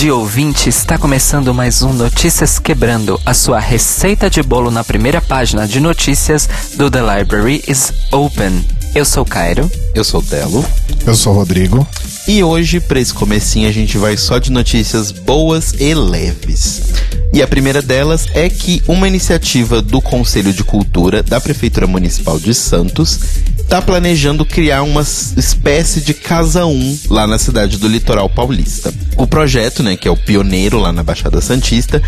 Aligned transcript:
Bom 0.00 0.04
dia, 0.04 0.14
ouvinte! 0.14 0.70
Está 0.70 0.96
começando 0.96 1.52
mais 1.52 1.82
um 1.82 1.92
Notícias 1.92 2.58
Quebrando, 2.58 3.20
a 3.26 3.34
sua 3.34 3.60
receita 3.60 4.30
de 4.30 4.42
bolo 4.42 4.70
na 4.70 4.82
primeira 4.82 5.20
página 5.20 5.68
de 5.68 5.78
notícias 5.78 6.48
do 6.74 6.90
The 6.90 7.00
Library 7.00 7.62
is 7.68 7.92
Open. 8.10 8.64
Eu 8.94 9.04
sou 9.04 9.26
Cairo. 9.26 9.70
Eu 9.94 10.02
sou 10.02 10.20
o 10.20 10.22
Telo. 10.22 10.64
Eu 11.06 11.14
sou 11.14 11.34
o 11.34 11.36
Rodrigo. 11.36 11.86
E 12.26 12.42
hoje, 12.42 12.80
para 12.80 12.98
esse 12.98 13.12
comecinho, 13.12 13.68
a 13.68 13.72
gente 13.72 13.98
vai 13.98 14.16
só 14.16 14.38
de 14.38 14.50
notícias 14.50 15.10
boas 15.10 15.74
e 15.78 15.92
leves. 15.92 16.80
E 17.30 17.42
a 17.42 17.46
primeira 17.46 17.82
delas 17.82 18.26
é 18.32 18.48
que 18.48 18.82
uma 18.88 19.06
iniciativa 19.06 19.82
do 19.82 20.00
Conselho 20.00 20.54
de 20.54 20.64
Cultura 20.64 21.22
da 21.22 21.38
Prefeitura 21.38 21.86
Municipal 21.86 22.38
de 22.40 22.54
Santos 22.54 23.20
está 23.70 23.80
planejando 23.80 24.44
criar 24.44 24.82
uma 24.82 25.02
espécie 25.02 26.00
de 26.00 26.12
Casa 26.12 26.66
1 26.66 27.02
lá 27.08 27.24
na 27.24 27.38
cidade 27.38 27.78
do 27.78 27.86
litoral 27.86 28.28
paulista. 28.28 28.92
O 29.16 29.28
projeto, 29.28 29.80
né, 29.80 29.96
que 29.96 30.08
é 30.08 30.10
o 30.10 30.16
pioneiro 30.16 30.80
lá 30.80 30.92
na 30.92 31.04
Baixada 31.04 31.40
Santista, 31.40 32.02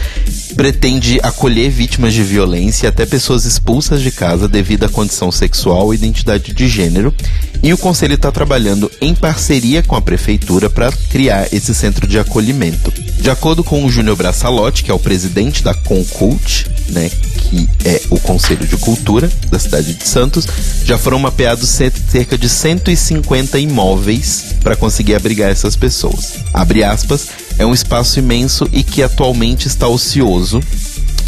pretende 0.57 1.21
acolher 1.23 1.71
vítimas 1.71 2.15
de 2.15 2.25
violência 2.25 2.87
e 2.87 2.89
até 2.89 3.07
pessoas 3.07 3.45
expulsas 3.45 4.03
de 4.03 4.11
casa 4.11 4.49
devido 4.49 4.87
à 4.87 4.89
condição 4.89 5.31
sexual 5.31 5.85
ou 5.85 5.95
identidade 5.95 6.53
de 6.53 6.67
gênero. 6.67 7.15
E 7.63 7.73
o 7.73 7.79
conselho 7.79 8.15
está 8.15 8.33
trabalhando 8.33 8.91
em 9.01 9.15
parceria 9.15 9.85
com 9.85 9.95
a 9.95 10.03
prefeitura 10.03 10.69
para 10.69 10.91
criar 10.91 11.47
esse 11.55 11.73
centro 11.73 12.09
de 12.09 12.19
acolhimento. 12.19 12.93
De 13.23 13.31
acordo 13.31 13.63
com 13.63 13.85
o 13.85 13.89
Júnior 13.89 14.17
Braçalotti, 14.17 14.83
que 14.83 14.91
é 14.91 14.95
o 14.95 14.99
presidente 14.99 15.63
da 15.63 15.73
Concult, 15.73 16.67
né, 16.89 17.09
que 17.09 17.69
é 17.85 18.03
o 18.11 18.19
Conselho 18.19 18.67
de 18.67 18.77
Cultura 18.77 19.31
da 19.49 19.61
cidade 19.61 19.95
de 19.95 20.09
Santos, 20.09 20.45
já 20.85 20.99
foram 20.99 21.21
mapeados 21.21 21.69
cerca 21.69 22.37
de 22.37 22.49
150 22.49 23.61
imóveis 23.61 24.57
para 24.61 24.75
conseguir 24.75 25.15
abrigar 25.15 25.53
essas 25.53 25.77
pessoas. 25.77 26.41
Abre 26.53 26.83
aspas, 26.83 27.29
é 27.59 27.65
um 27.65 27.73
espaço 27.73 28.19
imenso 28.19 28.69
e 28.73 28.83
que 28.83 29.05
atualmente 29.05 29.69
está 29.69 29.87
ocioso 29.87 30.61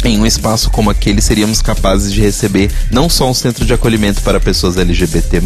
em 0.03 0.19
um 0.19 0.25
espaço 0.25 0.69
como 0.71 0.89
aquele, 0.89 1.21
seríamos 1.21 1.61
capazes 1.61 2.11
de 2.11 2.19
receber 2.19 2.69
não 2.91 3.09
só 3.09 3.29
um 3.29 3.33
centro 3.33 3.65
de 3.65 3.73
acolhimento 3.73 4.21
para 4.21 4.37
pessoas 4.41 4.75
LGBT, 4.75 5.41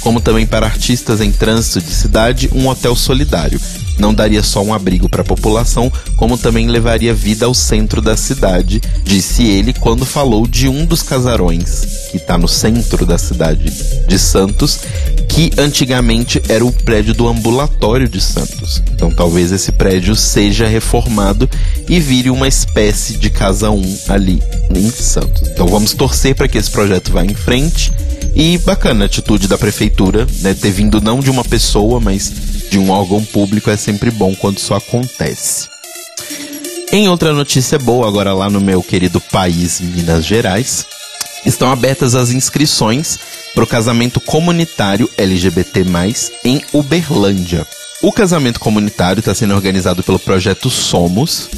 como 0.00 0.20
também 0.20 0.46
para 0.48 0.66
artistas 0.66 1.20
em 1.20 1.30
trânsito 1.30 1.80
de 1.80 1.94
cidade, 1.94 2.50
um 2.52 2.66
hotel 2.66 2.96
solidário. 2.96 3.60
Não 3.98 4.12
daria 4.12 4.42
só 4.42 4.62
um 4.62 4.74
abrigo 4.74 5.08
para 5.08 5.22
a 5.22 5.24
população, 5.24 5.90
como 6.16 6.36
também 6.38 6.68
levaria 6.68 7.14
vida 7.14 7.46
ao 7.46 7.54
centro 7.54 8.00
da 8.00 8.16
cidade, 8.16 8.80
disse 9.04 9.44
ele 9.44 9.72
quando 9.72 10.04
falou 10.04 10.46
de 10.46 10.68
um 10.68 10.84
dos 10.84 11.02
casarões 11.02 12.08
que 12.10 12.16
está 12.16 12.38
no 12.38 12.48
centro 12.48 13.04
da 13.04 13.18
cidade 13.18 13.70
de 14.06 14.18
Santos, 14.18 14.80
que 15.28 15.50
antigamente 15.58 16.40
era 16.48 16.64
o 16.64 16.72
prédio 16.72 17.14
do 17.14 17.28
ambulatório 17.28 18.08
de 18.08 18.20
Santos. 18.20 18.82
Então 18.92 19.10
talvez 19.10 19.52
esse 19.52 19.72
prédio 19.72 20.14
seja 20.16 20.66
reformado 20.66 21.48
e 21.88 22.00
vire 22.00 22.30
uma 22.30 22.48
espécie 22.48 23.16
de 23.18 23.30
casa 23.30 23.70
1 23.70 23.98
ali 24.08 24.42
em 24.74 24.90
Santos. 24.90 25.48
Então 25.48 25.66
vamos 25.66 25.92
torcer 25.92 26.34
para 26.34 26.48
que 26.48 26.58
esse 26.58 26.70
projeto 26.70 27.12
vá 27.12 27.24
em 27.24 27.34
frente. 27.34 27.92
E 28.34 28.58
bacana 28.58 29.04
a 29.04 29.06
atitude 29.06 29.48
da 29.48 29.56
prefeitura, 29.56 30.26
né, 30.40 30.52
ter 30.52 30.70
vindo 30.70 31.00
não 31.00 31.20
de 31.20 31.30
uma 31.30 31.42
pessoa, 31.42 31.98
mas 31.98 32.30
de 32.70 32.78
um 32.78 32.90
órgão 32.90 33.24
público 33.24 33.70
é 33.70 33.76
sempre 33.76 34.10
bom 34.10 34.34
quando 34.34 34.58
isso 34.58 34.74
acontece. 34.74 35.68
Em 36.92 37.08
outra 37.08 37.32
notícia 37.32 37.78
boa, 37.78 38.06
agora 38.06 38.32
lá 38.32 38.48
no 38.48 38.60
meu 38.60 38.82
querido 38.82 39.20
país, 39.20 39.80
Minas 39.80 40.24
Gerais, 40.24 40.86
estão 41.44 41.70
abertas 41.70 42.14
as 42.14 42.30
inscrições 42.30 43.18
para 43.54 43.64
o 43.64 43.66
casamento 43.66 44.20
comunitário 44.20 45.08
LGBT, 45.16 45.84
em 46.44 46.62
Uberlândia. 46.72 47.66
O 48.02 48.12
casamento 48.12 48.60
comunitário 48.60 49.20
está 49.20 49.34
sendo 49.34 49.54
organizado 49.54 50.02
pelo 50.02 50.18
projeto 50.18 50.68
Somos 50.68 51.48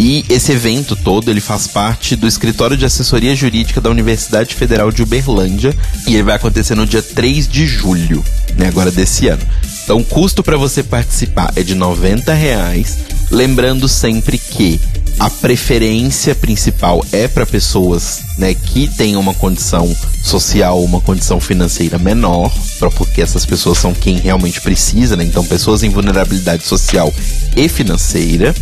e 0.00 0.24
esse 0.28 0.50
evento 0.52 0.96
todo 0.96 1.30
ele 1.30 1.40
faz 1.40 1.66
parte 1.66 2.16
do 2.16 2.26
escritório 2.26 2.78
de 2.78 2.86
assessoria 2.86 3.36
jurídica 3.36 3.80
da 3.80 3.90
Universidade 3.90 4.54
Federal 4.54 4.90
de 4.90 5.02
Uberlândia 5.02 5.76
e 6.06 6.14
ele 6.14 6.22
vai 6.22 6.36
acontecer 6.36 6.74
no 6.74 6.86
dia 6.86 7.02
3 7.02 7.46
de 7.46 7.66
julho, 7.66 8.24
né, 8.56 8.68
agora 8.68 8.90
desse 8.90 9.28
ano. 9.28 9.46
Então, 9.84 9.98
o 9.98 10.04
custo 10.04 10.42
para 10.42 10.56
você 10.56 10.82
participar 10.82 11.52
é 11.56 11.62
de 11.62 11.74
90 11.74 12.32
reais. 12.32 12.98
Lembrando 13.32 13.88
sempre 13.88 14.36
que 14.36 14.78
a 15.18 15.30
preferência 15.30 16.34
principal 16.34 17.02
é 17.12 17.26
para 17.26 17.46
pessoas 17.46 18.20
né, 18.36 18.52
que 18.52 18.88
têm 18.88 19.16
uma 19.16 19.32
condição 19.32 19.96
social, 20.22 20.82
uma 20.84 21.00
condição 21.00 21.40
financeira 21.40 21.98
menor, 21.98 22.52
porque 22.96 23.22
essas 23.22 23.46
pessoas 23.46 23.78
são 23.78 23.94
quem 23.94 24.18
realmente 24.18 24.60
precisa, 24.60 25.16
né? 25.16 25.24
Então, 25.24 25.44
pessoas 25.46 25.82
em 25.82 25.88
vulnerabilidade 25.88 26.64
social 26.64 27.12
e 27.56 27.68
financeira. 27.68 28.54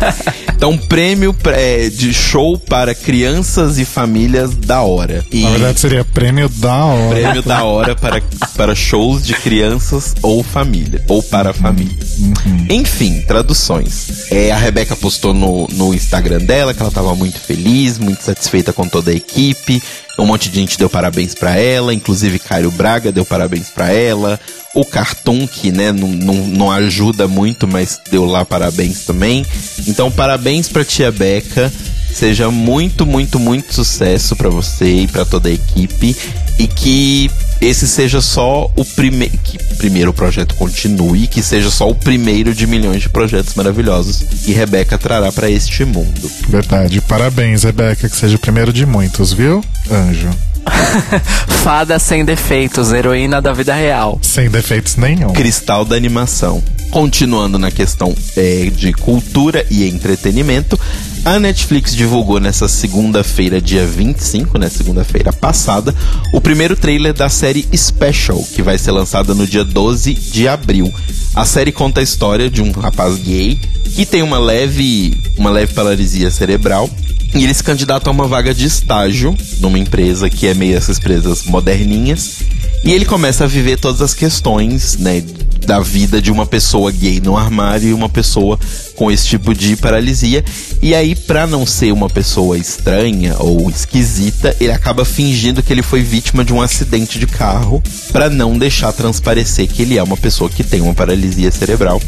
então, 0.55 0.79
prêmio 0.79 1.35
é, 1.46 1.88
de 1.88 2.14
show 2.14 2.58
para 2.58 2.94
crianças 2.94 3.79
e 3.79 3.85
famílias 3.85 4.55
da 4.55 4.82
hora. 4.82 5.25
E 5.31 5.43
Na 5.43 5.50
verdade, 5.50 5.81
seria 5.81 6.05
prêmio 6.05 6.49
da 6.49 6.85
hora. 6.85 7.14
Prêmio 7.14 7.43
da 7.43 7.64
hora 7.64 7.96
para, 7.96 8.23
para 8.56 8.75
shows 8.75 9.26
de 9.26 9.35
crianças 9.35 10.14
ou 10.23 10.43
família. 10.43 11.05
Ou 11.08 11.23
para 11.23 11.49
uhum. 11.49 11.55
família. 11.55 11.96
Uhum. 12.19 12.67
Enfim, 12.70 13.23
traduções. 13.23 14.31
É, 14.31 14.52
a 14.52 14.56
Rebeca 14.56 14.94
postou 14.94 15.35
no, 15.35 15.67
no 15.73 15.93
Instagram 15.93 16.38
dela 16.38 16.73
que 16.73 16.81
ela 16.81 16.88
estava 16.88 17.14
muito 17.14 17.38
feliz, 17.40 17.99
muito 17.99 18.23
satisfeita 18.23 18.73
com 18.73 18.88
toda 18.88 19.11
a 19.11 19.14
equipe. 19.14 19.82
Um 20.19 20.26
monte 20.26 20.49
de 20.49 20.61
gente 20.61 20.79
deu 20.79 20.88
parabéns 20.88 21.35
para 21.35 21.56
ela, 21.56 21.93
inclusive 21.93 22.38
Caio 22.38 22.70
Braga 22.70 23.11
deu 23.11 23.25
parabéns 23.25 23.69
para 23.69 23.93
ela. 23.93 24.38
O 24.75 24.85
Cartoon, 24.85 25.47
que 25.47 25.71
né, 25.71 25.93
não, 25.93 26.09
não, 26.09 26.35
não 26.35 26.71
ajuda 26.71 27.29
muito, 27.29 27.67
mas 27.67 28.00
deu 28.11 28.25
lá 28.25 28.44
parabéns 28.44 29.05
também. 29.05 29.47
Então, 29.87 30.11
parabéns 30.11 30.69
pra 30.69 30.85
tia 30.85 31.12
Beca. 31.12 31.73
Seja 32.12 32.50
muito, 32.50 33.06
muito, 33.06 33.38
muito 33.41 33.75
sucesso 33.75 34.37
para 34.37 34.49
você 34.49 35.03
e 35.03 35.06
para 35.06 35.25
toda 35.25 35.49
a 35.49 35.53
equipe. 35.53 36.17
E 36.59 36.67
que 36.67 37.31
esse 37.64 37.88
seja 37.88 38.20
só 38.20 38.70
o 38.76 38.84
primeiro. 38.84 39.37
Que 39.43 39.58
primeiro 39.76 40.11
o 40.11 40.14
projeto 40.14 40.55
continue, 40.55 41.26
que 41.26 41.43
seja 41.43 41.70
só 41.70 41.88
o 41.88 41.94
primeiro 41.94 42.55
de 42.55 42.66
milhões 42.66 43.02
de 43.02 43.08
projetos 43.08 43.55
maravilhosos 43.55 44.22
que 44.44 44.52
Rebeca 44.52 44.99
trará 44.99 45.32
para 45.32 45.50
este 45.50 45.84
mundo. 45.84 46.31
Verdade. 46.49 47.00
Parabéns, 47.02 47.62
Rebeca, 47.62 48.08
que 48.08 48.16
seja 48.16 48.37
o 48.37 48.38
primeiro 48.38 48.72
de 48.72 48.87
muitos, 48.87 49.32
viu? 49.32 49.64
Anjo. 49.90 50.31
Fada 51.62 51.99
sem 51.99 52.25
defeitos, 52.25 52.93
heroína 52.93 53.40
da 53.40 53.52
vida 53.52 53.75
real. 53.75 54.19
Sem 54.22 54.49
defeitos 54.49 54.96
nenhum. 54.96 55.32
Cristal 55.32 55.84
da 55.84 55.96
animação. 55.96 56.62
Continuando 56.94 57.58
na 57.58 57.73
questão 57.73 58.14
é, 58.37 58.70
de 58.70 58.93
cultura 58.93 59.67
e 59.69 59.82
entretenimento, 59.82 60.79
A 61.25 61.41
Netflix 61.41 61.93
divulgou 61.93 62.38
nessa 62.38 62.69
segunda-feira, 62.69 63.61
dia 63.61 63.85
25, 63.85 64.56
né, 64.58 64.69
segunda-feira 64.69 65.32
passada, 65.32 65.93
o 66.32 66.41
primeiro 66.41 66.76
trailer 66.76 67.12
da 67.12 67.29
série 67.29 67.67
Special, 67.75 68.41
que 68.55 68.62
vai 68.62 68.79
ser 68.79 68.93
lançada 68.93 69.35
no 69.35 69.44
dia 69.44 69.64
12 69.64 70.14
de 70.14 70.46
abril. 70.46 70.94
A 71.35 71.44
série 71.44 71.73
conta 71.73 71.99
a 71.99 72.02
história 72.05 72.49
de 72.49 72.62
um 72.62 72.70
rapaz 72.70 73.17
gay 73.17 73.58
que 73.97 74.06
tem 74.06 74.23
uma 74.23 74.38
leve, 74.38 75.20
uma 75.37 75.50
leve 75.50 75.75
paralisia 75.75 76.31
cerebral 76.31 76.88
e 77.35 77.43
ele 77.43 77.53
se 77.53 77.65
candidata 77.65 78.09
a 78.09 78.13
uma 78.13 78.29
vaga 78.29 78.55
de 78.55 78.65
estágio 78.65 79.37
numa 79.59 79.79
empresa 79.79 80.31
que 80.31 80.47
é 80.47 80.55
meio 80.55 80.77
essas 80.77 80.99
empresas 80.99 81.45
moderninhas. 81.45 82.39
E 82.85 82.93
ele 82.93 83.05
começa 83.05 83.45
a 83.45 83.47
viver 83.47 83.79
todas 83.79 84.01
as 84.01 84.15
questões, 84.15 84.97
né, 84.99 85.23
da 85.67 85.81
vida 85.81 86.21
de 86.21 86.31
uma 86.31 86.47
pessoa 86.47 86.93
gay 86.93 87.21
no 87.21 87.37
armário 87.37 87.89
e 87.89 87.95
uma 87.95 88.09
pessoa 88.09 88.59
com 88.95 89.11
esse 89.11 89.27
tipo 89.27 89.55
de 89.55 89.77
paralisia. 89.77 90.45
E 90.83 90.95
aí, 90.95 91.15
pra 91.15 91.47
não 91.47 91.67
ser 91.67 91.93
uma 91.93 92.09
pessoa 92.09 92.59
estranha 92.59 93.35
ou 93.39 93.69
esquisita, 93.71 94.55
ele 94.61 94.71
acaba 94.71 95.05
fingindo 95.05 95.63
que 95.63 95.73
ele 95.73 95.83
foi 95.83 96.03
vítima 96.03 96.45
de 96.45 96.53
um 96.53 96.61
acidente 96.61 97.19
de 97.19 97.27
carro 97.27 97.83
para 98.13 98.29
não 98.29 98.57
deixar 98.59 98.93
transparecer 98.93 99.67
que 99.67 99.83
ele 99.83 99.99
é 99.99 100.03
uma 100.03 100.17
pessoa 100.17 100.51
que 100.51 100.63
tem 100.63 100.81
uma 100.81 100.95
paralisia 100.95 101.51
cerebral. 101.51 102.01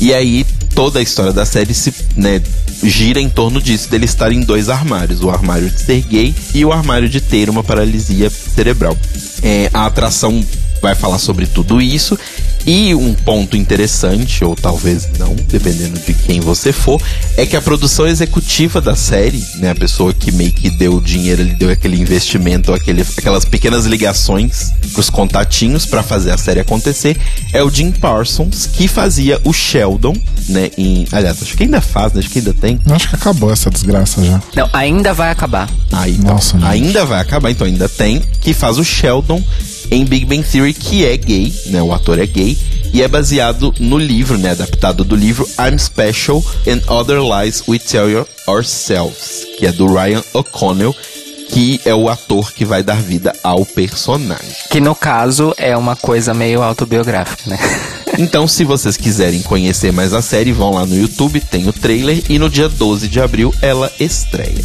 E 0.00 0.12
aí, 0.12 0.44
toda 0.74 0.98
a 1.00 1.02
história 1.02 1.32
da 1.32 1.44
série 1.44 1.74
se, 1.74 1.92
né, 2.16 2.40
gira 2.82 3.20
em 3.20 3.28
torno 3.28 3.60
disso, 3.60 3.88
dele 3.90 4.04
estar 4.04 4.32
em 4.32 4.40
dois 4.40 4.68
armários: 4.68 5.22
o 5.22 5.30
armário 5.30 5.70
de 5.70 5.80
ser 5.80 6.00
gay 6.02 6.34
e 6.54 6.64
o 6.64 6.72
armário 6.72 7.08
de 7.08 7.20
ter 7.20 7.50
uma 7.50 7.64
paralisia 7.64 8.30
cerebral. 8.30 8.96
É, 9.42 9.70
a 9.72 9.86
atração 9.86 10.44
vai 10.80 10.94
falar 10.94 11.18
sobre 11.18 11.46
tudo 11.46 11.80
isso. 11.80 12.18
E 12.68 12.94
um 12.94 13.14
ponto 13.14 13.56
interessante, 13.56 14.44
ou 14.44 14.54
talvez 14.54 15.08
não, 15.18 15.34
dependendo 15.34 15.98
de 16.00 16.12
quem 16.12 16.38
você 16.38 16.70
for, 16.70 17.00
é 17.34 17.46
que 17.46 17.56
a 17.56 17.62
produção 17.62 18.06
executiva 18.06 18.78
da 18.78 18.94
série, 18.94 19.42
né, 19.54 19.70
a 19.70 19.74
pessoa 19.74 20.12
que 20.12 20.30
meio 20.30 20.52
que 20.52 20.68
deu 20.68 20.96
o 20.96 21.00
dinheiro, 21.00 21.40
ele 21.40 21.54
deu 21.54 21.70
aquele 21.70 21.98
investimento, 21.98 22.74
aquele, 22.74 23.00
aquelas 23.16 23.46
pequenas 23.46 23.86
ligações 23.86 24.70
pros 24.92 25.08
contatinhos 25.08 25.86
para 25.86 26.02
fazer 26.02 26.30
a 26.30 26.36
série 26.36 26.60
acontecer, 26.60 27.16
é 27.54 27.64
o 27.64 27.70
Jim 27.70 27.90
Parsons, 27.90 28.66
que 28.70 28.86
fazia 28.86 29.40
o 29.44 29.52
Sheldon, 29.54 30.14
né, 30.50 30.70
em, 30.76 31.06
aliás, 31.10 31.42
acho 31.42 31.56
que 31.56 31.62
ainda 31.62 31.80
faz, 31.80 32.12
né, 32.12 32.20
acho 32.20 32.28
que 32.28 32.40
ainda 32.40 32.52
tem. 32.52 32.78
Acho 32.90 33.08
que 33.08 33.14
acabou 33.14 33.50
essa 33.50 33.70
desgraça 33.70 34.22
já. 34.22 34.42
Não, 34.54 34.68
ainda 34.74 35.14
vai 35.14 35.30
acabar. 35.30 35.70
Aí, 35.90 36.16
então, 36.18 36.34
Nossa, 36.34 36.58
gente. 36.58 36.66
ainda 36.66 37.06
vai 37.06 37.22
acabar, 37.22 37.50
então 37.50 37.66
ainda 37.66 37.88
tem, 37.88 38.20
que 38.42 38.52
faz 38.52 38.76
o 38.76 38.84
Sheldon 38.84 39.42
em 39.90 40.04
Big 40.04 40.24
Bang 40.24 40.42
Theory, 40.42 40.74
que 40.74 41.04
é 41.04 41.16
gay, 41.16 41.52
né? 41.66 41.82
O 41.82 41.92
ator 41.92 42.18
é 42.18 42.26
gay. 42.26 42.56
E 42.92 43.02
é 43.02 43.08
baseado 43.08 43.74
no 43.78 43.98
livro, 43.98 44.38
né? 44.38 44.52
Adaptado 44.52 45.04
do 45.04 45.14
livro 45.14 45.46
I'm 45.58 45.78
Special 45.78 46.42
and 46.66 46.80
Other 46.90 47.20
Lies 47.20 47.62
We 47.68 47.78
Tell 47.78 48.26
Ourselves, 48.46 49.46
que 49.58 49.66
é 49.66 49.72
do 49.72 49.86
Ryan 49.86 50.22
O'Connell, 50.32 50.94
que 51.50 51.80
é 51.84 51.94
o 51.94 52.08
ator 52.08 52.52
que 52.52 52.64
vai 52.64 52.82
dar 52.82 52.96
vida 52.96 53.32
ao 53.42 53.64
personagem. 53.64 54.54
Que 54.70 54.80
no 54.80 54.94
caso 54.94 55.54
é 55.56 55.76
uma 55.76 55.96
coisa 55.96 56.32
meio 56.32 56.62
autobiográfica, 56.62 57.50
né? 57.50 57.58
Então, 58.18 58.48
se 58.48 58.64
vocês 58.64 58.96
quiserem 58.96 59.42
conhecer 59.42 59.92
mais 59.92 60.12
a 60.12 60.20
série, 60.20 60.50
vão 60.50 60.72
lá 60.72 60.84
no 60.84 60.96
YouTube, 60.96 61.40
tem 61.40 61.68
o 61.68 61.72
trailer 61.72 62.20
e 62.28 62.36
no 62.36 62.50
dia 62.50 62.68
12 62.68 63.06
de 63.06 63.20
abril 63.20 63.54
ela 63.62 63.92
estreia. 64.00 64.64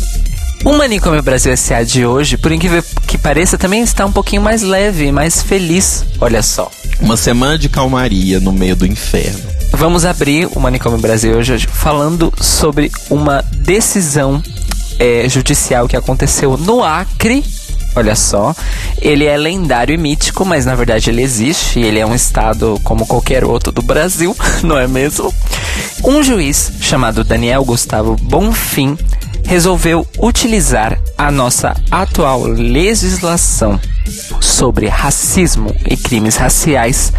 O 0.65 0.71
Manicômio 0.71 1.21
Brasil 1.21 1.51
S.A. 1.51 1.83
de 1.83 2.05
hoje, 2.05 2.37
por 2.37 2.49
incrível 2.49 2.81
que 3.05 3.17
pareça, 3.17 3.57
também 3.57 3.81
está 3.81 4.05
um 4.05 4.11
pouquinho 4.13 4.41
mais 4.41 4.61
leve, 4.61 5.11
mais 5.11 5.41
feliz. 5.41 6.05
Olha 6.21 6.41
só. 6.41 6.71
Uma 7.01 7.17
semana 7.17 7.57
de 7.57 7.67
calmaria 7.67 8.39
no 8.39 8.53
meio 8.53 8.73
do 8.73 8.85
inferno. 8.85 9.41
Vamos 9.73 10.05
abrir 10.05 10.47
o 10.55 10.59
Manicômio 10.61 10.97
Brasil 10.99 11.35
hoje 11.35 11.67
falando 11.67 12.31
sobre 12.39 12.89
uma 13.09 13.41
decisão 13.41 14.41
é, 14.97 15.27
judicial 15.27 15.85
que 15.85 15.97
aconteceu 15.97 16.55
no 16.55 16.81
Acre. 16.81 17.43
Olha 17.93 18.15
só, 18.15 18.55
ele 19.01 19.25
é 19.25 19.35
lendário 19.35 19.93
e 19.93 19.97
mítico, 19.97 20.45
mas 20.45 20.65
na 20.65 20.75
verdade 20.75 21.09
ele 21.09 21.21
existe. 21.21 21.81
Ele 21.81 21.99
é 21.99 22.05
um 22.05 22.15
estado 22.15 22.79
como 22.85 23.05
qualquer 23.05 23.43
outro 23.43 23.69
do 23.69 23.81
Brasil, 23.81 24.33
não 24.63 24.77
é 24.77 24.87
mesmo? 24.87 25.33
Um 26.05 26.23
juiz 26.23 26.71
chamado 26.79 27.21
Daniel 27.21 27.65
Gustavo 27.65 28.15
Bonfim 28.15 28.97
resolveu 29.45 30.07
utilizar 30.19 30.99
a 31.17 31.31
nossa 31.31 31.75
atual 31.91 32.43
legislação 32.43 33.79
sobre 34.41 34.87
racismo 34.87 35.73
e 35.89 35.95
crimes 35.95 36.35
raciais 36.35 37.13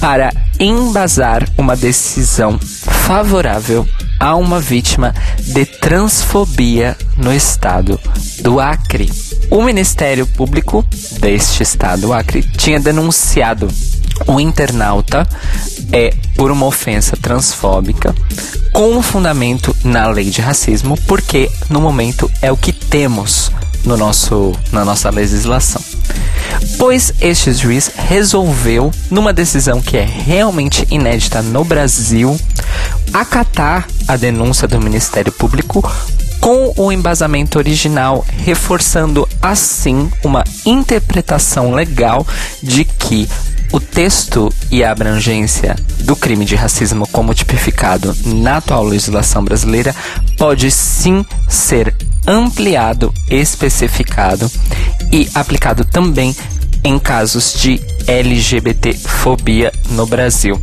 para 0.00 0.32
embasar 0.58 1.48
uma 1.56 1.76
decisão 1.76 2.58
favorável 2.58 3.86
a 4.18 4.36
uma 4.36 4.60
vítima 4.60 5.12
de 5.38 5.64
transfobia 5.66 6.96
no 7.16 7.32
estado 7.32 7.98
do 8.40 8.60
Acre. 8.60 9.10
O 9.50 9.62
Ministério 9.62 10.26
Público 10.26 10.86
deste 11.18 11.62
estado, 11.62 12.12
Acre, 12.12 12.42
tinha 12.42 12.78
denunciado 12.78 13.68
o 14.26 14.40
internauta 14.40 15.26
é 15.92 16.14
por 16.36 16.50
uma 16.50 16.66
ofensa 16.66 17.16
transfóbica 17.16 18.14
com 18.72 18.96
um 18.96 19.02
fundamento 19.02 19.74
na 19.84 20.08
lei 20.08 20.30
de 20.30 20.40
racismo, 20.40 20.96
porque 21.06 21.50
no 21.68 21.80
momento 21.80 22.30
é 22.40 22.50
o 22.50 22.56
que 22.56 22.72
temos 22.72 23.50
no 23.84 23.96
nosso, 23.96 24.52
na 24.70 24.84
nossa 24.84 25.10
legislação. 25.10 25.82
Pois 26.78 27.12
este 27.20 27.52
juiz 27.52 27.90
resolveu, 27.94 28.90
numa 29.10 29.32
decisão 29.32 29.80
que 29.80 29.96
é 29.96 30.04
realmente 30.04 30.86
inédita 30.90 31.42
no 31.42 31.64
Brasil, 31.64 32.38
acatar 33.12 33.86
a 34.08 34.16
denúncia 34.16 34.66
do 34.66 34.80
Ministério 34.80 35.32
Público 35.32 35.82
com 36.40 36.72
o 36.76 36.90
embasamento 36.90 37.58
original, 37.58 38.24
reforçando 38.38 39.28
assim 39.40 40.10
uma 40.24 40.42
interpretação 40.66 41.72
legal 41.72 42.26
de 42.60 42.84
que 42.84 43.28
o 43.72 43.80
texto 43.80 44.52
e 44.70 44.84
a 44.84 44.92
abrangência 44.92 45.74
do 46.00 46.14
crime 46.14 46.44
de 46.44 46.54
racismo 46.54 47.08
como 47.08 47.34
tipificado 47.34 48.14
na 48.24 48.58
atual 48.58 48.84
legislação 48.84 49.42
brasileira 49.42 49.94
pode 50.36 50.70
sim 50.70 51.24
ser 51.48 51.94
ampliado, 52.26 53.12
especificado 53.30 54.50
e 55.10 55.28
aplicado 55.34 55.84
também 55.84 56.36
em 56.84 56.98
casos 56.98 57.54
de 57.54 57.80
LGBT-fobia 58.06 59.72
no 59.90 60.06
Brasil. 60.06 60.60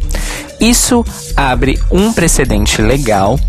Isso 0.60 1.06
abre 1.36 1.80
um 1.90 2.12
precedente 2.14 2.82
legal 2.82 3.40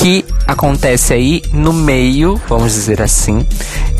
que 0.00 0.24
acontece 0.46 1.12
aí 1.12 1.42
no 1.52 1.72
meio, 1.72 2.40
vamos 2.48 2.72
dizer 2.72 3.02
assim, 3.02 3.44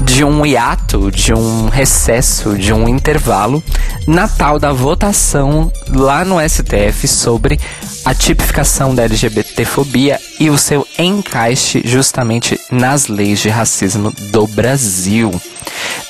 de 0.04 0.22
um 0.22 0.46
hiato, 0.46 1.10
de 1.10 1.34
um 1.34 1.68
recesso, 1.68 2.56
de 2.56 2.72
um 2.72 2.88
intervalo 2.88 3.62
na 4.06 4.28
tal 4.28 4.60
da 4.60 4.72
votação 4.72 5.72
lá 5.88 6.24
no 6.24 6.36
STF 6.40 7.08
sobre 7.08 7.58
a 8.04 8.14
tipificação 8.14 8.94
da 8.94 9.02
LGBTfobia 9.02 10.20
e 10.38 10.48
o 10.48 10.56
seu 10.56 10.86
encaixe 10.96 11.82
justamente 11.84 12.58
nas 12.70 13.08
leis 13.08 13.40
de 13.40 13.48
racismo 13.48 14.12
do 14.30 14.46
Brasil. 14.46 15.32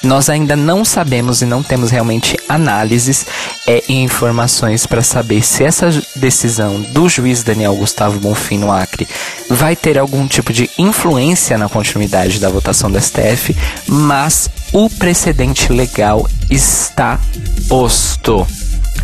Nós 0.03 0.29
ainda 0.29 0.55
não 0.55 0.85
sabemos 0.85 1.43
e 1.43 1.47
não 1.47 1.63
temos 1.63 1.91
realmente 1.91 2.37
análises 2.49 3.27
é, 3.67 3.83
e 3.89 3.95
informações 3.95 4.87
para 4.87 5.03
saber 5.03 5.43
se 5.43 5.65
essa 5.65 5.91
decisão 6.17 6.81
do 6.81 7.09
juiz 7.09 7.43
Daniel 7.43 7.75
Gustavo 7.75 8.19
Bonfim 8.21 8.59
no 8.59 8.73
Acre 8.73 9.09
vai 9.51 9.75
ter 9.75 9.99
algum 9.99 10.27
tipo 10.27 10.53
de 10.53 10.71
influência 10.79 11.59
na 11.59 11.69
continuidade 11.69 12.39
da 12.39 12.49
votação 12.49 12.91
do 12.91 13.01
STF, 13.01 13.57
mas 13.87 14.49
o 14.73 14.89
precedente 14.89 15.73
legal 15.73 16.29
está 16.51 17.21
posto. 17.69 18.47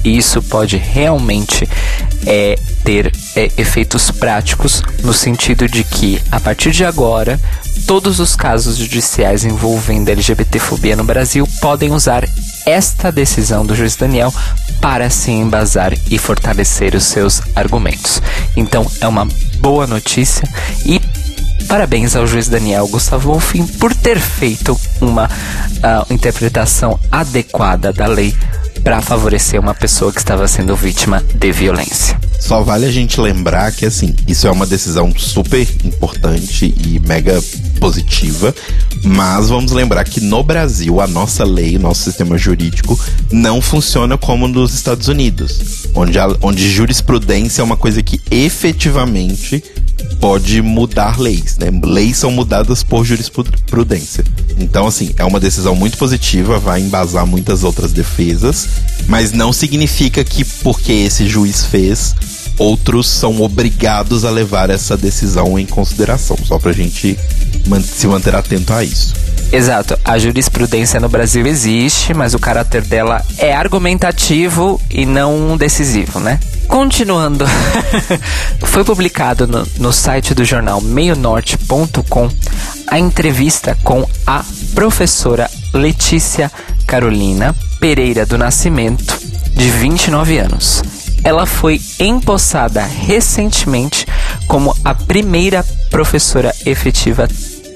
E 0.04 0.18
isso 0.18 0.42
pode 0.42 0.76
realmente 0.76 1.66
é, 2.26 2.58
ter 2.84 3.10
é, 3.34 3.50
efeitos 3.56 4.10
práticos 4.10 4.82
no 5.02 5.14
sentido 5.14 5.66
de 5.66 5.82
que, 5.82 6.20
a 6.30 6.38
partir 6.38 6.72
de 6.72 6.84
agora, 6.84 7.40
todos 7.86 8.20
os 8.20 8.34
casos 8.34 8.76
judiciais 8.76 9.44
envolvendo 9.44 10.08
LGBTfobia 10.08 10.96
no 10.96 11.04
Brasil 11.04 11.46
podem 11.60 11.92
usar 11.92 12.28
esta 12.66 13.12
decisão 13.12 13.64
do 13.64 13.74
juiz 13.74 13.96
Daniel 13.96 14.32
para 14.80 15.10
se 15.10 15.30
embasar 15.30 15.92
e 16.10 16.18
fortalecer 16.18 16.94
os 16.94 17.04
seus 17.04 17.42
argumentos. 17.54 18.22
Então, 18.56 18.86
é 19.00 19.06
uma 19.06 19.26
boa 19.60 19.86
notícia 19.86 20.48
e 20.84 21.00
Parabéns 21.68 22.14
ao 22.14 22.26
juiz 22.26 22.46
Daniel 22.46 22.86
Gustavo 22.86 23.30
Wolfim 23.32 23.66
por 23.66 23.94
ter 23.94 24.20
feito 24.20 24.78
uma 25.00 25.24
uh, 25.24 26.12
interpretação 26.12 27.00
adequada 27.10 27.90
da 27.90 28.06
lei 28.06 28.36
para 28.84 29.00
favorecer 29.00 29.58
uma 29.58 29.74
pessoa 29.74 30.12
que 30.12 30.18
estava 30.18 30.46
sendo 30.46 30.76
vítima 30.76 31.24
de 31.34 31.50
violência. 31.50 32.20
Só 32.38 32.62
vale 32.62 32.84
a 32.84 32.92
gente 32.92 33.18
lembrar 33.18 33.72
que, 33.72 33.86
assim, 33.86 34.14
isso 34.28 34.46
é 34.46 34.50
uma 34.50 34.66
decisão 34.66 35.10
super 35.16 35.66
importante 35.82 36.74
e 36.76 37.00
mega 37.00 37.42
positiva, 37.80 38.54
mas 39.02 39.48
vamos 39.48 39.72
lembrar 39.72 40.04
que 40.04 40.20
no 40.20 40.42
Brasil 40.42 41.00
a 41.00 41.06
nossa 41.06 41.42
lei, 41.44 41.78
nosso 41.78 42.02
sistema 42.02 42.36
jurídico 42.36 43.00
não 43.32 43.62
funciona 43.62 44.18
como 44.18 44.46
nos 44.46 44.74
Estados 44.74 45.08
Unidos, 45.08 45.88
onde, 45.94 46.18
a, 46.18 46.28
onde 46.42 46.70
jurisprudência 46.70 47.62
é 47.62 47.64
uma 47.64 47.78
coisa 47.78 48.02
que 48.02 48.20
efetivamente 48.30 49.64
pode 50.20 50.62
mudar 50.62 51.20
leis, 51.20 51.58
né? 51.58 51.68
Leis 51.84 52.16
são 52.16 52.30
mudadas 52.30 52.82
por 52.82 53.04
jurisprudência. 53.04 54.24
Então, 54.58 54.86
assim, 54.86 55.12
é 55.18 55.24
uma 55.24 55.40
decisão 55.40 55.74
muito 55.74 55.98
positiva, 55.98 56.58
vai 56.58 56.80
embasar 56.80 57.26
muitas 57.26 57.64
outras 57.64 57.92
defesas, 57.92 58.68
mas 59.06 59.32
não 59.32 59.52
significa 59.52 60.24
que 60.24 60.44
porque 60.44 60.92
esse 60.92 61.28
juiz 61.28 61.64
fez, 61.64 62.14
outros 62.58 63.08
são 63.08 63.42
obrigados 63.42 64.24
a 64.24 64.30
levar 64.30 64.70
essa 64.70 64.96
decisão 64.96 65.58
em 65.58 65.66
consideração, 65.66 66.36
só 66.44 66.58
pra 66.58 66.72
gente 66.72 67.18
se 67.82 68.06
manter 68.06 68.34
atento 68.34 68.72
a 68.72 68.84
isso. 68.84 69.14
Exato. 69.52 69.98
A 70.04 70.18
jurisprudência 70.18 70.98
no 70.98 71.08
Brasil 71.08 71.46
existe, 71.46 72.12
mas 72.14 72.34
o 72.34 72.38
caráter 72.38 72.82
dela 72.82 73.24
é 73.38 73.54
argumentativo 73.54 74.80
e 74.90 75.06
não 75.06 75.56
decisivo, 75.56 76.18
né? 76.18 76.40
Continuando, 76.74 77.44
foi 78.66 78.82
publicado 78.82 79.46
no, 79.46 79.64
no, 79.78 79.92
site 79.92 80.34
do 80.34 80.44
jornal 80.44 80.80
meionorte.com 80.80 82.28
a 82.88 82.98
entrevista 82.98 83.78
com 83.84 84.04
a 84.26 84.44
professora 84.74 85.48
Letícia 85.72 86.50
Carolina 86.84 87.54
Pereira 87.78 88.26
do 88.26 88.36
Nascimento, 88.36 89.16
de 89.54 89.70
29 89.70 90.36
anos. 90.36 90.82
Ela 91.22 91.46
foi 91.46 91.80
empossada 92.00 92.82
recentemente 92.82 94.04
como 94.48 94.76
a 94.84 94.96
primeira 94.96 95.64
professora 95.92 96.52
efetiva 96.66 97.28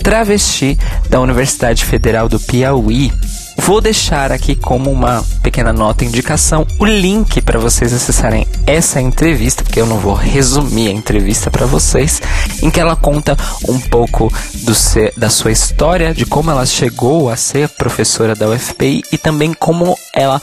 travesti 0.02 0.76
da 1.09 1.21
Universidade 1.21 1.85
Federal 1.85 2.28
do 2.28 2.40
Piauí. 2.40 3.12
Vou 3.59 3.81
deixar 3.81 4.33
aqui 4.33 4.55
como 4.55 4.91
uma 4.91 5.23
pequena 5.43 5.73
nota 5.73 6.05
indicação 6.05 6.67
o 6.79 6.87
link 6.87 7.43
para 7.43 7.59
vocês 7.59 7.93
acessarem 7.93 8.47
essa 8.67 9.00
entrevista, 9.00 9.62
porque 9.62 9.81
eu 9.81 9.87
não 9.87 9.99
vou 9.99 10.15
resumir 10.15 10.88
a 10.88 10.93
entrevista 10.93 11.50
para 11.50 11.67
vocês, 11.67 12.23
em 12.62 12.71
que 12.71 12.81
ela 12.81 12.97
conta 12.97 13.37
um 13.69 13.79
pouco 13.79 14.33
ser, 14.75 15.12
da 15.17 15.29
sua 15.29 15.50
história, 15.50 16.15
de 16.15 16.25
como 16.25 16.50
ela 16.50 16.65
chegou 16.65 17.29
a 17.29 17.37
ser 17.37 17.69
professora 17.69 18.35
da 18.35 18.49
UFPI 18.49 19.03
e 19.12 19.19
também 19.19 19.53
como 19.53 19.99
ela 20.15 20.41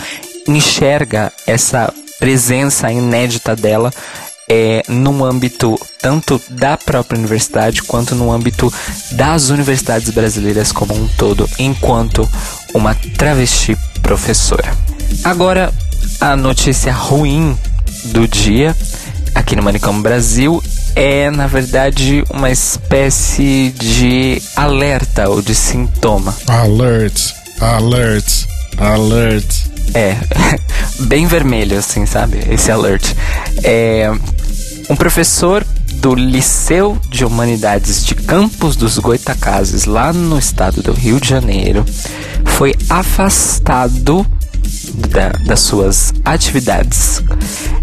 enxerga 0.47 1.31
essa 1.47 1.91
presença 2.19 2.91
inédita 2.91 3.55
dela 3.55 3.91
é, 4.47 4.83
no 4.87 5.25
âmbito 5.25 5.79
tanto 5.99 6.39
da 6.49 6.77
própria 6.77 7.17
universidade 7.17 7.81
quanto 7.81 8.13
no 8.13 8.31
âmbito 8.31 8.71
das 9.11 9.49
universidades 9.49 10.11
brasileiras 10.11 10.71
como 10.71 10.93
um 10.93 11.07
todo, 11.07 11.49
enquanto 11.57 12.29
uma 12.75 12.93
travesti 13.17 13.77
professora. 14.01 14.69
Agora, 15.23 15.73
a 16.19 16.35
notícia 16.35 16.91
ruim 16.91 17.57
do 18.05 18.27
dia 18.27 18.75
aqui 19.33 19.55
no 19.55 19.63
Manicômio 19.63 20.01
Brasil 20.01 20.61
é, 20.95 21.29
na 21.29 21.47
verdade, 21.47 22.23
uma 22.29 22.49
espécie 22.49 23.73
de 23.77 24.41
alerta 24.55 25.29
ou 25.29 25.41
de 25.41 25.53
sintoma. 25.53 26.35
Alert, 26.47 27.33
alert, 27.59 28.45
alert. 28.77 29.45
É, 29.93 30.15
bem 31.07 31.27
vermelho, 31.27 31.77
assim, 31.77 32.05
sabe? 32.05 32.39
Esse 32.49 32.71
alert. 32.71 33.13
É, 33.63 34.09
um 34.89 34.95
professor 34.95 35.65
do 35.95 36.13
Liceu 36.15 36.97
de 37.09 37.25
Humanidades 37.25 38.05
de 38.05 38.15
Campos 38.15 38.75
dos 38.75 38.97
Goitacazes, 38.97 39.85
lá 39.85 40.13
no 40.13 40.37
estado 40.37 40.81
do 40.81 40.91
Rio 40.91 41.19
de 41.19 41.29
Janeiro, 41.29 41.85
foi 42.45 42.73
afastado 42.89 44.25
da, 44.93 45.29
das 45.45 45.59
suas 45.61 46.13
atividades 46.23 47.23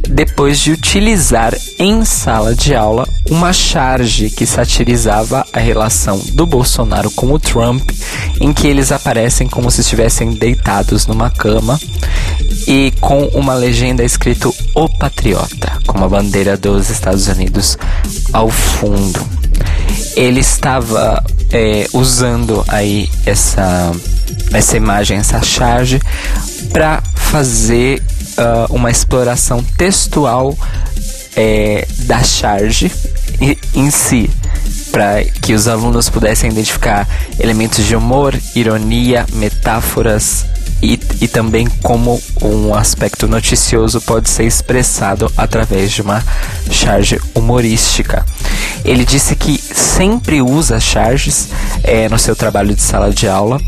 depois 0.08 0.58
de 0.58 0.72
utilizar 0.72 1.54
em 1.78 2.04
sala 2.04 2.54
de 2.54 2.74
aula 2.74 3.08
uma 3.30 3.52
charge 3.52 4.28
que 4.28 4.44
satirizava 4.44 5.46
a 5.52 5.58
relação 5.58 6.18
do 6.32 6.44
Bolsonaro 6.44 7.10
com 7.10 7.32
o 7.32 7.38
Trump, 7.38 7.88
em 8.40 8.52
que 8.52 8.66
eles 8.66 8.92
aparecem 8.92 9.48
como 9.48 9.70
se 9.70 9.80
estivessem 9.80 10.34
deitados 10.34 11.06
numa 11.06 11.30
cama 11.30 11.80
e 12.66 12.92
com 13.00 13.24
uma 13.28 13.54
legenda 13.54 14.04
escrito 14.04 14.54
O 14.74 14.88
Patriota, 14.88 15.80
com 15.86 16.04
a 16.04 16.08
bandeira 16.08 16.56
dos 16.56 16.90
Estados 16.90 17.26
Unidos 17.28 17.78
ao 18.32 18.50
fundo. 18.50 19.24
Ele 20.16 20.40
estava 20.40 21.22
é, 21.50 21.86
usando 21.92 22.64
aí 22.68 23.08
essa, 23.24 23.92
essa 24.52 24.76
imagem, 24.76 25.18
essa 25.18 25.42
charge, 25.42 26.00
para 26.72 27.02
fazer 27.14 28.02
uh, 28.38 28.74
uma 28.74 28.90
exploração 28.90 29.62
textual 29.76 30.56
é, 31.36 31.86
da 32.00 32.22
charge 32.22 32.90
em 33.74 33.90
si, 33.90 34.30
para 34.90 35.24
que 35.24 35.54
os 35.54 35.66
alunos 35.66 36.08
pudessem 36.08 36.50
identificar 36.50 37.08
elementos 37.40 37.84
de 37.84 37.96
humor, 37.96 38.38
ironia, 38.54 39.26
metáforas, 39.32 40.46
e, 40.82 40.98
e 41.20 41.28
também 41.28 41.68
como 41.82 42.20
um 42.42 42.74
aspecto 42.74 43.28
noticioso 43.28 44.00
pode 44.00 44.28
ser 44.28 44.44
expressado 44.44 45.32
através 45.36 45.92
de 45.92 46.02
uma 46.02 46.22
charge 46.70 47.20
humorística. 47.34 48.26
Ele 48.84 49.04
disse 49.04 49.36
que 49.36 49.56
sempre 49.58 50.42
usa 50.42 50.80
charges 50.80 51.48
é, 51.84 52.08
no 52.08 52.18
seu 52.18 52.34
trabalho 52.34 52.74
de 52.74 52.82
sala 52.82 53.10
de 53.10 53.28
aula 53.28 53.60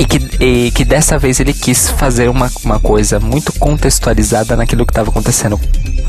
e 0.00 0.04
que, 0.06 0.42
e 0.42 0.70
que 0.70 0.82
dessa 0.82 1.18
vez 1.18 1.40
ele 1.40 1.52
quis 1.52 1.90
fazer 1.90 2.30
uma, 2.30 2.50
uma 2.64 2.80
coisa 2.80 3.20
muito 3.20 3.52
contextualizada 3.52 4.56
naquilo 4.56 4.86
que 4.86 4.92
estava 4.92 5.10
acontecendo 5.10 5.60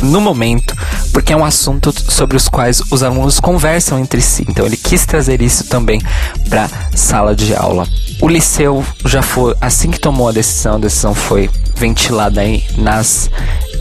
no 0.02 0.22
momento, 0.22 0.74
porque 1.12 1.34
é 1.34 1.36
um 1.36 1.44
assunto 1.44 1.94
sobre 2.10 2.38
os 2.38 2.48
quais 2.48 2.82
os 2.90 3.04
alunos 3.04 3.42
conversam 3.42 4.00
entre 4.00 4.22
si. 4.22 4.46
Então 4.48 4.66
ele 4.66 4.78
quis 4.78 5.06
trazer 5.06 5.42
isso 5.42 5.66
também 5.66 6.02
para 6.48 6.70
sala 6.96 7.36
de 7.36 7.54
aula. 7.54 7.86
O 8.22 8.30
liceu 8.30 8.82
já 9.06 9.22
foi, 9.22 9.56
assim 9.60 9.92
que 9.92 10.00
tomou 10.00 10.30
a 10.30 10.32
decisão, 10.32 10.76
a 10.76 10.80
decisão 10.80 11.14
foi 11.14 11.50
ventilada 11.76 12.40
aí 12.40 12.64
nas 12.78 13.30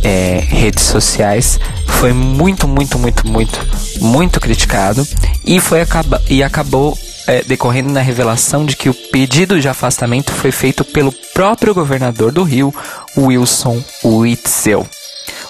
é, 0.03 0.43
redes 0.45 0.83
sociais, 0.87 1.61
foi 1.87 2.13
muito, 2.13 2.67
muito, 2.67 2.99
muito, 2.99 3.29
muito, 3.29 3.61
muito 4.01 4.41
criticado 4.41 5.07
e 5.45 5.61
foi 5.61 5.83
acaba, 5.83 6.21
e 6.29 6.43
acabou 6.43 6.99
é, 7.31 7.45
decorrendo 7.45 7.93
na 7.93 8.01
revelação 8.01 8.67
de 8.67 8.75
que 8.75 8.91
o 8.91 8.95
pedido 8.95 9.61
de 9.61 9.69
afastamento 9.69 10.33
foi 10.33 10.51
feito 10.51 10.85
pelo 10.85 11.13
próprio 11.33 11.73
governador 11.73 12.33
do 12.33 12.43
Rio, 12.43 12.75
Wilson 13.17 13.81
Witzel, 14.03 14.85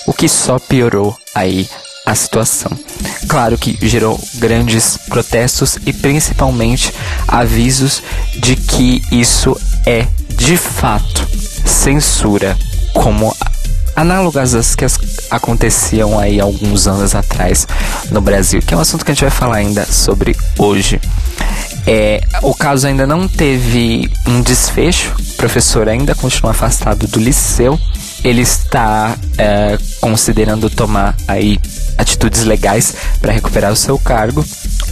o 0.07 0.13
que 0.13 0.29
só 0.29 0.59
piorou 0.59 1.17
aí 1.35 1.67
a 2.05 2.15
situação. 2.15 2.71
Claro 3.27 3.57
que 3.57 3.79
gerou 3.81 4.21
grandes 4.35 4.99
protestos 5.09 5.79
e 5.87 5.93
principalmente 5.95 6.93
avisos 7.27 8.03
de 8.37 8.57
que 8.57 9.03
isso 9.11 9.59
é 9.87 10.07
de 10.37 10.59
fato 10.59 11.27
censura, 11.65 12.59
como 12.93 13.35
análogas 13.97 14.55
às 14.55 14.75
que 14.75 14.85
aconteciam 15.31 16.19
aí 16.19 16.41
alguns 16.41 16.87
anos 16.87 17.15
atrás 17.15 17.67
no 18.11 18.21
Brasil, 18.21 18.61
que 18.61 18.75
é 18.75 18.77
um 18.77 18.81
assunto 18.81 19.03
que 19.03 19.11
a 19.11 19.15
gente 19.15 19.25
vai 19.25 19.31
falar 19.31 19.57
ainda 19.57 19.87
sobre 19.87 20.37
hoje. 20.59 21.01
É, 21.93 22.21
o 22.43 22.55
caso 22.55 22.87
ainda 22.87 23.05
não 23.05 23.27
teve 23.27 24.09
um 24.25 24.41
desfecho, 24.43 25.13
o 25.19 25.35
professor 25.35 25.89
ainda 25.89 26.15
continua 26.15 26.53
afastado 26.53 27.09
do 27.09 27.19
liceu. 27.19 27.77
Ele 28.23 28.43
está 28.43 29.17
é, 29.37 29.77
considerando 30.01 30.71
tomar 30.71 31.17
aí 31.27 31.59
atitudes 31.99 32.45
legais 32.45 32.95
para 33.21 33.33
recuperar 33.33 33.73
o 33.73 33.77
seu 33.77 33.99
cargo 33.99 34.45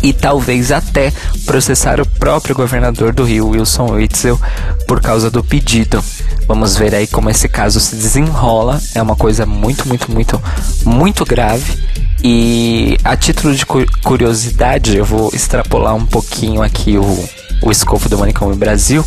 e 0.02 0.12
talvez 0.12 0.72
até 0.72 1.12
processar 1.46 2.00
o 2.00 2.06
próprio 2.06 2.56
governador 2.56 3.12
do 3.12 3.22
Rio, 3.22 3.50
Wilson 3.50 3.92
Witzel, 3.92 4.40
por 4.88 5.00
causa 5.00 5.30
do 5.30 5.44
pedido. 5.44 6.02
Vamos 6.48 6.76
ver 6.76 6.96
aí 6.96 7.06
como 7.06 7.30
esse 7.30 7.48
caso 7.48 7.78
se 7.78 7.94
desenrola. 7.94 8.80
É 8.92 9.00
uma 9.00 9.14
coisa 9.14 9.46
muito, 9.46 9.86
muito, 9.86 10.10
muito, 10.10 10.42
muito 10.84 11.24
grave. 11.24 11.78
E 12.22 12.96
a 13.04 13.16
título 13.16 13.54
de 13.54 13.64
curiosidade, 13.66 14.96
eu 14.96 15.04
vou 15.04 15.30
extrapolar 15.32 15.94
um 15.94 16.04
pouquinho 16.04 16.62
aqui 16.62 16.98
o, 16.98 17.28
o 17.62 17.70
escopo 17.70 18.08
do 18.08 18.18
Manicômio 18.18 18.56
Brasil, 18.56 19.04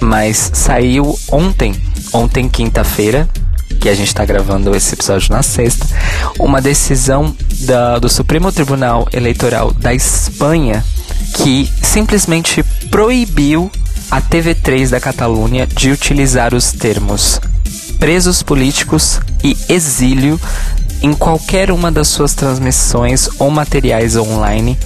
mas 0.00 0.50
saiu 0.54 1.18
ontem, 1.30 1.74
ontem 2.12 2.48
quinta-feira, 2.48 3.28
que 3.80 3.88
a 3.88 3.94
gente 3.94 4.08
está 4.08 4.24
gravando 4.24 4.74
esse 4.74 4.94
episódio 4.94 5.32
na 5.32 5.42
sexta, 5.42 5.86
uma 6.38 6.60
decisão 6.60 7.34
da, 7.62 7.98
do 7.98 8.08
Supremo 8.08 8.50
Tribunal 8.52 9.08
Eleitoral 9.12 9.72
da 9.72 9.94
Espanha 9.94 10.84
que 11.34 11.68
simplesmente 11.82 12.62
proibiu 12.90 13.70
a 14.10 14.20
TV3 14.20 14.90
da 14.90 15.00
Catalunha 15.00 15.66
de 15.66 15.90
utilizar 15.90 16.54
os 16.54 16.72
termos 16.72 17.40
presos 17.98 18.42
políticos 18.42 19.20
e 19.44 19.56
exílio 19.68 20.40
em 21.02 21.12
qualquer 21.12 21.70
uma 21.70 21.90
das 21.90 22.08
suas 22.08 22.34
transmissões 22.34 23.28
ou 23.38 23.50
materiais 23.50 24.16
online 24.16 24.78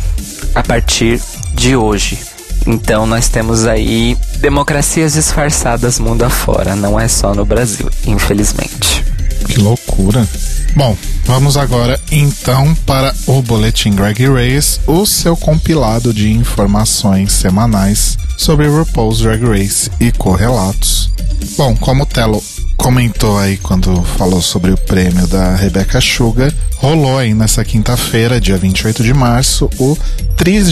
a 0.54 0.62
partir 0.62 1.20
de 1.54 1.76
hoje. 1.76 2.18
Então 2.66 3.06
nós 3.06 3.28
temos 3.28 3.66
aí 3.66 4.16
democracias 4.38 5.14
disfarçadas 5.14 5.98
mundo 5.98 6.22
afora, 6.22 6.74
não 6.74 6.98
é 6.98 7.08
só 7.08 7.34
no 7.34 7.44
Brasil, 7.44 7.90
infelizmente. 8.06 9.04
Que 9.46 9.60
loucura. 9.60 10.26
Bom, 10.74 10.96
vamos 11.24 11.56
agora 11.56 12.00
então 12.10 12.74
para 12.86 13.14
o 13.26 13.42
Boletim 13.42 13.90
Drag 13.90 14.18
Race, 14.26 14.80
o 14.86 15.06
seu 15.06 15.36
compilado 15.36 16.12
de 16.12 16.30
informações 16.32 17.32
semanais 17.32 18.18
sobre 18.36 18.66
RuPaul's 18.66 19.20
Drag 19.20 19.44
Race 19.44 19.90
e 20.00 20.10
correlatos. 20.10 21.10
Bom, 21.56 21.76
como 21.76 22.02
o 22.02 22.06
Telo 22.06 22.42
comentou 22.76 23.38
aí 23.38 23.56
quando 23.56 24.02
falou 24.02 24.42
sobre 24.42 24.70
o 24.70 24.76
prêmio 24.76 25.26
da 25.26 25.54
Rebecca 25.54 26.00
Sugar, 26.00 26.52
rolou 26.76 27.18
aí 27.18 27.34
nessa 27.34 27.64
quinta-feira, 27.64 28.40
dia 28.40 28.56
28 28.56 29.02
de 29.02 29.14
março, 29.14 29.70
o 29.78 29.96
30 30.36 30.70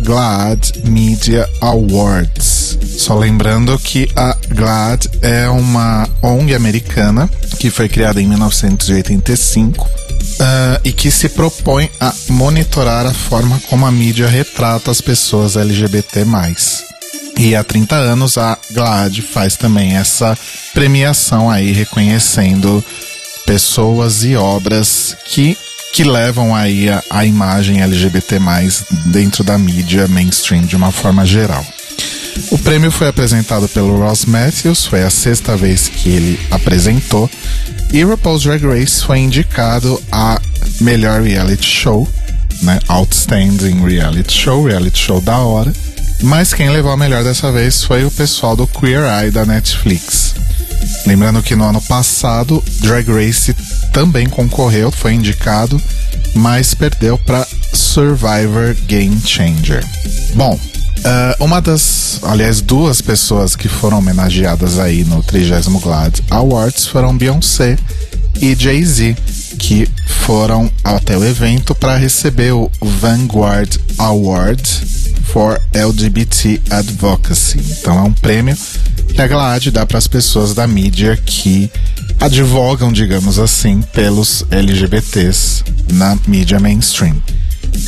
GLAAD 0.00 0.72
Media 0.84 1.48
Awards. 1.60 2.78
Só 2.98 3.18
lembrando 3.18 3.78
que 3.78 4.08
a 4.14 4.36
GLAAD 4.48 5.08
é 5.22 5.48
uma 5.48 6.08
ONG 6.20 6.54
americana 6.54 7.28
que 7.58 7.70
foi 7.70 7.88
criada 7.88 8.20
em 8.20 8.26
1985 8.26 9.84
uh, 9.84 10.80
e 10.84 10.92
que 10.92 11.10
se 11.10 11.28
propõe 11.28 11.90
a 12.00 12.12
monitorar 12.28 13.06
a 13.06 13.14
forma 13.14 13.60
como 13.68 13.86
a 13.86 13.92
mídia 13.92 14.28
retrata 14.28 14.90
as 14.90 15.00
pessoas 15.00 15.56
LGBT. 15.56 16.24
E 17.38 17.56
há 17.56 17.64
30 17.64 17.94
anos 17.96 18.38
a 18.38 18.58
GLAAD 18.70 19.22
faz 19.22 19.56
também 19.56 19.96
essa 19.96 20.36
premiação 20.72 21.50
aí 21.50 21.72
reconhecendo 21.72 22.84
pessoas 23.46 24.22
e 24.24 24.36
obras 24.36 25.16
que 25.26 25.56
que 25.92 26.04
levam 26.04 26.54
aí 26.54 26.88
a, 26.88 27.02
a 27.10 27.26
imagem 27.26 27.82
LGBT 27.82 28.38
dentro 29.06 29.44
da 29.44 29.58
mídia 29.58 30.08
mainstream 30.08 30.64
de 30.64 30.74
uma 30.74 30.90
forma 30.90 31.26
geral. 31.26 31.64
O 32.50 32.58
prêmio 32.58 32.90
foi 32.90 33.08
apresentado 33.08 33.68
pelo 33.68 33.98
Ross 33.98 34.24
Matthews, 34.24 34.86
foi 34.86 35.02
a 35.02 35.10
sexta 35.10 35.54
vez 35.54 35.88
que 35.88 36.08
ele 36.08 36.40
apresentou, 36.50 37.30
e 37.92 38.02
RuPaul's 38.02 38.42
Drag 38.42 38.64
Race 38.64 39.04
foi 39.04 39.18
indicado 39.18 40.02
a 40.10 40.40
melhor 40.80 41.20
reality 41.20 41.66
show, 41.66 42.08
né? 42.62 42.78
Outstanding 42.88 43.84
Reality 43.84 44.32
Show, 44.32 44.64
reality 44.64 44.98
show 44.98 45.20
da 45.20 45.38
hora. 45.38 45.72
Mas 46.22 46.54
quem 46.54 46.70
levou 46.70 46.92
a 46.92 46.96
melhor 46.96 47.24
dessa 47.24 47.50
vez 47.50 47.82
foi 47.82 48.04
o 48.04 48.10
pessoal 48.10 48.54
do 48.54 48.66
Queer 48.66 49.02
Eye 49.02 49.30
da 49.30 49.44
Netflix. 49.44 50.34
Lembrando 51.04 51.42
que 51.42 51.56
no 51.56 51.64
ano 51.64 51.80
passado, 51.82 52.62
Drag 52.80 53.08
Race 53.10 53.54
também 53.92 54.28
concorreu, 54.28 54.92
foi 54.92 55.14
indicado, 55.14 55.82
mas 56.34 56.74
perdeu 56.74 57.18
para 57.18 57.46
Survivor 57.72 58.74
Game 58.86 59.20
Changer. 59.24 59.84
Bom, 60.34 60.54
uh, 60.54 61.44
uma 61.44 61.60
das, 61.60 62.20
aliás, 62.22 62.60
duas 62.60 63.00
pessoas 63.00 63.56
que 63.56 63.68
foram 63.68 63.98
homenageadas 63.98 64.78
aí 64.78 65.04
no 65.04 65.24
30 65.24 65.60
GLAAD 65.80 66.22
Awards 66.30 66.86
foram 66.86 67.16
Beyoncé 67.16 67.76
e 68.40 68.54
Jay-Z, 68.54 69.16
que 69.58 69.88
foram 70.24 70.70
até 70.84 71.18
o 71.18 71.24
evento 71.24 71.74
para 71.74 71.96
receber 71.96 72.52
o 72.52 72.70
Vanguard 72.80 73.76
Award 73.98 75.01
for 75.32 75.58
LGBT 75.72 76.60
Advocacy. 76.70 77.58
Então 77.58 77.98
é 77.98 78.02
um 78.02 78.12
prêmio 78.12 78.54
que 79.14 79.20
a 79.20 79.26
GLAAD 79.26 79.70
dá 79.70 79.86
para 79.86 79.96
as 79.96 80.06
pessoas 80.06 80.52
da 80.54 80.66
mídia 80.66 81.16
que 81.16 81.70
advogam, 82.20 82.92
digamos 82.92 83.38
assim, 83.38 83.80
pelos 83.80 84.44
LGBTs 84.50 85.64
na 85.90 86.18
mídia 86.26 86.60
mainstream. 86.60 87.16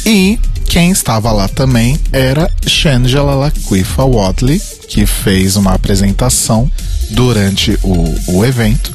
E 0.06 0.38
quem 0.64 0.90
estava 0.90 1.30
lá 1.32 1.46
também 1.46 2.00
era 2.10 2.50
Shangela 2.66 3.34
Laquifa 3.34 4.04
Wadley, 4.04 4.60
que 4.88 5.04
fez 5.04 5.56
uma 5.56 5.74
apresentação 5.74 6.70
durante 7.10 7.78
o, 7.82 8.38
o 8.38 8.44
evento 8.44 8.90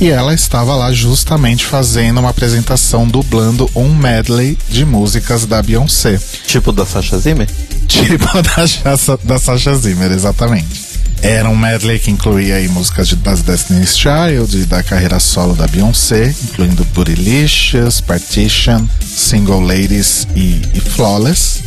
e 0.00 0.08
ela 0.10 0.32
estava 0.32 0.74
lá 0.76 0.92
justamente 0.92 1.66
fazendo 1.66 2.20
uma 2.20 2.30
apresentação 2.30 3.06
dublando 3.06 3.68
um 3.74 3.94
medley 3.94 4.56
de 4.68 4.84
músicas 4.84 5.44
da 5.44 5.62
Beyoncé. 5.62 6.20
Tipo 6.46 6.72
da 6.72 6.86
Sasha 6.86 7.18
Zimmer? 7.18 7.48
Tipo 7.86 8.26
da, 8.42 9.16
da 9.24 9.38
Sasha 9.38 9.74
Zimmer, 9.74 10.12
exatamente. 10.12 10.88
Era 11.20 11.48
um 11.48 11.56
medley 11.56 11.98
que 11.98 12.12
incluía 12.12 12.56
aí 12.56 12.68
músicas 12.68 13.08
de, 13.08 13.16
das 13.16 13.42
Destiny's 13.42 13.98
Child 13.98 14.56
e 14.56 14.64
da 14.64 14.84
carreira 14.84 15.18
solo 15.18 15.54
da 15.54 15.66
Beyoncé, 15.66 16.32
incluindo 16.44 16.84
Bootylicious, 16.94 18.00
Partition, 18.00 18.86
Single 19.04 19.60
Ladies 19.60 20.28
e, 20.36 20.62
e 20.74 20.80
Flawless. 20.80 21.60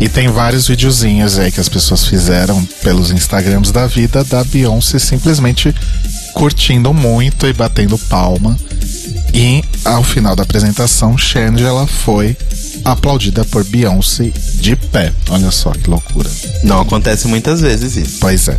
E 0.00 0.08
tem 0.08 0.28
vários 0.28 0.66
videozinhos 0.66 1.38
aí 1.38 1.52
que 1.52 1.60
as 1.60 1.68
pessoas 1.68 2.06
fizeram 2.06 2.64
pelos 2.82 3.10
Instagrams 3.12 3.70
da 3.70 3.86
vida 3.86 4.24
da 4.24 4.42
Beyoncé 4.42 4.98
simplesmente 4.98 5.72
curtindo 6.38 6.94
muito 6.94 7.48
e 7.48 7.52
batendo 7.52 7.98
palma. 7.98 8.56
E 9.34 9.62
ao 9.84 10.04
final 10.04 10.36
da 10.36 10.44
apresentação, 10.44 11.18
Shangela 11.18 11.84
foi 11.84 12.36
aplaudida 12.84 13.44
por 13.44 13.64
Beyoncé 13.64 14.30
de 14.54 14.76
pé. 14.76 15.12
Olha 15.30 15.50
só 15.50 15.72
que 15.72 15.90
loucura. 15.90 16.30
Não 16.62 16.80
acontece 16.80 17.26
muitas 17.26 17.60
vezes 17.60 17.96
isso. 17.96 18.18
Pois 18.20 18.46
é. 18.46 18.58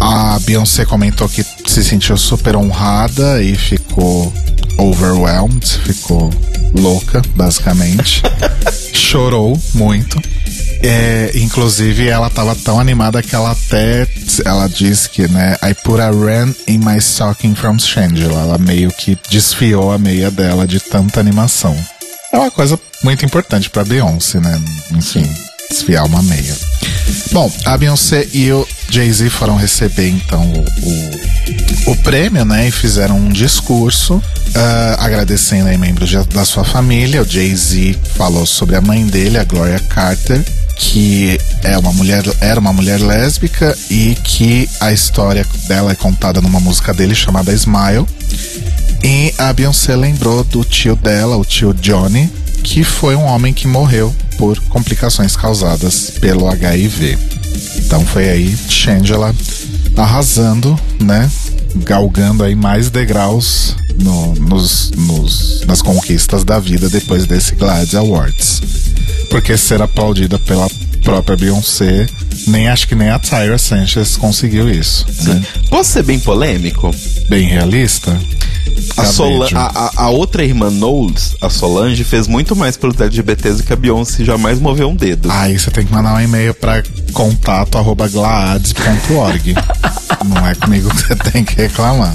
A 0.00 0.38
Beyoncé 0.40 0.86
comentou 0.86 1.28
que 1.28 1.44
se 1.66 1.84
sentiu 1.84 2.16
super 2.16 2.56
honrada 2.56 3.42
e 3.42 3.54
ficou 3.54 4.32
overwhelmed, 4.78 5.66
ficou 5.84 6.30
louca, 6.74 7.20
basicamente. 7.36 8.22
Chorou 8.94 9.60
muito. 9.74 10.18
É, 10.82 11.30
inclusive, 11.34 12.08
ela 12.08 12.30
tava 12.30 12.54
tão 12.54 12.80
animada 12.80 13.22
que 13.22 13.34
ela 13.34 13.50
até. 13.50 14.06
Ela 14.44 14.68
disse 14.68 15.08
que, 15.10 15.28
né? 15.28 15.56
I 15.62 15.74
put 15.74 16.00
a 16.00 16.10
ran 16.10 16.54
in 16.66 16.78
my 16.78 16.96
stocking 16.98 17.54
from 17.54 17.78
Shangela. 17.78 18.40
Ela 18.40 18.58
meio 18.58 18.90
que 18.90 19.18
desfiou 19.28 19.92
a 19.92 19.98
meia 19.98 20.30
dela 20.30 20.66
de 20.66 20.80
tanta 20.80 21.20
animação. 21.20 21.76
É 22.32 22.38
uma 22.38 22.50
coisa 22.50 22.78
muito 23.02 23.24
importante 23.24 23.68
pra 23.68 23.84
Beyoncé, 23.84 24.40
né? 24.40 24.60
Enfim, 24.92 25.28
desfiar 25.68 26.04
uma 26.04 26.22
meia. 26.22 26.56
Bom, 27.32 27.50
a 27.64 27.76
Beyoncé 27.76 28.26
e 28.32 28.50
o 28.52 28.66
Jay-Z 28.88 29.30
foram 29.30 29.56
receber 29.56 30.08
então 30.08 30.42
o, 30.42 31.88
o, 31.88 31.92
o, 31.92 31.96
prêmio, 31.96 32.44
né? 32.44 32.68
E 32.68 32.70
fizeram 32.70 33.16
um 33.16 33.28
discurso 33.28 34.14
uh, 34.14 34.22
agradecendo 34.98 35.68
aí 35.68 35.76
membros 35.76 36.10
da 36.26 36.44
sua 36.44 36.64
família. 36.64 37.22
O 37.22 37.28
Jay-Z 37.28 37.98
falou 38.16 38.46
sobre 38.46 38.76
a 38.76 38.80
mãe 38.80 39.04
dele, 39.06 39.38
a 39.38 39.44
Gloria 39.44 39.80
Carter, 39.80 40.40
que 40.80 41.38
é 41.62 41.76
uma 41.76 41.92
mulher, 41.92 42.24
era 42.40 42.58
uma 42.58 42.72
mulher 42.72 42.98
lésbica 42.98 43.76
e 43.90 44.16
que 44.24 44.66
a 44.80 44.90
história 44.90 45.46
dela 45.68 45.92
é 45.92 45.94
contada 45.94 46.40
numa 46.40 46.58
música 46.58 46.94
dele 46.94 47.14
chamada 47.14 47.52
Smile. 47.52 48.06
E 49.04 49.32
a 49.36 49.52
Beyoncé 49.52 49.94
lembrou 49.94 50.42
do 50.42 50.64
tio 50.64 50.96
dela, 50.96 51.36
o 51.36 51.44
tio 51.44 51.74
Johnny, 51.74 52.30
que 52.64 52.82
foi 52.82 53.14
um 53.14 53.24
homem 53.24 53.52
que 53.52 53.68
morreu 53.68 54.14
por 54.38 54.58
complicações 54.64 55.36
causadas 55.36 56.12
pelo 56.18 56.48
HIV. 56.48 57.18
Então 57.76 58.04
foi 58.06 58.30
aí 58.30 58.56
Shangela 58.66 59.34
arrasando, 59.94 60.80
né? 60.98 61.30
Galgando 61.76 62.42
aí 62.42 62.54
mais 62.54 62.88
degraus 62.88 63.76
no, 64.00 64.34
nos, 64.34 64.90
nos, 64.92 65.64
nas 65.66 65.80
conquistas 65.80 66.44
da 66.44 66.58
vida 66.58 66.88
depois 66.88 67.26
desse 67.26 67.54
Glad 67.54 67.94
Awards 67.94 68.60
porque 69.30 69.56
ser 69.56 69.80
aplaudida 69.80 70.38
pela 70.40 70.68
própria 71.02 71.36
Beyoncé, 71.36 72.06
nem 72.48 72.68
acho 72.68 72.86
que 72.86 72.94
nem 72.94 73.08
a 73.08 73.18
Tyra 73.18 73.56
Sanchez 73.56 74.16
conseguiu 74.16 74.68
isso. 74.68 75.06
Né? 75.22 75.42
Posso 75.70 75.92
ser 75.92 76.02
bem 76.02 76.18
polêmico? 76.18 76.94
Bem 77.28 77.46
realista? 77.46 78.20
A, 78.96 79.02
a, 79.58 79.92
a, 80.04 80.10
outra 80.10 80.44
irmã 80.44 80.70
Knowles, 80.70 81.34
a 81.40 81.48
Solange, 81.48 82.04
fez 82.04 82.26
muito 82.26 82.56
mais 82.56 82.76
pelos 82.76 83.00
LGBTs 83.00 83.58
do 83.58 83.62
que 83.62 83.72
a 83.72 83.76
Beyoncé 83.76 84.24
jamais 84.24 84.60
moveu 84.60 84.90
um 84.90 84.96
dedo. 84.96 85.30
Aí 85.30 85.56
você 85.58 85.70
tem 85.70 85.86
que 85.86 85.92
mandar 85.92 86.14
um 86.14 86.20
e-mail 86.20 86.52
para 86.54 86.82
contato@glaades.org. 87.12 89.54
Não 90.26 90.46
é 90.46 90.54
comigo 90.54 90.90
que 90.90 91.02
você 91.02 91.16
tem 91.16 91.44
que 91.44 91.56
reclamar. 91.56 92.14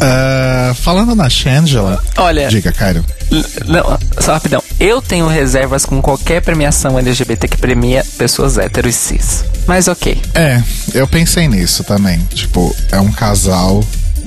Uh, 0.00 0.74
falando 0.76 1.14
na 1.14 1.28
Shangela. 1.28 2.02
Olha. 2.16 2.48
Diga, 2.48 2.72
Cairo. 2.72 3.04
Não, 3.66 3.98
só 4.18 4.32
rapidão. 4.32 4.62
Eu 4.78 5.02
tenho 5.02 5.26
reservas 5.26 5.84
com 5.84 6.00
qualquer 6.00 6.40
premiação 6.40 6.98
LGBT 6.98 7.46
que 7.46 7.58
premia 7.58 8.04
pessoas 8.16 8.56
héteros 8.56 8.94
e 8.94 8.98
cis. 8.98 9.44
Mas 9.66 9.88
ok. 9.88 10.20
É, 10.34 10.62
eu 10.94 11.06
pensei 11.06 11.46
nisso 11.46 11.84
também. 11.84 12.18
Tipo, 12.34 12.74
é 12.90 12.98
um 12.98 13.12
casal 13.12 13.84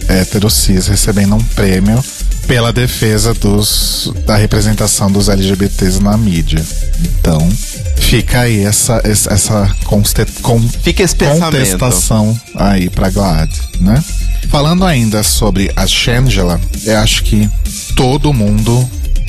hétero 0.08 0.50
cis 0.50 0.88
recebendo 0.88 1.36
um 1.36 1.44
prêmio 1.44 2.04
pela 2.48 2.72
defesa 2.72 3.34
dos, 3.34 4.12
da 4.26 4.36
representação 4.36 5.12
dos 5.12 5.30
LGBTs 5.30 6.02
na 6.02 6.18
mídia. 6.18 6.64
Então, 7.00 7.50
fica 7.98 8.42
aí 8.42 8.64
essa, 8.64 9.02
essa 9.04 9.76
conste, 9.86 10.26
com, 10.42 10.60
fica 10.62 11.06
contestação 11.08 12.40
aí 12.56 12.90
pra 12.90 13.10
Glad, 13.10 13.50
né? 13.80 14.04
Falando 14.50 14.86
ainda 14.86 15.24
sobre 15.24 15.72
a 15.76 15.88
Shangela, 15.88 16.60
eu 16.86 16.98
acho 17.00 17.24
que 17.24 17.50
todo 17.96 18.34
mundo 18.34 18.88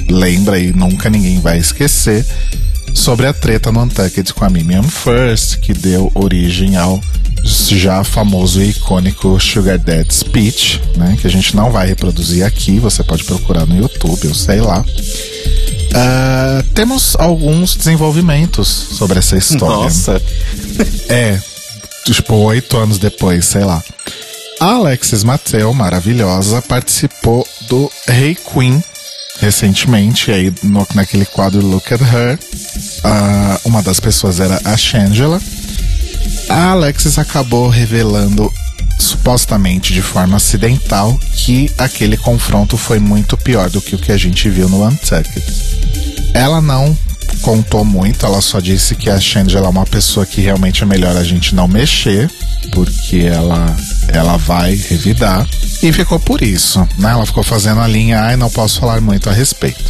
lembra 0.08 0.58
e 0.58 0.72
nunca 0.72 1.08
ninguém 1.08 1.40
vai 1.40 1.58
esquecer 1.58 2.26
sobre 2.92 3.26
a 3.26 3.32
treta 3.32 3.72
no 3.72 3.82
Untucked 3.82 4.34
com 4.34 4.44
a 4.44 4.50
Mimiam 4.50 4.82
First, 4.82 5.58
que 5.60 5.72
deu 5.72 6.10
origem 6.14 6.76
ao 6.76 7.00
já 7.44 8.02
famoso 8.02 8.62
e 8.62 8.70
icônico 8.70 9.38
Sugar 9.38 9.78
Dad 9.78 10.10
Speech, 10.10 10.80
né? 10.96 11.16
Que 11.20 11.26
a 11.26 11.30
gente 11.30 11.54
não 11.54 11.70
vai 11.70 11.86
reproduzir 11.86 12.44
aqui, 12.44 12.78
você 12.78 13.04
pode 13.04 13.24
procurar 13.24 13.66
no 13.66 13.76
YouTube, 13.76 14.24
eu 14.24 14.34
sei 14.34 14.60
lá. 14.60 14.80
Uh, 14.80 16.62
temos 16.74 17.14
alguns 17.18 17.76
desenvolvimentos 17.76 18.66
sobre 18.68 19.18
essa 19.18 19.36
história. 19.36 19.84
Nossa. 19.84 20.20
É, 21.08 21.38
tipo, 22.04 22.34
oito 22.34 22.76
anos 22.76 22.98
depois, 22.98 23.44
sei 23.44 23.64
lá. 23.64 23.82
A 24.58 24.74
Alexis 24.74 25.22
Mateo, 25.22 25.72
maravilhosa, 25.74 26.62
participou 26.62 27.46
do 27.68 27.90
Hey 28.08 28.34
Queen 28.34 28.82
recentemente, 29.40 30.30
aí 30.30 30.52
no, 30.62 30.86
naquele 30.94 31.24
quadro 31.24 31.64
Look 31.64 31.92
at 31.92 32.00
Her. 32.00 32.38
Uh, 32.38 33.68
uma 33.68 33.82
das 33.82 34.00
pessoas 34.00 34.40
era 34.40 34.60
a 34.64 34.76
Shangela. 34.76 35.40
A 36.48 36.70
Alexis 36.70 37.18
acabou 37.18 37.68
revelando, 37.68 38.52
supostamente 38.98 39.92
de 39.92 40.02
forma 40.02 40.36
acidental, 40.36 41.18
que 41.32 41.70
aquele 41.78 42.16
confronto 42.16 42.76
foi 42.76 42.98
muito 42.98 43.36
pior 43.36 43.70
do 43.70 43.80
que 43.80 43.94
o 43.94 43.98
que 43.98 44.12
a 44.12 44.16
gente 44.16 44.48
viu 44.48 44.68
no 44.68 44.86
Untucked. 44.86 45.42
Ela 46.32 46.60
não 46.60 46.96
contou 47.40 47.84
muito, 47.84 48.24
ela 48.24 48.40
só 48.40 48.58
disse 48.58 48.94
que 48.94 49.10
a 49.10 49.20
Shangela 49.20 49.66
é 49.66 49.70
uma 49.70 49.84
pessoa 49.84 50.24
que 50.24 50.40
realmente 50.40 50.82
é 50.82 50.86
melhor 50.86 51.16
a 51.16 51.22
gente 51.22 51.54
não 51.54 51.68
mexer, 51.68 52.30
porque 52.72 53.18
ela, 53.18 53.76
ela 54.08 54.36
vai 54.36 54.74
revidar. 54.74 55.46
E 55.84 55.92
ficou 55.92 56.18
por 56.18 56.40
isso, 56.40 56.78
né? 56.98 57.10
Ela 57.10 57.26
ficou 57.26 57.44
fazendo 57.44 57.78
a 57.78 57.86
linha, 57.86 58.18
ai, 58.18 58.38
não 58.38 58.48
posso 58.48 58.80
falar 58.80 59.02
muito 59.02 59.28
a 59.28 59.32
respeito. 59.34 59.84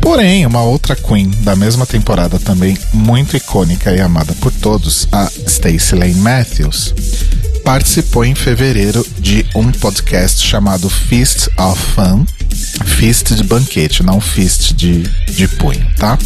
Porém, 0.00 0.46
uma 0.46 0.62
outra 0.62 0.94
Queen 0.94 1.28
da 1.40 1.56
mesma 1.56 1.84
temporada, 1.84 2.38
também 2.38 2.78
muito 2.94 3.36
icônica 3.36 3.92
e 3.92 4.00
amada 4.00 4.32
por 4.34 4.52
todos, 4.52 5.08
a 5.10 5.28
Stacey 5.44 5.98
Lane 5.98 6.14
Matthews, 6.14 6.94
participou 7.64 8.24
em 8.24 8.36
fevereiro 8.36 9.04
de 9.18 9.44
um 9.56 9.72
podcast 9.72 10.40
chamado 10.40 10.88
Feast 10.88 11.48
of 11.58 11.82
Fun. 11.96 12.24
Feast 12.84 13.34
de 13.34 13.42
banquete, 13.42 14.04
não 14.04 14.20
feast 14.20 14.72
de, 14.72 15.02
de 15.02 15.48
punho, 15.48 15.84
tá? 15.96 16.16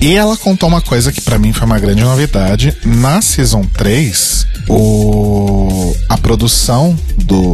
E 0.00 0.14
ela 0.14 0.36
contou 0.36 0.68
uma 0.68 0.80
coisa 0.80 1.10
que 1.10 1.20
para 1.20 1.40
mim 1.40 1.52
foi 1.52 1.66
uma 1.66 1.78
grande 1.80 2.02
novidade. 2.04 2.76
Na 2.84 3.20
Season 3.20 3.62
3, 3.64 4.46
o, 4.68 5.94
a 6.08 6.16
produção 6.16 6.98
do, 7.18 7.52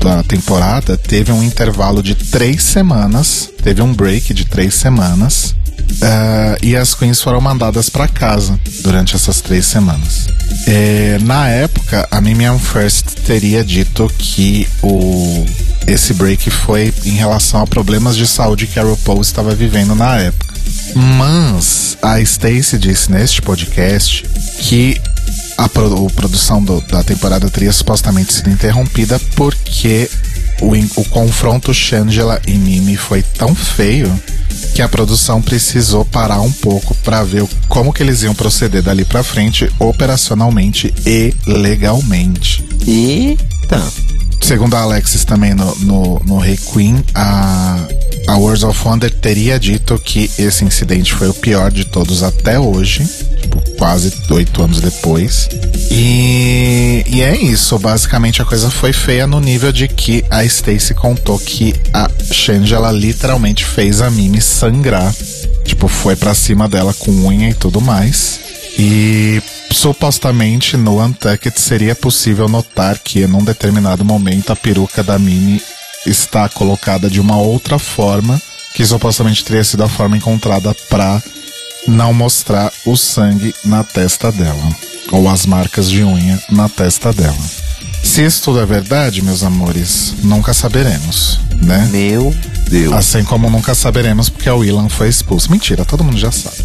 da 0.00 0.22
temporada 0.22 0.96
teve 0.96 1.30
um 1.30 1.42
intervalo 1.42 2.02
de 2.02 2.14
três 2.14 2.62
semanas, 2.62 3.50
teve 3.62 3.82
um 3.82 3.92
break 3.92 4.32
de 4.32 4.44
três 4.44 4.74
semanas. 4.74 5.54
Uh, 5.90 6.56
e 6.62 6.76
as 6.76 6.94
queens 6.94 7.20
foram 7.20 7.40
mandadas 7.40 7.88
para 7.88 8.06
casa 8.06 8.58
durante 8.82 9.16
essas 9.16 9.40
três 9.40 9.66
semanas. 9.66 10.26
É, 10.66 11.18
na 11.22 11.48
época, 11.48 12.06
a 12.10 12.20
Mimiam 12.20 12.58
First 12.58 13.20
teria 13.26 13.64
dito 13.64 14.10
que 14.16 14.68
o, 14.82 15.44
esse 15.86 16.14
break 16.14 16.48
foi 16.50 16.94
em 17.04 17.16
relação 17.16 17.60
a 17.60 17.66
problemas 17.66 18.16
de 18.16 18.26
saúde 18.26 18.66
que 18.66 18.78
a 18.78 18.82
RuPaul 18.82 19.20
estava 19.20 19.54
vivendo 19.54 19.94
na 19.94 20.16
época. 20.18 20.54
Mas 20.94 21.98
a 22.02 22.20
Stacey 22.24 22.78
disse 22.78 23.10
neste 23.10 23.42
podcast 23.42 24.24
que 24.60 25.00
a, 25.60 25.68
pro, 25.68 26.06
produção 26.10 26.62
do, 26.62 26.80
da 26.80 27.02
temporada 27.02 27.50
teria 27.50 27.72
supostamente 27.72 28.32
sido 28.32 28.48
interrompida 28.48 29.20
porque 29.36 30.10
o, 30.60 30.72
o 31.00 31.04
confronto 31.06 31.74
Shangela 31.74 32.40
e 32.46 32.52
Mimi 32.52 32.96
foi 32.96 33.22
tão 33.22 33.54
feio 33.54 34.10
que 34.74 34.80
a 34.80 34.88
produção 34.88 35.42
precisou 35.42 36.04
parar 36.04 36.40
um 36.40 36.50
pouco 36.50 36.94
para 36.96 37.22
ver 37.22 37.46
como 37.68 37.92
que 37.92 38.02
eles 38.02 38.22
iam 38.22 38.34
proceder 38.34 38.82
dali 38.82 39.04
para 39.04 39.22
frente 39.22 39.70
operacionalmente 39.78 40.94
e 41.04 41.34
legalmente. 41.46 42.64
Eita. 42.86 44.09
Segundo 44.40 44.74
a 44.74 44.80
Alexis 44.80 45.24
também 45.24 45.54
no, 45.54 45.74
no, 45.76 46.20
no 46.24 46.44
Hey 46.44 46.56
Queen, 46.56 47.04
a, 47.14 47.86
a 48.26 48.36
Words 48.36 48.64
of 48.64 48.80
Wonder 48.86 49.10
teria 49.10 49.58
dito 49.60 49.98
que 49.98 50.30
esse 50.38 50.64
incidente 50.64 51.14
foi 51.14 51.28
o 51.28 51.34
pior 51.34 51.70
de 51.70 51.84
todos 51.84 52.22
até 52.22 52.58
hoje 52.58 53.06
tipo, 53.50 53.60
quase 53.76 54.12
oito 54.30 54.62
anos 54.62 54.80
depois. 54.80 55.48
E, 55.90 57.04
e 57.06 57.22
é 57.22 57.36
isso, 57.36 57.78
basicamente 57.78 58.40
a 58.40 58.44
coisa 58.44 58.70
foi 58.70 58.92
feia 58.92 59.26
no 59.26 59.40
nível 59.40 59.72
de 59.72 59.88
que 59.88 60.24
a 60.30 60.44
Stacy 60.44 60.94
contou 60.94 61.38
que 61.38 61.74
a 61.92 62.08
Shangela 62.32 62.92
literalmente 62.92 63.64
fez 63.64 64.00
a 64.00 64.10
Mimi 64.10 64.40
sangrar. 64.40 65.12
Tipo, 65.64 65.88
foi 65.88 66.16
pra 66.16 66.34
cima 66.34 66.68
dela 66.68 66.94
com 66.94 67.10
unha 67.10 67.50
e 67.50 67.54
tudo 67.54 67.80
mais. 67.80 68.40
E 68.78 69.42
supostamente 69.72 70.76
no 70.76 71.02
Untucked 71.02 71.60
seria 71.60 71.94
possível 71.94 72.48
notar 72.48 72.98
que 72.98 73.26
num 73.26 73.44
determinado 73.44 74.04
momento 74.04 74.52
a 74.52 74.56
peruca 74.56 75.02
da 75.02 75.18
Mimi 75.18 75.62
está 76.06 76.48
colocada 76.48 77.08
de 77.08 77.20
uma 77.20 77.36
outra 77.36 77.78
forma, 77.78 78.40
que 78.74 78.84
supostamente 78.84 79.44
teria 79.44 79.64
sido 79.64 79.84
a 79.84 79.88
forma 79.88 80.16
encontrada 80.16 80.74
para 80.88 81.22
não 81.86 82.12
mostrar 82.12 82.72
o 82.84 82.96
sangue 82.96 83.54
na 83.64 83.84
testa 83.84 84.30
dela, 84.30 84.76
ou 85.12 85.28
as 85.28 85.46
marcas 85.46 85.90
de 85.90 86.04
unha 86.04 86.40
na 86.50 86.68
testa 86.68 87.12
dela. 87.12 87.59
Se 88.02 88.24
isso 88.24 88.42
tudo 88.42 88.60
é 88.60 88.66
verdade, 88.66 89.22
meus 89.22 89.42
amores, 89.42 90.14
nunca 90.22 90.52
saberemos, 90.54 91.38
né? 91.62 91.88
Meu 91.92 92.34
Deus. 92.68 92.92
Assim 92.92 93.24
como 93.24 93.50
nunca 93.50 93.74
saberemos 93.74 94.28
porque 94.28 94.48
a 94.48 94.54
Willan 94.54 94.88
foi 94.88 95.08
expulsa. 95.08 95.50
Mentira, 95.50 95.84
todo 95.84 96.04
mundo 96.04 96.18
já 96.18 96.30
sabe. 96.30 96.56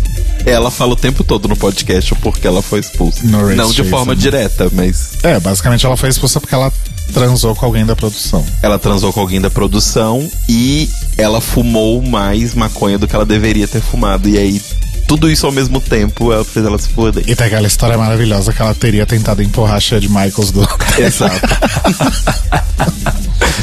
Ela 0.45 0.69
fala 0.69 0.93
o 0.93 0.95
tempo 0.95 1.24
todo 1.24 1.48
no 1.48 1.56
podcast 1.56 2.13
porque 2.15 2.48
ela 2.48 2.62
foi 2.62 2.80
expulsa. 2.80 3.26
No 3.26 3.54
Não 3.56 3.71
de 3.71 3.84
forma 3.84 4.13
né? 4.13 4.19
direta, 4.19 4.69
mas. 4.71 5.13
É, 5.24 5.39
basicamente 5.39 5.86
ela 5.86 5.98
foi 5.98 6.10
expulsa 6.10 6.39
porque 6.39 6.54
ela 6.54 6.71
transou 7.13 7.56
com 7.56 7.65
alguém 7.65 7.86
da 7.86 7.95
produção. 7.95 8.45
Ela 8.62 8.78
transou 8.78 9.12
com 9.12 9.19
alguém 9.19 9.41
da 9.41 9.50
produção 9.50 10.30
e 10.48 10.89
ela 11.17 11.41
fumou 11.41 12.02
mais 12.02 12.54
maconha 12.54 12.98
do 12.98 13.08
que 13.08 13.15
ela 13.15 13.26
deveria 13.26 13.67
ter 13.67 13.82
fumado. 13.82 14.30
E 14.30 14.38
aí 14.38 14.62
tudo 15.07 15.29
isso 15.29 15.45
ao 15.45 15.51
mesmo 15.51 15.79
tempo 15.79 16.31
ela 16.31 16.43
fez 16.43 16.65
ela 16.65 16.77
se 16.77 16.89
foder. 16.89 17.23
E 17.27 17.35
tem 17.35 17.47
aquela 17.47 17.67
história 17.67 17.97
maravilhosa 17.97 18.51
que 18.53 18.61
ela 18.61 18.73
teria 18.73 19.05
tentado 19.05 19.41
empurrar 19.41 19.75
a 19.75 19.79
Chad 19.79 20.03
Michaels 20.03 20.51
do. 20.51 20.67
Exato. 20.97 21.39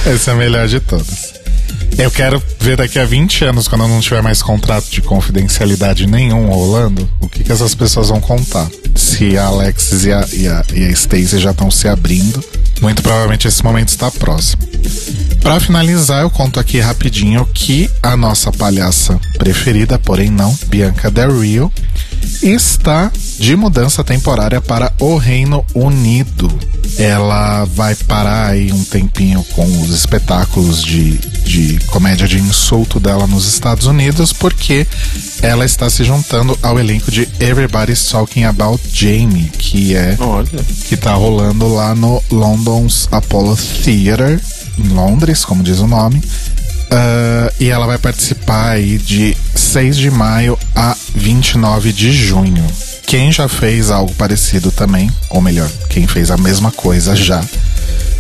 Esse 0.13 0.31
é 0.31 0.33
o 0.33 0.37
melhor 0.37 0.67
de 0.67 0.81
todos. 0.81 1.42
Eu 1.99 2.11
quero 2.11 2.43
ver 2.59 2.77
daqui 2.77 2.99
a 2.99 3.05
20 3.05 3.45
anos, 3.45 3.69
quando 3.69 3.83
eu 3.83 3.89
não 3.89 4.01
tiver 4.01 4.23
mais 4.23 4.43
contrato 4.43 4.91
de 4.91 5.03
confidencialidade 5.03 6.07
nenhum 6.07 6.47
rolando, 6.47 7.09
o 7.21 7.29
que, 7.29 7.45
que 7.45 7.53
essas 7.53 7.75
pessoas 7.75 8.09
vão 8.09 8.21
contar. 8.21 8.69
Se 8.95 9.37
a 9.37 9.47
Alexis 9.47 10.05
e 10.05 10.13
a, 10.13 10.27
e 10.33 10.49
a, 10.49 10.65
e 10.75 10.85
a 10.85 10.93
Stacey 10.95 11.39
já 11.39 11.51
estão 11.51 11.71
se 11.71 11.89
abrindo, 11.89 12.43
muito 12.81 13.03
provavelmente 13.03 13.47
esse 13.47 13.63
momento 13.63 13.89
está 13.89 14.11
próximo. 14.11 14.63
Para 15.41 15.61
finalizar, 15.61 16.23
eu 16.23 16.31
conto 16.31 16.59
aqui 16.59 16.81
rapidinho 16.81 17.47
que 17.53 17.91
a 18.03 18.17
nossa 18.17 18.51
palhaça 18.51 19.21
preferida, 19.39 19.99
porém 19.99 20.31
não, 20.31 20.57
Bianca 20.67 21.11
Del 21.11 21.41
Rio, 21.41 21.73
está 22.43 23.11
de 23.39 23.57
mudança 23.57 24.03
temporária 24.05 24.61
para 24.61 24.93
o 25.01 25.17
Reino 25.17 25.65
Unido. 25.75 26.51
Ela 26.99 27.65
vai 27.65 27.95
parar 27.95 28.49
aí 28.49 28.73
um 28.73 28.85
tempinho 28.85 29.43
com 29.55 29.65
os 29.81 29.91
espetáculos 29.91 30.83
de, 30.83 31.19
de 31.19 31.79
comédia 31.87 32.29
de 32.29 32.39
insulto 32.39 33.01
dela 33.01 33.27
nos 33.27 33.47
Estados 33.47 33.87
Unidos, 33.87 34.33
porque 34.33 34.87
ela 35.41 35.65
está 35.65 35.89
se 35.89 36.05
juntando 36.05 36.59
ao 36.63 36.79
elenco 36.79 37.11
de 37.11 37.29
Everybody's 37.41 38.05
Talking 38.07 38.45
About 38.45 38.83
Jamie, 38.93 39.51
que 39.59 39.95
é 39.95 40.17
Olha. 40.19 40.63
que 40.89 40.97
tá 40.97 41.15
rolando 41.15 41.73
lá 41.73 41.95
no 41.95 42.23
London's 42.31 43.09
Apollo 43.11 43.57
Theatre, 43.57 44.41
em 44.79 44.89
Londres, 44.89 45.45
como 45.45 45.63
diz 45.63 45.79
o 45.79 45.87
nome. 45.87 46.23
Uh, 46.93 47.49
e 47.59 47.71
ela 47.71 47.87
vai 47.87 47.97
participar 47.97 48.73
aí 48.73 48.99
de 48.99 49.35
6 49.55 49.97
de 49.97 50.11
maio 50.11 50.59
a 50.77 50.95
29 51.23 51.93
de 51.93 52.11
junho. 52.11 52.67
Quem 53.07 53.31
já 53.31 53.49
fez 53.49 53.93
algo 53.93 54.13
parecido 54.15 54.73
também, 54.73 55.09
ou 55.31 55.41
melhor, 55.41 55.71
quem 55.89 56.05
fez 56.07 56.33
a 56.33 56.37
mesma 56.37 56.73
coisa 56.73 57.15
já 57.15 57.41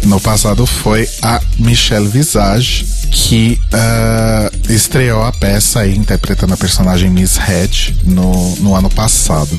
no 0.04 0.20
passado 0.20 0.66
foi 0.66 1.08
a 1.20 1.40
Michelle 1.58 2.06
Visage, 2.06 2.86
que 3.10 3.60
uh, 3.72 4.72
estreou 4.72 5.24
a 5.24 5.32
peça 5.32 5.80
aí, 5.80 5.96
interpretando 5.96 6.54
a 6.54 6.56
personagem 6.56 7.10
Miss 7.10 7.36
Head 7.36 7.96
no, 8.04 8.56
no 8.56 8.74
ano 8.74 8.88
passado. 8.88 9.58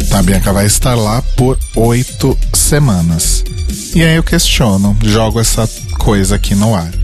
Então 0.00 0.18
a 0.18 0.22
Bianca 0.22 0.52
vai 0.52 0.66
estar 0.66 0.94
lá 0.94 1.22
por 1.36 1.58
oito 1.76 2.38
semanas. 2.52 3.44
E 3.94 4.02
aí 4.02 4.16
eu 4.16 4.22
questiono, 4.22 4.96
jogo 5.02 5.40
essa 5.40 5.68
coisa 5.98 6.36
aqui 6.36 6.54
no 6.54 6.74
ar. 6.74 7.03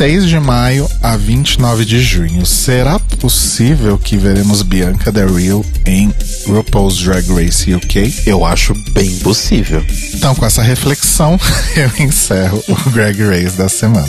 6 0.00 0.28
de 0.30 0.40
maio 0.40 0.88
a 1.02 1.14
29 1.14 1.84
de 1.84 2.00
junho. 2.00 2.46
Será 2.46 2.98
possível 3.20 3.98
que 3.98 4.16
veremos 4.16 4.62
Bianca 4.62 5.12
Del 5.12 5.34
Rio 5.34 5.62
em 5.84 6.10
RuPaul's 6.46 6.96
Drag 6.96 7.30
Race 7.30 7.74
UK? 7.74 8.22
Eu 8.24 8.46
acho 8.46 8.72
bem 8.92 9.14
possível. 9.18 9.84
Então, 10.14 10.34
com 10.34 10.46
essa 10.46 10.62
reflexão, 10.62 11.38
eu 11.76 12.02
encerro 12.02 12.64
o 12.66 12.90
Drag 12.92 13.20
Race 13.22 13.58
da 13.58 13.68
semana. 13.68 14.08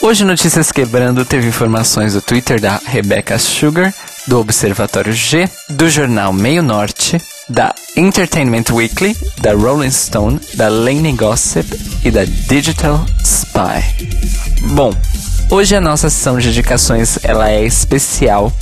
Hoje 0.00 0.24
Notícias 0.24 0.70
Quebrando 0.70 1.24
teve 1.24 1.48
informações 1.48 2.12
do 2.12 2.22
Twitter 2.22 2.60
da 2.60 2.80
Rebecca 2.86 3.36
Sugar, 3.36 3.92
do 4.28 4.38
Observatório 4.38 5.12
G, 5.12 5.50
do 5.70 5.90
jornal 5.90 6.32
Meio 6.32 6.62
Norte, 6.62 7.20
da 7.48 7.74
Entertainment 7.96 8.70
Weekly, 8.70 9.16
da 9.40 9.54
Rolling 9.54 9.90
Stone, 9.90 10.38
da 10.54 10.68
Lane 10.68 11.14
Gossip 11.14 11.66
e 12.04 12.12
da 12.12 12.24
Digital 12.24 13.04
Spy. 13.24 14.43
Bom, 14.72 14.92
hoje 15.50 15.76
a 15.76 15.80
nossa 15.80 16.10
sessão 16.10 16.38
de 16.38 16.48
indicações 16.48 17.18
ela 17.22 17.50
é 17.50 17.64
especial 17.64 18.52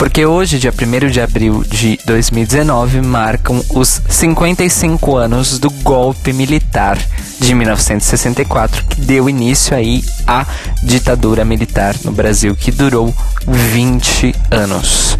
porque 0.00 0.24
hoje, 0.24 0.58
dia 0.58 0.72
1 0.72 1.10
de 1.10 1.20
abril 1.20 1.62
de 1.62 1.98
2019, 2.06 3.02
marcam 3.02 3.62
os 3.68 4.00
55 4.08 5.14
anos 5.14 5.58
do 5.58 5.68
golpe 5.68 6.32
militar 6.32 6.98
de 7.38 7.54
1964, 7.54 8.82
que 8.86 8.98
deu 9.02 9.28
início 9.28 9.76
aí 9.76 10.02
à 10.26 10.46
ditadura 10.82 11.44
militar 11.44 11.94
no 12.02 12.12
Brasil, 12.12 12.56
que 12.56 12.70
durou 12.70 13.14
20 13.46 14.34
anos. 14.50 15.18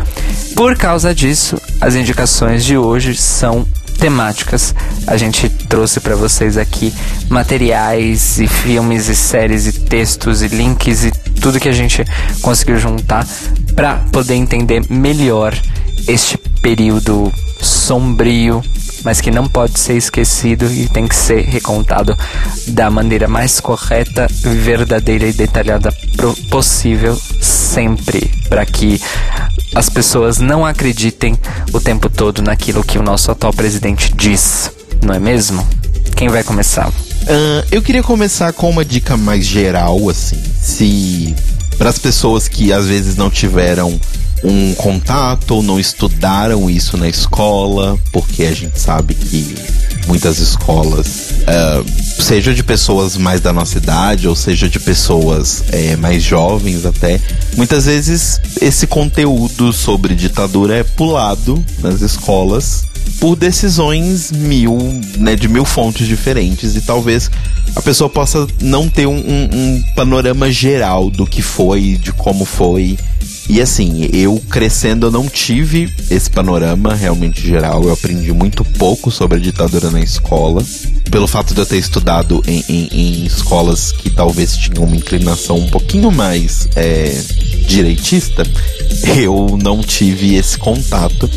Por 0.56 0.74
causa 0.76 1.14
disso, 1.14 1.60
as 1.78 1.94
indicações 1.94 2.64
de 2.64 2.78
hoje 2.78 3.14
são 3.14 3.66
temáticas. 4.00 4.74
A 5.06 5.16
gente 5.16 5.48
trouxe 5.48 6.00
para 6.00 6.16
vocês 6.16 6.56
aqui 6.56 6.92
materiais 7.28 8.40
e 8.40 8.48
filmes 8.48 9.08
e 9.08 9.14
séries 9.14 9.66
e 9.66 9.72
textos 9.72 10.42
e 10.42 10.48
links 10.48 11.04
e 11.04 11.10
tudo 11.40 11.60
que 11.60 11.68
a 11.68 11.72
gente 11.72 12.04
conseguiu 12.40 12.78
juntar 12.78 13.26
para 13.76 13.96
poder 14.10 14.34
entender 14.34 14.82
melhor 14.90 15.54
este 16.08 16.38
período 16.62 17.32
sombrio, 17.60 18.62
mas 19.04 19.20
que 19.20 19.30
não 19.30 19.46
pode 19.46 19.78
ser 19.78 19.96
esquecido 19.96 20.64
e 20.64 20.88
tem 20.88 21.06
que 21.06 21.14
ser 21.14 21.42
recontado 21.42 22.16
da 22.68 22.90
maneira 22.90 23.28
mais 23.28 23.60
correta, 23.60 24.26
verdadeira 24.42 25.26
e 25.26 25.32
detalhada 25.32 25.92
possível 26.50 27.20
sempre, 27.40 28.30
para 28.48 28.64
que 28.64 29.00
as 29.74 29.88
pessoas 29.88 30.38
não 30.38 30.64
acreditem 30.64 31.38
o 31.72 31.80
tempo 31.80 32.08
todo 32.08 32.42
naquilo 32.42 32.84
que 32.84 32.98
o 32.98 33.02
nosso 33.02 33.30
atual 33.30 33.52
presidente 33.52 34.12
diz, 34.14 34.70
não 35.02 35.14
é 35.14 35.18
mesmo? 35.18 35.66
Quem 36.16 36.28
vai 36.28 36.42
começar? 36.42 36.88
Uh, 36.88 37.66
eu 37.70 37.80
queria 37.80 38.02
começar 38.02 38.52
com 38.52 38.68
uma 38.68 38.84
dica 38.84 39.16
mais 39.16 39.46
geral, 39.46 40.08
assim. 40.08 40.42
Se 40.60 41.34
para 41.78 41.88
as 41.88 41.98
pessoas 41.98 42.48
que 42.48 42.72
às 42.72 42.86
vezes 42.86 43.16
não 43.16 43.30
tiveram 43.30 43.98
um 44.42 44.74
contato 44.74 45.52
ou 45.52 45.62
não 45.62 45.78
estudaram 45.78 46.68
isso 46.68 46.96
na 46.96 47.08
escola, 47.08 47.98
porque 48.12 48.44
a 48.44 48.52
gente 48.52 48.78
sabe 48.78 49.14
que 49.14 49.54
muitas 50.06 50.38
escolas, 50.38 51.06
uh, 51.42 51.84
seja 52.20 52.54
de 52.54 52.62
pessoas 52.62 53.16
mais 53.16 53.40
da 53.40 53.52
nossa 53.52 53.78
idade 53.78 54.28
ou 54.28 54.36
seja 54.36 54.68
de 54.68 54.78
pessoas 54.78 55.64
é, 55.72 55.96
mais 55.96 56.22
jovens 56.22 56.84
até, 56.84 57.20
muitas 57.56 57.86
vezes 57.86 58.40
esse 58.60 58.86
conteúdo 58.86 59.72
sobre 59.72 60.14
ditadura 60.14 60.76
é 60.76 60.82
pulado 60.84 61.64
nas 61.78 62.00
escolas 62.00 62.84
por 63.18 63.36
decisões 63.36 64.30
mil, 64.32 64.78
né, 65.18 65.34
de 65.36 65.48
mil 65.48 65.64
fontes 65.64 66.06
diferentes 66.06 66.76
e 66.76 66.80
talvez 66.80 67.30
a 67.74 67.82
pessoa 67.82 68.08
possa 68.08 68.46
não 68.60 68.88
ter 68.88 69.06
um, 69.06 69.16
um, 69.16 69.48
um 69.52 69.82
panorama 69.94 70.50
geral 70.50 71.10
do 71.10 71.26
que 71.26 71.42
foi, 71.42 71.98
de 72.00 72.12
como 72.12 72.44
foi 72.44 72.96
e 73.50 73.60
assim, 73.60 74.08
eu 74.12 74.40
crescendo 74.48 75.06
eu 75.06 75.10
não 75.10 75.28
tive 75.28 75.92
esse 76.08 76.30
panorama 76.30 76.94
realmente 76.94 77.44
geral. 77.44 77.82
Eu 77.82 77.92
aprendi 77.92 78.32
muito 78.32 78.64
pouco 78.64 79.10
sobre 79.10 79.38
a 79.38 79.40
ditadura 79.40 79.90
na 79.90 80.00
escola. 80.00 80.62
Pelo 81.10 81.26
fato 81.26 81.52
de 81.52 81.60
eu 81.60 81.66
ter 81.66 81.78
estudado 81.78 82.09
em, 82.46 82.64
em, 82.68 82.88
em 82.92 83.24
escolas 83.24 83.92
que 83.92 84.10
talvez 84.10 84.56
tinham 84.56 84.84
uma 84.84 84.96
inclinação 84.96 85.56
um 85.56 85.68
pouquinho 85.68 86.10
mais 86.10 86.68
é, 86.74 87.16
direitista, 87.66 88.42
eu 89.16 89.56
não 89.62 89.80
tive 89.80 90.34
esse 90.34 90.58
contato. 90.58 91.30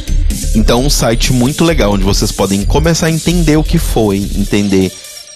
Então, 0.56 0.86
um 0.86 0.90
site 0.90 1.32
muito 1.32 1.64
legal 1.64 1.94
onde 1.94 2.04
vocês 2.04 2.32
podem 2.32 2.66
começar 2.66 3.06
a 3.08 3.12
entender 3.12 3.56
o 3.56 3.64
que 3.64 3.78
foi, 3.78 4.18
entender 4.18 4.92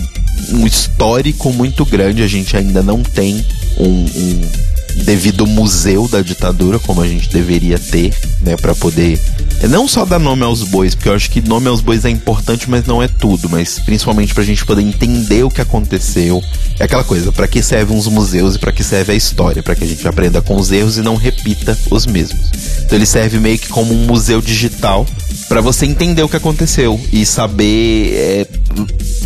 um 0.51 0.67
histórico 0.67 1.53
muito 1.53 1.85
grande. 1.85 2.23
A 2.23 2.29
gente 2.29 2.57
ainda 2.57 2.83
não 2.83 3.03
tem 3.03 3.45
um, 3.79 4.05
um 4.05 4.41
devido 5.05 5.47
museu 5.47 6.07
da 6.09 6.21
ditadura, 6.21 6.79
como 6.79 7.01
a 7.01 7.09
gente 7.09 7.29
deveria 7.31 7.79
ter, 7.79 8.15
né, 8.41 8.57
para 8.57 8.75
poder 8.75 9.19
não 9.69 9.87
só 9.87 10.05
dar 10.05 10.19
nome 10.19 10.43
aos 10.43 10.65
bois, 10.65 10.95
porque 10.95 11.09
eu 11.09 11.15
acho 11.15 11.31
que 11.31 11.41
nome 11.41 11.69
aos 11.69 11.81
bois 11.81 12.05
é 12.05 12.11
importante, 12.11 12.69
mas 12.69 12.85
não 12.85 13.03
é 13.03 13.07
tudo, 13.07 13.49
mas 13.49 13.79
principalmente 13.79 14.35
pra 14.35 14.43
gente 14.43 14.65
poder 14.65 14.83
entender 14.83 15.45
o 15.45 15.51
que 15.51 15.61
aconteceu. 15.61 16.43
É 16.79 16.85
aquela 16.85 17.05
coisa, 17.05 17.31
para 17.31 17.47
que 17.47 17.63
servem 17.63 17.97
os 17.97 18.09
museus 18.09 18.57
e 18.57 18.59
para 18.59 18.73
que 18.73 18.83
serve 18.83 19.13
a 19.13 19.15
história, 19.15 19.63
para 19.63 19.77
que 19.77 19.85
a 19.85 19.87
gente 19.87 20.07
aprenda 20.07 20.43
com 20.43 20.57
os 20.57 20.73
erros 20.73 20.99
e 20.99 21.03
não 21.03 21.15
repita 21.15 21.79
os 21.91 22.07
mesmos. 22.07 22.51
Então 22.85 22.99
ele 22.99 23.07
serve 23.07 23.39
meio 23.39 23.59
que 23.59 23.69
como 23.69 23.95
um 23.95 24.05
museu 24.05 24.41
digital 24.41 25.07
para 25.49 25.61
você 25.61 25.87
entender 25.87 26.23
o 26.23 26.29
que 26.29 26.37
aconteceu 26.37 27.01
e 27.13 27.27
saber 27.27 28.15
é, 28.15 28.47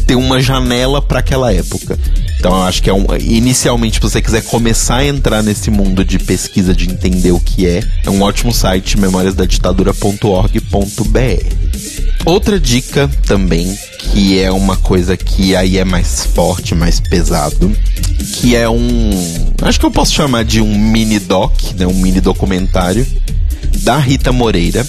ter 0.06 0.14
uma 0.14 0.40
janela 0.40 1.02
para 1.02 1.18
aquela 1.18 1.52
época. 1.52 1.98
Então 2.38 2.52
eu 2.52 2.62
acho 2.62 2.82
que 2.82 2.90
é 2.90 2.92
um. 2.92 3.06
Inicialmente, 3.18 3.96
se 3.96 4.00
você 4.00 4.22
quiser 4.22 4.42
começar 4.42 4.98
a 4.98 5.06
entrar 5.06 5.42
nesse 5.42 5.68
mundo 5.70 6.04
de 6.04 6.18
pesquisa, 6.18 6.74
de 6.74 6.88
entender 6.88 7.32
o 7.32 7.40
que 7.40 7.66
é, 7.66 7.82
é 8.04 8.10
um 8.10 8.22
ótimo 8.22 8.52
site, 8.52 8.98
memoriasdaditadura.org.br. 8.98 11.66
Outra 12.24 12.60
dica 12.60 13.10
também, 13.26 13.76
que 13.98 14.40
é 14.40 14.50
uma 14.50 14.76
coisa 14.76 15.16
que 15.16 15.56
aí 15.56 15.78
é 15.78 15.84
mais 15.84 16.26
forte, 16.26 16.74
mais 16.74 17.00
pesado, 17.00 17.72
que 18.34 18.54
é 18.54 18.68
um. 18.68 19.10
Acho 19.62 19.80
que 19.80 19.86
eu 19.86 19.90
posso 19.90 20.12
chamar 20.12 20.44
de 20.44 20.60
um 20.60 20.78
mini 20.78 21.18
doc, 21.18 21.58
né? 21.76 21.86
Um 21.86 21.94
mini 21.94 22.20
documentário 22.20 23.06
da 23.82 23.96
Rita 23.98 24.32
Moreira 24.32 24.86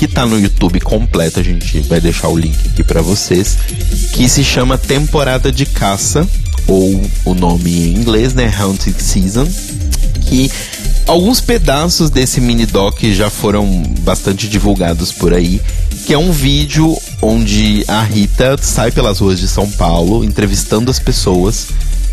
que 0.00 0.08
tá 0.08 0.24
no 0.24 0.40
YouTube 0.40 0.80
completo, 0.80 1.40
a 1.40 1.42
gente 1.42 1.80
vai 1.80 2.00
deixar 2.00 2.28
o 2.28 2.38
link 2.38 2.56
aqui 2.68 2.82
para 2.82 3.02
vocês, 3.02 3.58
que 4.14 4.26
se 4.30 4.42
chama 4.42 4.78
Temporada 4.78 5.52
de 5.52 5.66
Caça, 5.66 6.26
ou 6.66 7.02
o 7.26 7.34
nome 7.34 7.70
em 7.70 7.96
inglês, 7.96 8.32
né, 8.32 8.50
Haunted 8.58 8.98
Season, 8.98 9.46
que 10.26 10.50
alguns 11.06 11.42
pedaços 11.42 12.08
desse 12.08 12.40
mini 12.40 12.64
doc 12.64 12.98
já 13.12 13.28
foram 13.28 13.82
bastante 14.00 14.48
divulgados 14.48 15.12
por 15.12 15.34
aí, 15.34 15.60
que 16.06 16.14
é 16.14 16.18
um 16.18 16.32
vídeo 16.32 16.96
onde 17.20 17.84
a 17.86 18.02
Rita 18.02 18.56
sai 18.56 18.90
pelas 18.90 19.18
ruas 19.18 19.38
de 19.38 19.48
São 19.48 19.70
Paulo 19.70 20.24
entrevistando 20.24 20.90
as 20.90 20.98
pessoas 20.98 21.66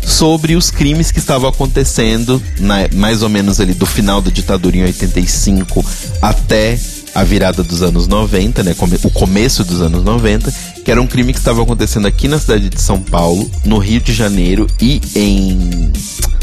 sobre 0.04 0.56
os 0.56 0.70
crimes 0.70 1.10
que 1.10 1.20
estavam 1.20 1.48
acontecendo, 1.48 2.42
na, 2.60 2.86
mais 2.94 3.22
ou 3.22 3.30
menos 3.30 3.60
ali 3.60 3.72
do 3.72 3.86
final 3.86 4.20
da 4.20 4.30
ditadura 4.30 4.76
em 4.76 4.82
85 4.82 5.82
até 6.20 6.78
a 7.14 7.24
virada 7.24 7.62
dos 7.62 7.82
anos 7.82 8.06
90, 8.06 8.62
né, 8.62 8.74
o 9.04 9.10
começo 9.10 9.64
dos 9.64 9.80
anos 9.80 10.02
90, 10.02 10.52
que 10.84 10.90
era 10.90 11.00
um 11.00 11.06
crime 11.06 11.32
que 11.32 11.38
estava 11.38 11.62
acontecendo 11.62 12.06
aqui 12.06 12.28
na 12.28 12.38
cidade 12.38 12.68
de 12.68 12.80
São 12.80 13.00
Paulo, 13.00 13.50
no 13.64 13.78
Rio 13.78 14.00
de 14.00 14.12
Janeiro 14.12 14.66
e 14.80 15.00
em 15.14 15.92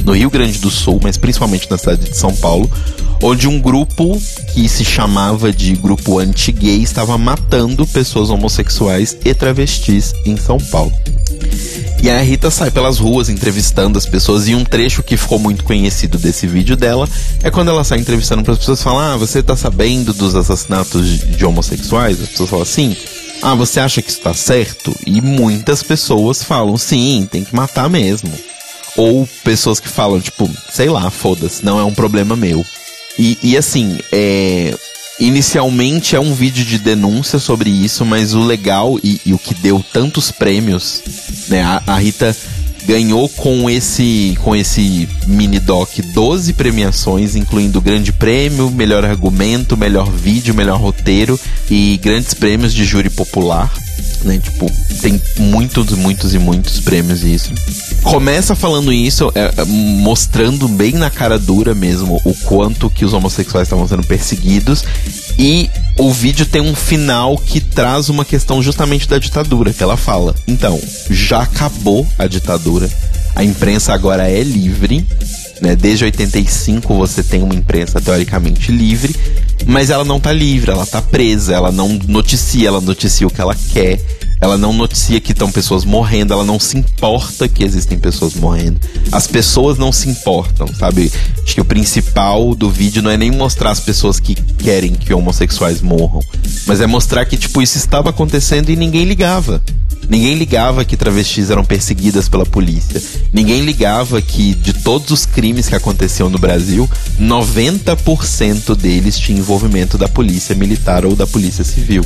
no 0.03 0.13
Rio 0.13 0.29
Grande 0.29 0.59
do 0.59 0.69
Sul, 0.69 0.99
mas 1.01 1.17
principalmente 1.17 1.69
na 1.69 1.77
cidade 1.77 2.09
de 2.09 2.15
São 2.15 2.33
Paulo, 2.35 2.69
onde 3.21 3.47
um 3.47 3.59
grupo 3.59 4.19
que 4.53 4.67
se 4.67 4.83
chamava 4.83 5.51
de 5.51 5.75
grupo 5.75 6.19
anti-gay 6.19 6.81
estava 6.81 7.17
matando 7.17 7.85
pessoas 7.87 8.29
homossexuais 8.29 9.17
e 9.23 9.33
travestis 9.33 10.13
em 10.25 10.37
São 10.37 10.57
Paulo. 10.57 10.93
E 12.01 12.09
a 12.09 12.21
Rita 12.21 12.51
sai 12.51 12.69
pelas 12.69 12.99
ruas 12.99 13.29
entrevistando 13.29 13.97
as 13.97 14.05
pessoas. 14.05 14.47
E 14.47 14.53
um 14.53 14.63
trecho 14.63 15.01
que 15.01 15.17
ficou 15.17 15.39
muito 15.39 15.63
conhecido 15.63 16.17
desse 16.17 16.45
vídeo 16.45 16.75
dela 16.75 17.09
é 17.41 17.49
quando 17.49 17.69
ela 17.69 17.83
sai 17.83 17.99
entrevistando 17.99 18.43
para 18.43 18.53
as 18.53 18.59
pessoas 18.59 18.83
falam: 18.83 18.99
Ah, 18.99 19.17
você 19.17 19.41
tá 19.41 19.55
sabendo 19.55 20.13
dos 20.13 20.35
assassinatos 20.35 21.07
de, 21.07 21.37
de 21.37 21.45
homossexuais? 21.45 22.21
As 22.21 22.29
pessoas 22.29 22.49
falam 22.49 22.63
assim. 22.63 22.95
Ah, 23.41 23.53
você 23.53 23.79
acha 23.79 24.01
que 24.01 24.09
isso 24.09 24.21
tá 24.21 24.33
certo? 24.33 24.95
E 25.05 25.21
muitas 25.21 25.83
pessoas 25.83 26.41
falam, 26.41 26.77
sim, 26.77 27.27
tem 27.29 27.43
que 27.43 27.53
matar 27.53 27.89
mesmo. 27.89 28.31
Ou 28.95 29.27
pessoas 29.43 29.79
que 29.79 29.89
falam, 29.89 30.21
tipo, 30.21 30.49
sei 30.71 30.89
lá, 30.89 31.09
foda-se, 31.11 31.63
não 31.63 31.79
é 31.79 31.83
um 31.83 31.93
problema 31.93 32.35
meu. 32.35 32.65
E, 33.17 33.37
e 33.41 33.57
assim, 33.57 33.97
é, 34.11 34.73
Inicialmente 35.17 36.13
é 36.13 36.19
um 36.19 36.33
vídeo 36.33 36.65
de 36.65 36.77
denúncia 36.77 37.39
sobre 37.39 37.69
isso, 37.69 38.05
mas 38.05 38.33
o 38.33 38.43
legal 38.43 38.99
e, 39.01 39.21
e 39.25 39.33
o 39.33 39.39
que 39.39 39.53
deu 39.53 39.83
tantos 39.93 40.29
prêmios, 40.29 41.01
né? 41.47 41.63
A, 41.63 41.81
a, 41.87 41.97
Rita 41.97 42.35
ganhou 42.85 43.29
com 43.29 43.69
esse 43.69 44.37
com 44.41 44.53
esse 44.53 45.07
mini 45.25 45.57
doc 45.57 45.89
12 46.13 46.51
premiações, 46.51 47.33
incluindo 47.33 47.79
Grande 47.79 48.11
Prêmio, 48.11 48.69
Melhor 48.69 49.05
Argumento, 49.05 49.77
Melhor 49.77 50.11
Vídeo, 50.11 50.53
Melhor 50.53 50.81
Roteiro 50.81 51.39
e 51.71 51.97
grandes 52.03 52.33
prêmios 52.33 52.73
de 52.73 52.83
júri 52.83 53.09
popular. 53.09 53.71
Né? 54.25 54.39
Tipo, 54.39 54.69
tem 55.01 55.21
muitos, 55.37 55.91
muitos 55.91 56.33
e 56.33 56.39
muitos 56.39 56.79
prêmios 56.79 57.23
isso. 57.23 57.51
Começa 58.03 58.55
falando 58.55 58.91
isso, 58.91 59.31
é, 59.35 59.53
é, 59.61 59.65
mostrando 59.65 60.67
bem 60.67 60.93
na 60.93 61.09
cara 61.09 61.39
dura 61.39 61.73
mesmo 61.73 62.19
o 62.25 62.33
quanto 62.33 62.89
que 62.89 63.05
os 63.05 63.13
homossexuais 63.13 63.67
estavam 63.67 63.87
sendo 63.87 64.05
perseguidos. 64.05 64.83
E 65.37 65.69
o 65.97 66.11
vídeo 66.11 66.45
tem 66.45 66.61
um 66.61 66.75
final 66.75 67.37
que 67.37 67.59
traz 67.59 68.09
uma 68.09 68.25
questão 68.25 68.61
justamente 68.61 69.07
da 69.07 69.17
ditadura, 69.17 69.73
que 69.73 69.83
ela 69.83 69.97
fala. 69.97 70.35
Então, 70.47 70.79
já 71.09 71.41
acabou 71.41 72.07
a 72.17 72.27
ditadura. 72.27 72.89
A 73.35 73.43
imprensa 73.43 73.93
agora 73.93 74.29
é 74.29 74.41
livre. 74.43 75.05
Né? 75.61 75.75
Desde 75.75 76.05
85 76.05 76.93
você 76.93 77.23
tem 77.23 77.41
uma 77.41 77.55
imprensa 77.55 78.01
teoricamente 78.01 78.71
livre, 78.71 79.15
mas 79.65 79.89
ela 79.89 80.03
não 80.03 80.19
tá 80.19 80.31
livre, 80.31 80.71
ela 80.71 80.85
tá 80.85 81.01
presa, 81.01 81.53
ela 81.53 81.71
não 81.71 81.99
noticia, 82.07 82.67
ela 82.67 82.81
noticia 82.81 83.25
o 83.25 83.29
que 83.29 83.41
ela 83.41 83.55
quer, 83.55 83.99
ela 84.41 84.57
não 84.57 84.73
noticia 84.73 85.19
que 85.19 85.31
estão 85.31 85.51
pessoas 85.51 85.85
morrendo, 85.85 86.33
ela 86.33 86.43
não 86.43 86.59
se 86.59 86.77
importa 86.77 87.47
que 87.47 87.63
existem 87.63 87.97
pessoas 87.97 88.35
morrendo. 88.35 88.79
As 89.11 89.27
pessoas 89.27 89.77
não 89.77 89.91
se 89.91 90.09
importam, 90.09 90.67
sabe? 90.67 91.11
Acho 91.43 91.55
que 91.55 91.61
o 91.61 91.65
principal 91.65 92.53
do 92.53 92.69
vídeo 92.69 93.01
não 93.01 93.09
é 93.09 93.17
nem 93.17 93.31
mostrar 93.31 93.71
as 93.71 93.79
pessoas 93.79 94.19
que 94.19 94.35
querem 94.35 94.93
que 94.93 95.13
homossexuais 95.13 95.81
morram, 95.81 96.19
mas 96.67 96.81
é 96.81 96.87
mostrar 96.87 97.25
que, 97.25 97.37
tipo, 97.37 97.61
isso 97.61 97.77
estava 97.77 98.09
acontecendo 98.09 98.69
e 98.69 98.75
ninguém 98.75 99.05
ligava. 99.05 99.61
Ninguém 100.09 100.35
ligava 100.35 100.85
que 100.85 100.97
travestis 100.97 101.49
eram 101.49 101.65
perseguidas 101.65 102.29
pela 102.29 102.45
polícia. 102.45 103.01
Ninguém 103.33 103.61
ligava 103.61 104.21
que 104.21 104.53
de 104.53 104.73
todos 104.73 105.11
os 105.11 105.25
crimes 105.25 105.67
que 105.67 105.75
aconteciam 105.75 106.29
no 106.29 106.37
Brasil, 106.37 106.89
90% 107.19 108.75
deles 108.75 109.17
tinha 109.17 109.37
envolvimento 109.37 109.97
da 109.97 110.07
polícia 110.07 110.55
militar 110.55 111.05
ou 111.05 111.15
da 111.15 111.25
polícia 111.25 111.63
civil. 111.63 112.05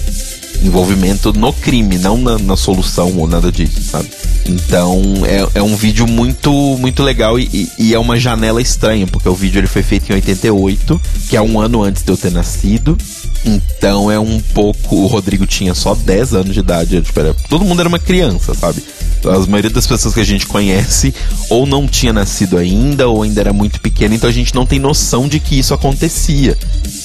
Envolvimento 0.64 1.32
no 1.32 1.54
crime, 1.54 1.98
não 1.98 2.18
na, 2.18 2.38
na 2.38 2.58
solução 2.58 3.16
ou 3.18 3.28
nada 3.28 3.52
disso, 3.52 3.82
sabe? 3.82 4.10
Então 4.46 5.02
é, 5.26 5.60
é 5.60 5.62
um 5.62 5.76
vídeo 5.76 6.08
muito 6.08 6.52
muito 6.80 7.04
legal 7.04 7.40
e, 7.40 7.70
e, 7.78 7.94
é 7.94 8.00
uma 8.00 8.20
janela 8.20 8.62
estranha, 8.62 9.06
porque 9.08 9.30
o 9.30 9.36
vídeo 9.36 9.60
ele 9.60 9.68
foi 9.68 9.84
feito 9.84 10.10
em 10.10 10.16
88, 10.16 11.02
que 11.30 11.38
é 11.38 11.42
um 11.42 11.60
ano 11.60 11.84
antes 11.84 12.04
de 12.04 12.12
eu 12.12 12.18
ter 12.18 12.32
nascido. 12.32 12.98
Então 13.46 14.12
é 14.12 14.20
um 14.20 14.40
pouco. 14.40 14.96
O 14.96 15.08
Rodrigo 15.08 15.46
tinha 15.46 15.74
só 15.74 15.96
10 15.96 16.34
anos 16.34 16.54
de 16.54 16.60
idade. 16.60 17.02
Tipo, 17.02 17.20
era, 17.20 17.34
todo 17.48 17.66
mundo 17.66 17.80
era 17.80 17.90
uma 17.90 18.00
criança, 18.00 18.54
sabe? 18.54 18.84
A 19.26 19.40
maioria 19.48 19.70
das 19.70 19.86
pessoas 19.86 20.14
que 20.14 20.22
a 20.22 20.26
gente 20.26 20.48
conhece 20.48 21.14
ou 21.50 21.66
não 21.66 21.88
tinha 21.88 22.14
nascido 22.14 22.58
ainda, 22.58 23.08
ou 23.08 23.24
ainda 23.24 23.42
era 23.42 23.52
muito 23.52 23.82
pequena, 23.82 24.16
então 24.16 24.30
a 24.30 24.34
gente 24.34 24.56
não 24.56 24.66
tem 24.66 24.80
noção 24.80 25.28
de 25.28 25.42
que 25.42 25.60
isso 25.60 25.74
acontecia. 25.74 26.58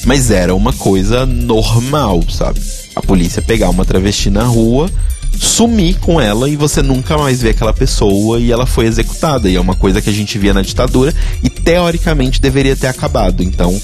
Mas 0.04 0.30
era 0.30 0.54
uma 0.54 0.72
coisa 0.72 1.26
normal, 1.26 2.22
sabe? 2.30 2.60
A 2.94 3.02
polícia 3.02 3.42
pegar 3.42 3.68
uma 3.68 3.84
travesti 3.84 4.30
na 4.30 4.44
rua, 4.44 4.88
sumir 5.40 5.96
com 5.98 6.20
ela 6.20 6.48
e 6.48 6.54
você 6.54 6.82
nunca 6.82 7.18
mais 7.18 7.42
vê 7.42 7.50
aquela 7.50 7.72
pessoa 7.72 8.38
e 8.38 8.52
ela 8.52 8.66
foi 8.66 8.86
executada. 8.86 9.48
E 9.48 9.56
é 9.56 9.60
uma 9.60 9.74
coisa 9.74 10.00
que 10.00 10.10
a 10.10 10.12
gente 10.12 10.38
via 10.38 10.54
na 10.54 10.62
ditadura 10.62 11.12
e 11.42 11.50
teoricamente 11.50 12.40
deveria 12.40 12.76
ter 12.76 12.86
acabado. 12.86 13.42
Então 13.42 13.80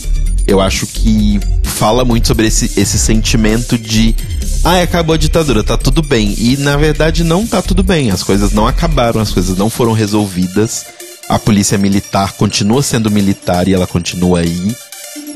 eu 0.50 0.60
acho 0.60 0.84
que 0.84 1.38
fala 1.62 2.04
muito 2.04 2.26
sobre 2.26 2.48
esse, 2.48 2.78
esse 2.78 2.98
sentimento 2.98 3.78
de 3.78 4.16
ah, 4.64 4.82
acabou 4.82 5.14
a 5.14 5.18
ditadura, 5.18 5.62
tá 5.62 5.76
tudo 5.76 6.02
bem. 6.02 6.34
E 6.36 6.56
na 6.56 6.76
verdade 6.76 7.22
não 7.22 7.46
tá 7.46 7.62
tudo 7.62 7.84
bem. 7.84 8.10
As 8.10 8.24
coisas 8.24 8.52
não 8.52 8.66
acabaram, 8.66 9.20
as 9.20 9.30
coisas 9.30 9.56
não 9.56 9.70
foram 9.70 9.92
resolvidas. 9.92 10.86
A 11.28 11.38
polícia 11.38 11.78
militar 11.78 12.32
continua 12.32 12.82
sendo 12.82 13.10
militar 13.10 13.68
e 13.68 13.74
ela 13.74 13.86
continua 13.86 14.40
aí. 14.40 14.76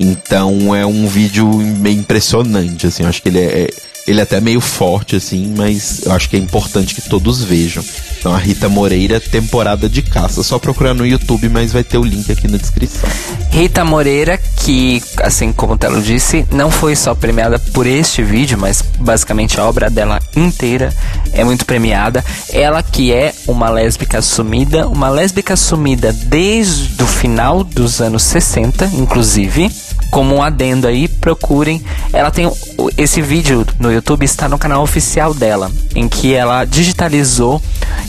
Então 0.00 0.74
é 0.74 0.84
um 0.84 1.06
vídeo 1.06 1.48
meio 1.56 2.00
impressionante, 2.00 2.88
assim. 2.88 3.04
Eu 3.04 3.08
acho 3.08 3.22
que 3.22 3.28
ele 3.28 3.38
é, 3.38 3.62
é 3.62 3.70
ele 4.06 4.20
é 4.20 4.22
até 4.22 4.40
meio 4.40 4.60
forte, 4.60 5.16
assim, 5.16 5.54
mas 5.56 6.02
eu 6.04 6.12
acho 6.12 6.28
que 6.28 6.36
é 6.36 6.38
importante 6.38 6.94
que 6.94 7.02
todos 7.02 7.42
vejam. 7.42 7.82
Então, 8.18 8.34
a 8.34 8.38
Rita 8.38 8.68
Moreira, 8.68 9.20
temporada 9.20 9.88
de 9.88 10.02
caça. 10.02 10.42
Só 10.42 10.58
procurar 10.58 10.94
no 10.94 11.06
YouTube, 11.06 11.48
mas 11.48 11.72
vai 11.72 11.84
ter 11.84 11.98
o 11.98 12.04
link 12.04 12.30
aqui 12.30 12.48
na 12.48 12.56
descrição. 12.56 13.08
Rita 13.50 13.84
Moreira, 13.84 14.38
que, 14.56 15.02
assim 15.22 15.52
como 15.52 15.74
o 15.74 15.78
Telo 15.78 16.02
disse, 16.02 16.46
não 16.50 16.70
foi 16.70 16.96
só 16.96 17.14
premiada 17.14 17.58
por 17.58 17.86
este 17.86 18.22
vídeo, 18.22 18.58
mas 18.58 18.82
basicamente 18.98 19.58
a 19.58 19.64
obra 19.64 19.88
dela 19.88 20.20
inteira 20.36 20.92
é 21.32 21.44
muito 21.44 21.64
premiada. 21.64 22.24
Ela 22.50 22.82
que 22.82 23.12
é 23.12 23.34
uma 23.46 23.70
lésbica 23.70 24.18
assumida, 24.18 24.88
uma 24.88 25.08
lésbica 25.08 25.54
assumida 25.54 26.12
desde 26.12 27.02
o 27.02 27.06
final 27.06 27.62
dos 27.62 28.00
anos 28.00 28.22
60, 28.22 28.86
inclusive 28.94 29.70
como 30.10 30.36
um 30.36 30.42
adendo 30.42 30.86
aí, 30.86 31.08
procurem. 31.08 31.82
Ela 32.12 32.30
tem 32.30 32.50
esse 32.96 33.20
vídeo 33.20 33.66
no 33.78 33.92
YouTube 33.92 34.24
está 34.24 34.48
no 34.48 34.58
canal 34.58 34.82
oficial 34.82 35.34
dela, 35.34 35.70
em 35.94 36.08
que 36.08 36.34
ela 36.34 36.64
digitalizou 36.64 37.60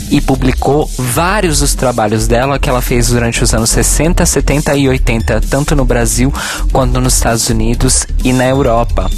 e 0.10 0.21
publicou 0.21 0.89
vários 0.97 1.60
dos 1.60 1.73
trabalhos 1.73 2.27
dela 2.27 2.60
que 2.60 2.69
ela 2.69 2.81
fez 2.81 3.08
durante 3.08 3.43
os 3.43 3.53
anos 3.53 3.69
60, 3.71 4.25
70 4.25 4.75
e 4.75 4.88
80, 4.88 5.41
tanto 5.49 5.75
no 5.75 5.86
Brasil 5.86 6.31
quanto 6.71 6.99
nos 6.99 7.15
Estados 7.15 7.49
Unidos 7.49 8.05
e 8.23 8.31
na 8.31 8.45
Europa. 8.45 9.10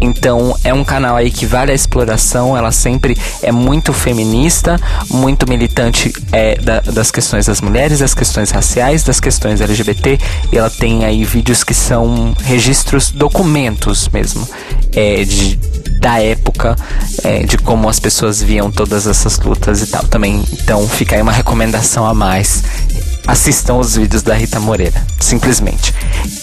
Então 0.00 0.56
é 0.64 0.72
um 0.72 0.82
canal 0.82 1.16
aí 1.16 1.30
que 1.30 1.44
vale 1.44 1.72
a 1.72 1.74
exploração. 1.74 2.56
Ela 2.56 2.72
sempre 2.72 3.16
é 3.42 3.52
muito 3.52 3.92
feminista, 3.92 4.80
muito 5.10 5.46
militante 5.48 6.12
é, 6.32 6.56
da, 6.56 6.80
das 6.80 7.10
questões 7.10 7.46
das 7.46 7.60
mulheres, 7.60 7.98
das 7.98 8.14
questões 8.14 8.50
raciais, 8.50 9.02
das 9.02 9.20
questões 9.20 9.60
LGBT. 9.60 10.18
E 10.50 10.56
ela 10.56 10.70
tem 10.70 11.04
aí 11.04 11.22
vídeos 11.24 11.62
que 11.62 11.74
são 11.74 12.29
registros, 12.42 13.10
documentos 13.10 14.08
mesmo, 14.08 14.48
é, 14.92 15.24
de, 15.24 15.56
da 16.00 16.20
época, 16.20 16.76
é, 17.22 17.44
de 17.44 17.58
como 17.58 17.88
as 17.88 18.00
pessoas 18.00 18.42
viam 18.42 18.70
todas 18.70 19.06
essas 19.06 19.38
lutas 19.38 19.82
e 19.82 19.86
tal 19.86 20.04
também. 20.04 20.44
Então 20.52 20.88
fica 20.88 21.16
aí 21.16 21.22
uma 21.22 21.32
recomendação 21.32 22.06
a 22.06 22.14
mais 22.14 22.62
assistam 23.30 23.74
os 23.74 23.96
vídeos 23.96 24.22
da 24.22 24.34
Rita 24.34 24.58
Moreira, 24.58 25.04
simplesmente. 25.18 25.94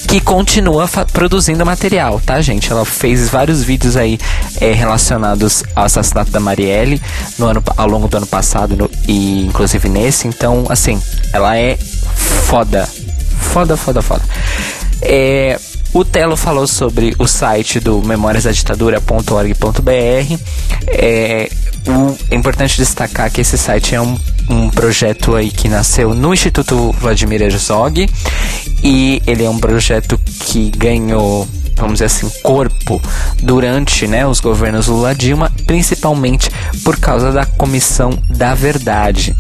Que 0.08 0.22
continua 0.22 0.88
produzindo 1.12 1.66
material, 1.66 2.22
tá, 2.26 2.40
gente? 2.42 2.72
Ela 2.72 2.86
fez 2.86 3.30
vários 3.30 3.62
vídeos 3.64 3.98
aí 3.98 4.18
é, 4.62 4.72
relacionados 4.72 5.64
ao 5.76 5.86
assassinato 5.86 6.32
da 6.32 6.40
Marielle 6.40 7.02
no 7.38 7.46
ano, 7.46 7.64
ao 7.76 7.88
longo 7.88 8.08
do 8.08 8.18
ano 8.18 8.28
passado 8.28 8.76
no, 8.76 8.90
e 9.08 9.46
inclusive 9.46 9.90
nesse. 9.90 10.28
Então, 10.28 10.66
assim, 10.70 11.02
ela 11.34 11.58
é 11.58 11.78
foda. 11.78 12.88
Foda, 13.40 13.76
foda, 13.76 14.02
foda. 14.02 14.24
É, 15.02 15.60
o 15.94 16.06
Telo 16.06 16.38
falou 16.38 16.68
sobre 16.68 17.16
o 17.18 17.28
site 17.28 17.80
do 17.80 18.02
memoriasdaditadura.org.br. 18.02 20.38
É, 20.88 21.50
é 22.30 22.36
importante 22.36 22.78
destacar 22.78 23.32
que 23.32 23.42
esse 23.42 23.58
site 23.58 23.96
é 23.96 24.02
um 24.02 24.18
um 24.50 24.70
projeto 24.70 25.36
aí 25.36 25.52
que 25.52 25.68
nasceu 25.68 26.14
no 26.14 26.34
Instituto 26.34 26.92
Vladimir 26.94 27.42
Herzog 27.42 28.10
e 28.84 29.22
ele 29.28 29.44
é 29.44 29.50
um 29.50 29.60
projeto 29.60 30.20
que 30.46 30.70
ganhou 30.72 31.48
vamos 31.76 31.94
dizer 31.94 32.06
assim, 32.06 32.28
corpo 32.42 33.00
durante 33.44 34.08
né, 34.08 34.26
os 34.26 34.40
governos 34.40 34.88
Lula 34.88 35.14
Dilma, 35.14 35.52
principalmente 35.68 36.50
por 36.84 37.00
causa 37.00 37.32
da 37.32 37.46
Comissão 37.46 38.18
da 38.28 38.56
Verdade. 38.56 39.36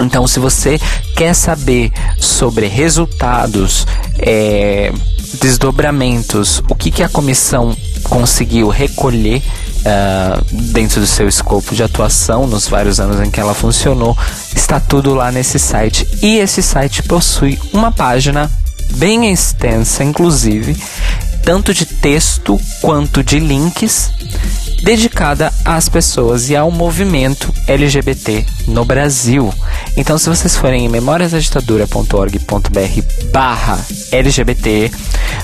Então, 0.00 0.26
se 0.26 0.40
você 0.40 0.80
quer 1.14 1.34
saber 1.34 1.92
sobre 2.18 2.66
resultados, 2.66 3.86
é, 4.18 4.90
desdobramentos, 5.34 6.62
o 6.68 6.74
que, 6.74 6.90
que 6.90 7.02
a 7.02 7.08
comissão 7.08 7.76
conseguiu 8.04 8.68
recolher 8.68 9.42
uh, 9.80 10.44
dentro 10.72 11.00
do 11.00 11.06
seu 11.06 11.28
escopo 11.28 11.74
de 11.74 11.82
atuação 11.82 12.46
nos 12.46 12.68
vários 12.68 13.00
anos 13.00 13.20
em 13.20 13.30
que 13.30 13.40
ela 13.40 13.54
funcionou, 13.54 14.16
está 14.54 14.78
tudo 14.78 15.14
lá 15.14 15.30
nesse 15.30 15.58
site. 15.58 16.06
E 16.22 16.38
esse 16.38 16.62
site 16.62 17.02
possui 17.02 17.58
uma 17.72 17.90
página 17.90 18.50
bem 18.96 19.32
extensa, 19.32 20.04
inclusive, 20.04 20.76
tanto 21.44 21.72
de 21.72 21.86
texto 21.86 22.60
quanto 22.80 23.22
de 23.22 23.38
links 23.38 24.10
dedicada 24.82 25.52
às 25.64 25.88
pessoas 25.88 26.50
e 26.50 26.56
ao 26.56 26.70
movimento 26.70 27.52
LGBT 27.66 28.44
no 28.68 28.84
Brasil. 28.84 29.52
Então, 29.96 30.18
se 30.18 30.28
vocês 30.28 30.56
forem 30.56 30.84
em 30.84 30.88
memoriasdaditadura.org.br 30.88 33.30
barra 33.32 33.78
LGBT, 34.10 34.90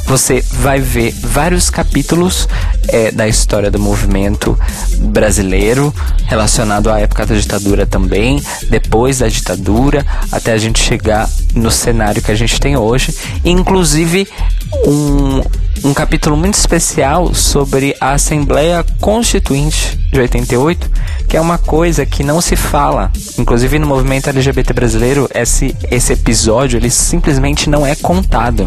você 0.06 0.44
vai 0.50 0.80
ver 0.80 1.14
vários 1.22 1.70
capítulos 1.70 2.48
é, 2.88 3.12
da 3.12 3.28
história 3.28 3.70
do 3.70 3.78
movimento 3.78 4.58
brasileiro, 4.98 5.94
relacionado 6.26 6.90
à 6.90 6.98
época 6.98 7.26
da 7.26 7.34
ditadura 7.34 7.86
também, 7.86 8.42
depois 8.68 9.18
da 9.18 9.28
ditadura, 9.28 10.04
até 10.32 10.52
a 10.52 10.58
gente 10.58 10.82
chegar 10.82 11.28
no 11.54 11.70
cenário 11.70 12.22
que 12.22 12.32
a 12.32 12.34
gente 12.34 12.58
tem 12.58 12.76
hoje, 12.76 13.14
inclusive 13.44 14.26
um 14.86 15.42
um 15.84 15.94
capítulo 15.94 16.36
muito 16.36 16.54
especial 16.54 17.34
sobre 17.34 17.94
a 18.00 18.12
Assembleia 18.12 18.84
Constituinte 19.00 19.98
de 20.10 20.18
88, 20.18 20.90
que 21.28 21.36
é 21.36 21.40
uma 21.40 21.58
coisa 21.58 22.06
que 22.06 22.22
não 22.22 22.40
se 22.40 22.56
fala. 22.56 23.10
Inclusive 23.38 23.78
no 23.78 23.86
movimento 23.86 24.28
LGBT 24.28 24.72
brasileiro, 24.72 25.28
esse, 25.34 25.76
esse 25.90 26.12
episódio 26.12 26.78
ele 26.78 26.90
simplesmente 26.90 27.68
não 27.68 27.86
é 27.86 27.94
contado. 27.94 28.66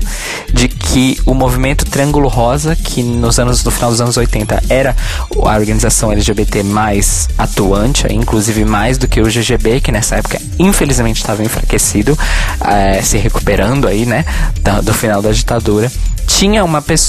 De 0.53 0.67
que 0.67 1.19
o 1.25 1.33
movimento 1.33 1.85
Triângulo 1.85 2.27
Rosa, 2.27 2.75
que 2.75 3.01
nos 3.01 3.39
anos 3.39 3.63
no 3.63 3.71
final 3.71 3.89
dos 3.89 4.01
anos 4.01 4.17
80 4.17 4.63
era 4.69 4.95
a 5.35 5.57
organização 5.57 6.11
LGBT 6.11 6.63
mais 6.63 7.27
atuante, 7.37 8.05
inclusive 8.11 8.63
mais 8.63 8.97
do 8.97 9.07
que 9.07 9.21
o 9.21 9.25
GGB, 9.25 9.81
que 9.81 9.91
nessa 9.91 10.17
época 10.17 10.39
infelizmente 10.59 11.17
estava 11.17 11.43
enfraquecido, 11.43 12.17
é, 12.65 13.01
se 13.01 13.17
recuperando 13.17 13.87
aí, 13.87 14.05
né, 14.05 14.25
do, 14.61 14.83
do 14.83 14.93
final 14.93 15.21
da 15.21 15.31
ditadura 15.31 15.91
tinha 16.27 16.63
uma 16.63 16.81
pessoa 16.81 17.00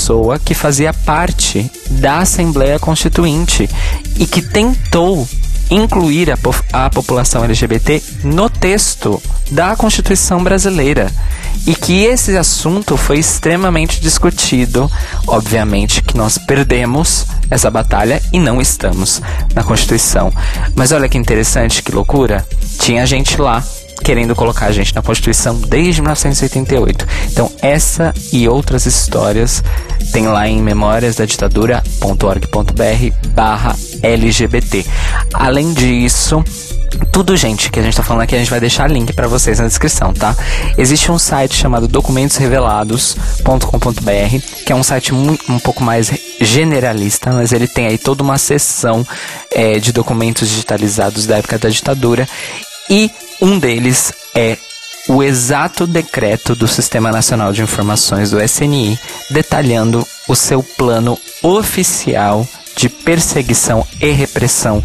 que 0.45 0.55
fazia 0.55 0.93
parte 0.93 1.71
da 1.91 2.19
Assembleia 2.19 2.79
Constituinte 2.79 3.69
e 4.17 4.27
que 4.27 4.41
tentou 4.41 5.29
incluir 5.71 6.31
a, 6.31 6.37
po 6.37 6.55
a 6.73 6.91
população 6.91 7.45
LGBT 7.45 8.03
no 8.25 8.51
texto 8.51 9.23
da 9.51 9.75
Constituição 9.77 10.43
brasileira 10.43 11.11
e 11.67 11.75
que 11.75 12.05
esse 12.05 12.37
assunto 12.37 12.97
foi 12.97 13.19
extremamente 13.19 14.01
discutido. 14.01 14.91
Obviamente 15.27 16.03
que 16.03 16.17
nós 16.17 16.39
perdemos 16.39 17.27
essa 17.51 17.71
batalha 17.71 18.21
e 18.33 18.39
não 18.39 18.61
estamos 18.61 19.21
na 19.55 19.63
Constituição. 19.63 20.33
Mas 20.75 20.93
olha 20.93 21.09
que 21.09 21.19
interessante, 21.19 21.83
que 21.83 21.93
loucura. 21.93 22.47
Tinha 22.79 23.07
gente 23.07 23.41
lá 23.41 23.63
querendo 24.03 24.35
colocar 24.35 24.67
a 24.67 24.73
gente 24.73 24.95
na 24.95 25.03
Constituição 25.03 25.57
desde 25.57 26.03
1988. 26.03 27.07
Então, 27.31 27.51
essa 27.61 28.15
e 28.33 28.49
outras 28.49 28.87
histórias 28.87 29.63
tem 30.13 30.27
lá 30.27 30.49
em 30.49 30.61
memóriasdaditadura.org.br 30.61 33.29
barra 33.35 33.77
LGBT. 34.03 34.85
Além 35.33 35.73
disso, 35.73 36.43
tudo, 37.11 37.37
gente, 37.37 37.71
que 37.71 37.79
a 37.79 37.83
gente 37.83 37.97
tá 37.97 38.03
falando 38.03 38.23
aqui, 38.23 38.35
a 38.35 38.39
gente 38.39 38.51
vai 38.51 38.61
deixar 38.61 38.91
link 38.91 39.13
para 39.13 39.29
vocês 39.29 39.59
na 39.59 39.67
descrição, 39.67 40.13
tá? 40.13 40.37
Existe 40.77 41.11
um 41.11 41.19
site 41.19 41.55
chamado 41.55 41.89
documentosrevelados.com.br, 41.89 44.65
que 44.65 44.73
é 44.73 44.75
um 44.75 44.83
site 44.83 45.15
um 45.15 45.59
pouco 45.59 45.83
mais 45.83 46.11
generalista, 46.41 47.33
mas 47.33 47.53
ele 47.53 47.67
tem 47.67 47.87
aí 47.87 47.99
toda 47.99 48.23
uma 48.23 48.39
seção 48.39 49.07
é, 49.51 49.79
de 49.79 49.93
documentos 49.93 50.49
digitalizados 50.49 51.27
da 51.27 51.39
época 51.39 51.59
da 51.59 51.69
ditadura 51.69 52.29
e 52.91 53.11
um 53.43 53.59
deles 53.59 54.13
é 54.37 54.57
o 55.09 55.21
exato 55.21 55.85
decreto 55.85 56.55
do 56.55 56.69
Sistema 56.69 57.11
Nacional 57.11 57.53
de 57.53 57.61
Informações 57.61 58.31
do 58.31 58.41
SNI, 58.41 58.97
detalhando 59.31 60.07
o 60.29 60.37
seu 60.37 60.63
plano 60.63 61.19
oficial 61.43 62.47
de 62.77 62.89
perseguição 62.89 63.85
e 64.01 64.13
repressão 64.13 64.81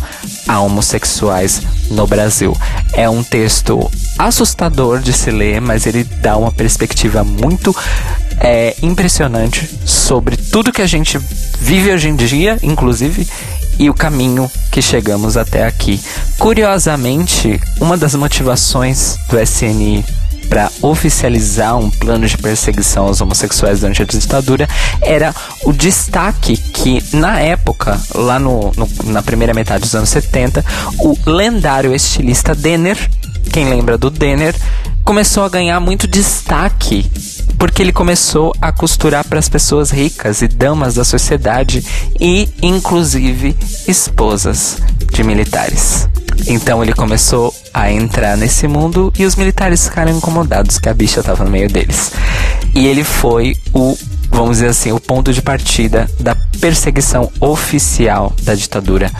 a 0.47 0.59
homossexuais 0.59 1.61
no 1.91 2.07
Brasil. 2.07 2.57
É 2.93 3.07
um 3.07 3.23
texto 3.23 3.91
assustador 4.17 5.01
de 5.01 5.13
se 5.13 5.29
ler, 5.29 5.61
mas 5.61 5.85
ele 5.85 6.03
dá 6.03 6.35
uma 6.35 6.51
perspectiva 6.51 7.23
muito 7.23 7.75
é, 8.39 8.75
impressionante 8.81 9.69
sobre 9.85 10.35
tudo 10.35 10.71
que 10.71 10.81
a 10.81 10.87
gente 10.87 11.19
vive 11.59 11.91
hoje 11.91 12.09
em 12.09 12.15
dia, 12.15 12.57
inclusive, 12.63 13.27
e 13.79 13.89
o 13.89 13.93
caminho 13.93 14.49
que 14.71 14.81
chegamos 14.81 15.37
até 15.37 15.65
aqui. 15.65 15.99
Curiosamente, 16.37 17.59
uma 17.79 17.97
das 17.97 18.15
motivações 18.15 19.17
do 19.29 19.39
SNI 19.39 20.03
para 20.47 20.71
oficializar 20.81 21.77
um 21.77 21.89
plano 21.89 22.25
de 22.25 22.37
perseguição 22.37 23.05
aos 23.05 23.21
homossexuais 23.21 23.81
durante 23.81 24.01
a 24.01 24.05
ditadura 24.05 24.67
era 25.01 25.35
o 25.63 25.73
destaque 25.73 26.57
que, 26.57 27.03
na 27.15 27.39
época, 27.39 27.99
lá 28.15 28.39
no, 28.39 28.71
no, 28.75 28.89
na 29.11 29.21
primeira 29.21 29.53
metade 29.53 29.81
dos 29.81 29.93
anos 29.93 30.09
70, 30.09 30.63
o 30.99 31.17
lendário 31.25 31.93
estilista 31.93 32.55
Denner, 32.55 32.97
quem 33.51 33.69
lembra 33.69 33.97
do 33.97 34.09
Denner, 34.09 34.55
começou 35.03 35.43
a 35.43 35.49
ganhar 35.49 35.79
muito 35.79 36.07
destaque 36.07 37.09
porque 37.57 37.81
ele 37.81 37.91
começou 37.91 38.53
a 38.61 38.71
costurar 38.71 39.25
para 39.25 39.39
as 39.39 39.49
pessoas 39.49 39.89
ricas 39.89 40.41
e 40.41 40.47
damas 40.47 40.95
da 40.95 41.03
sociedade 41.03 41.83
e, 42.19 42.49
inclusive, 42.61 43.55
esposas 43.87 44.77
de 45.11 45.23
militares. 45.23 46.07
Então 46.45 46.83
ele 46.83 46.93
começou 46.93 47.53
a 47.73 47.91
entrar 47.91 48.37
nesse 48.37 48.67
mundo 48.67 49.11
e 49.17 49.25
os 49.25 49.35
militares 49.35 49.87
ficaram 49.87 50.15
incomodados 50.15 50.77
que 50.77 50.87
a 50.87 50.93
bicha 50.93 51.21
estava 51.21 51.43
no 51.43 51.49
meio 51.49 51.69
deles. 51.69 52.11
E 52.75 52.85
ele 52.85 53.03
foi 53.03 53.55
o, 53.73 53.97
vamos 54.29 54.57
dizer 54.57 54.69
assim, 54.69 54.91
o 54.91 54.99
ponto 54.99 55.33
de 55.33 55.41
partida 55.41 56.09
da 56.19 56.35
perseguição 56.59 57.31
oficial 57.39 58.33
da 58.43 58.53
ditadura 58.53 59.11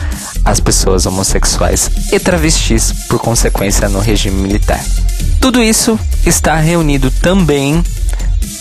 às 0.44 0.60
pessoas 0.60 1.06
homossexuais 1.06 1.90
e 2.12 2.18
travestis, 2.20 2.92
por 3.08 3.18
consequência, 3.18 3.88
no 3.88 4.00
regime 4.00 4.40
militar. 4.40 4.82
Tudo 5.40 5.62
isso 5.62 5.98
está 6.24 6.56
reunido 6.56 7.10
também 7.10 7.82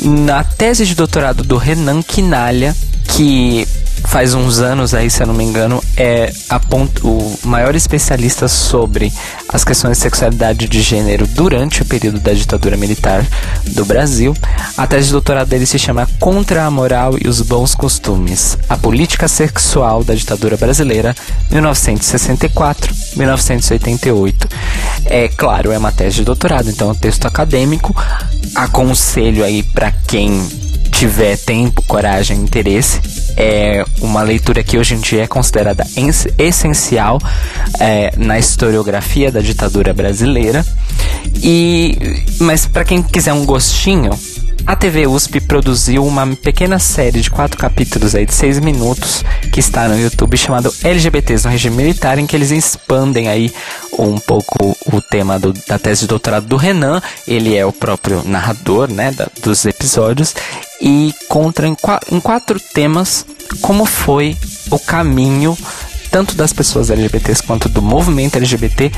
na 0.02 0.44
tese 0.44 0.86
de 0.86 0.96
doutorado 0.96 1.44
do 1.44 1.58
Renan 1.58 2.02
Quinalha, 2.02 2.76
que 3.16 3.68
faz 4.06 4.34
uns 4.34 4.60
anos 4.60 4.94
aí, 4.94 5.10
se 5.10 5.22
eu 5.22 5.28
não 5.28 5.34
me 5.34 5.44
engano, 5.44 5.84
é 5.96 6.32
ponto, 6.70 7.08
o 7.08 7.40
maior 7.44 7.76
especialista 7.76 8.48
sobre 8.48 9.12
as 9.50 9.64
questões 9.64 9.98
de 9.98 10.04
sexualidade 10.04 10.68
de 10.68 10.82
gênero 10.82 11.26
durante 11.28 11.82
o 11.82 11.86
período 11.86 12.20
da 12.20 12.34
ditadura 12.34 12.76
militar 12.76 13.26
do 13.68 13.86
Brasil. 13.86 14.36
A 14.78 14.86
tese 14.86 15.08
de 15.08 15.14
doutorado 15.14 15.48
dele 15.48 15.66
se 15.66 15.80
chama 15.80 16.08
Contra 16.20 16.66
a 16.66 16.72
Moral 16.72 17.16
e 17.24 17.28
os 17.28 17.42
Bons 17.42 17.74
Costumes: 17.74 18.58
A 18.68 18.78
Política 18.78 19.28
Sexual 19.28 20.04
da 20.04 20.14
Ditadura 20.14 20.58
Brasileira, 20.58 21.16
1964-1988. 21.52 24.48
É 25.06 25.30
claro, 25.30 25.72
é 25.72 25.78
uma 25.78 25.92
tese 25.92 26.18
de 26.18 26.26
doutorado, 26.26 26.70
então 26.70 26.90
é 26.90 26.92
um 26.92 26.96
texto 26.96 27.26
acadêmico. 27.26 27.96
Aconselho 28.56 29.44
aí 29.44 29.64
para 29.64 29.92
quem 29.92 30.46
tiver 30.92 31.38
tempo, 31.38 31.82
coragem, 31.84 32.40
interesse, 32.40 33.00
é 33.38 33.86
uma 34.02 34.24
leitura 34.24 34.64
que 34.64 34.78
hoje 34.78 34.96
em 34.96 35.00
dia 35.00 35.24
é 35.24 35.28
considerada 35.28 35.86
essencial 36.38 37.20
é, 37.80 38.12
na 38.18 38.40
historiografia 38.40 39.32
da 39.32 39.40
ditadura 39.40 39.94
brasileira. 39.94 40.66
E 41.42 42.26
mas 42.40 42.66
para 42.66 42.84
quem 42.84 43.04
quiser 43.04 43.34
um 43.34 43.46
gostinho, 43.46 44.12
a 44.66 44.76
TV 44.76 45.08
USP 45.08 45.40
produziu 45.40 46.06
uma 46.06 46.28
pequena 46.36 46.80
série 46.80 47.22
de 47.22 47.30
quatro 47.30 47.58
capítulos 47.58 48.16
aí 48.16 48.26
de 48.26 48.34
seis 48.34 48.60
minutos 48.60 49.24
que 49.52 49.60
está 49.60 49.88
no 49.88 50.00
YouTube 50.00 50.38
chamado 50.38 50.74
LGBTs 50.84 51.46
no 51.46 51.52
regime 51.52 51.76
militar, 51.76 52.20
em 52.20 52.28
que 52.28 52.36
eles 52.36 52.52
expandem 52.52 53.28
aí 53.28 53.54
um 53.98 54.18
pouco 54.18 54.78
o 54.92 55.02
tema 55.02 55.40
do, 55.40 55.54
da 55.68 55.80
tese 55.80 56.02
de 56.02 56.08
doutorado 56.08 56.48
do 56.48 56.58
Renan. 56.58 57.02
Ele 57.28 57.56
é 57.56 57.66
o 57.66 57.72
próprio 57.72 58.24
narrador, 58.26 58.92
né, 58.92 59.12
da, 59.12 59.28
dos 59.42 59.66
episódios 59.66 60.36
e 60.82 61.14
conta 61.28 61.66
em, 61.66 61.76
em 62.12 62.20
quatro 62.20 62.60
temas 62.60 63.26
como 63.62 63.86
foi 63.86 64.36
o 64.70 64.78
caminho 64.78 65.58
tanto 66.18 66.34
das 66.34 66.52
pessoas 66.52 66.90
LGBTs 66.90 67.44
quanto 67.44 67.70
do 67.70 67.80
movimento 67.80 68.38
LGBT 68.38 68.92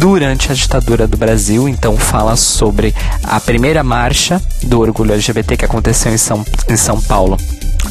durante 0.00 0.50
a 0.50 0.54
ditadura 0.54 1.06
do 1.06 1.16
Brasil. 1.16 1.68
Então 1.68 1.96
fala 1.96 2.34
sobre 2.34 2.92
a 3.22 3.38
primeira 3.38 3.84
marcha 3.84 4.42
do 4.64 4.80
orgulho 4.80 5.12
LGBT 5.12 5.58
que 5.58 5.64
aconteceu 5.64 6.12
em 6.12 6.18
São, 6.18 6.44
em 6.68 6.76
São 6.76 7.00
Paulo 7.00 7.36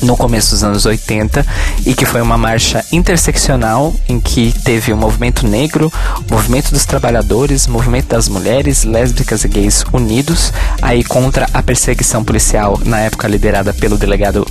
no 0.01 0.17
começo 0.17 0.51
dos 0.51 0.61
anos 0.61 0.86
80 0.86 1.45
e 1.86 1.93
que 1.93 2.05
foi 2.05 2.21
uma 2.21 2.38
marcha 2.38 2.84
interseccional 2.91 3.93
em 4.09 4.19
que 4.19 4.51
teve 4.65 4.91
o 4.91 4.97
movimento 4.97 5.47
negro, 5.47 5.89
o 6.30 6.34
movimento 6.34 6.71
dos 6.71 6.86
trabalhadores, 6.86 7.67
o 7.67 7.71
movimento 7.71 8.07
das 8.07 8.28
mulheres, 8.28 8.84
lésbicas 8.84 9.45
e 9.45 9.47
gays 9.47 9.86
unidos 9.93 10.51
aí 10.82 11.01
contra 11.01 11.47
a 11.53 11.63
perseguição 11.63 12.26
policial 12.26 12.78
na 12.84 12.99
época 12.99 13.26
liderada 13.26 13.73
pelo 13.73 13.97
delegado 13.97 14.45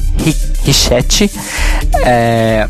Richetti. 0.64 1.30
É, 2.06 2.66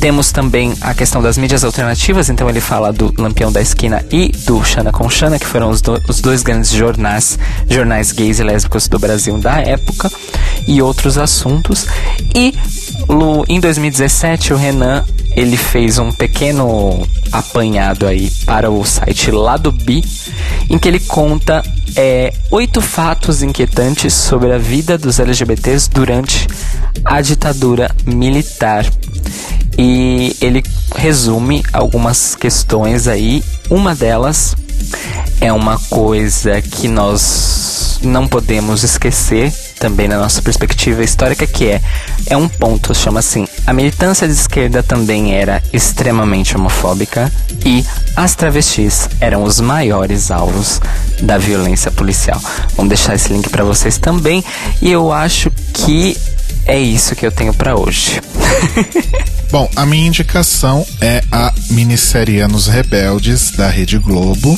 temos 0.00 0.32
também 0.32 0.74
a 0.80 0.94
questão 0.94 1.22
das 1.22 1.36
mídias 1.36 1.64
alternativas, 1.64 2.28
então 2.28 2.48
ele 2.48 2.60
fala 2.60 2.92
do 2.92 3.12
Lampião 3.18 3.52
da 3.52 3.60
Esquina 3.60 4.04
e 4.10 4.28
do 4.46 4.62
Xana 4.64 4.90
com 4.92 5.08
Xana, 5.08 5.38
que 5.38 5.46
foram 5.46 5.70
os, 5.70 5.82
do, 5.82 6.00
os 6.08 6.20
dois 6.20 6.42
grandes 6.42 6.70
jornais, 6.70 7.38
jornais 7.68 8.12
gays 8.12 8.38
e 8.38 8.42
lésbicos 8.42 8.88
do 8.88 8.98
Brasil 8.98 9.36
da 9.38 9.60
época, 9.60 10.10
e 10.66 10.80
outros 10.80 11.18
assuntos. 11.18 11.86
E 12.34 12.54
em 13.48 13.60
2017 13.60 14.52
o 14.52 14.56
Renan 14.56 15.04
ele 15.32 15.56
fez 15.56 15.98
um 15.98 16.10
pequeno 16.12 17.06
apanhado 17.30 18.06
aí 18.06 18.30
para 18.44 18.70
o 18.70 18.84
site 18.84 19.30
Lado 19.30 19.70
Bi, 19.70 20.04
em 20.68 20.78
que 20.78 20.88
ele 20.88 21.00
conta 21.00 21.62
é, 21.96 22.32
oito 22.50 22.80
fatos 22.80 23.42
inquietantes 23.42 24.14
sobre 24.14 24.52
a 24.52 24.58
vida 24.58 24.96
dos 24.96 25.18
LGBTs 25.18 25.90
durante 25.90 26.46
a 27.04 27.20
ditadura 27.20 27.90
militar 28.06 28.84
e 29.78 30.36
ele 30.40 30.62
resume 30.94 31.62
algumas 31.72 32.34
questões 32.34 33.08
aí. 33.08 33.42
Uma 33.68 33.94
delas 33.94 34.54
é 35.40 35.52
uma 35.52 35.78
coisa 35.78 36.60
que 36.60 36.88
nós 36.88 37.98
não 38.02 38.26
podemos 38.26 38.82
esquecer 38.82 39.52
também 39.78 40.08
na 40.08 40.18
nossa 40.18 40.42
perspectiva 40.42 41.02
histórica, 41.02 41.46
que 41.46 41.66
é 41.66 41.80
é 42.26 42.36
um 42.36 42.48
ponto, 42.48 42.94
chama 42.94 43.20
assim: 43.20 43.46
a 43.66 43.72
militância 43.72 44.26
de 44.26 44.34
esquerda 44.34 44.82
também 44.82 45.34
era 45.34 45.62
extremamente 45.72 46.56
homofóbica 46.56 47.30
e 47.64 47.84
as 48.16 48.34
travestis 48.34 49.08
eram 49.20 49.42
os 49.42 49.60
maiores 49.60 50.30
alvos 50.30 50.80
da 51.22 51.38
violência 51.38 51.90
policial. 51.90 52.40
Vamos 52.76 52.88
deixar 52.88 53.14
esse 53.14 53.32
link 53.32 53.48
para 53.48 53.64
vocês 53.64 53.98
também 53.98 54.44
e 54.80 54.90
eu 54.90 55.12
acho 55.12 55.50
que 55.72 56.16
é 56.66 56.78
isso 56.78 57.16
que 57.16 57.26
eu 57.26 57.32
tenho 57.32 57.52
para 57.54 57.76
hoje. 57.76 58.20
Bom, 59.50 59.68
a 59.74 59.84
minha 59.84 60.06
indicação 60.06 60.86
é 61.00 61.24
a 61.32 61.52
minissérie 61.70 62.40
Anos 62.40 62.68
Rebeldes 62.68 63.50
da 63.50 63.68
Rede 63.68 63.98
Globo, 63.98 64.56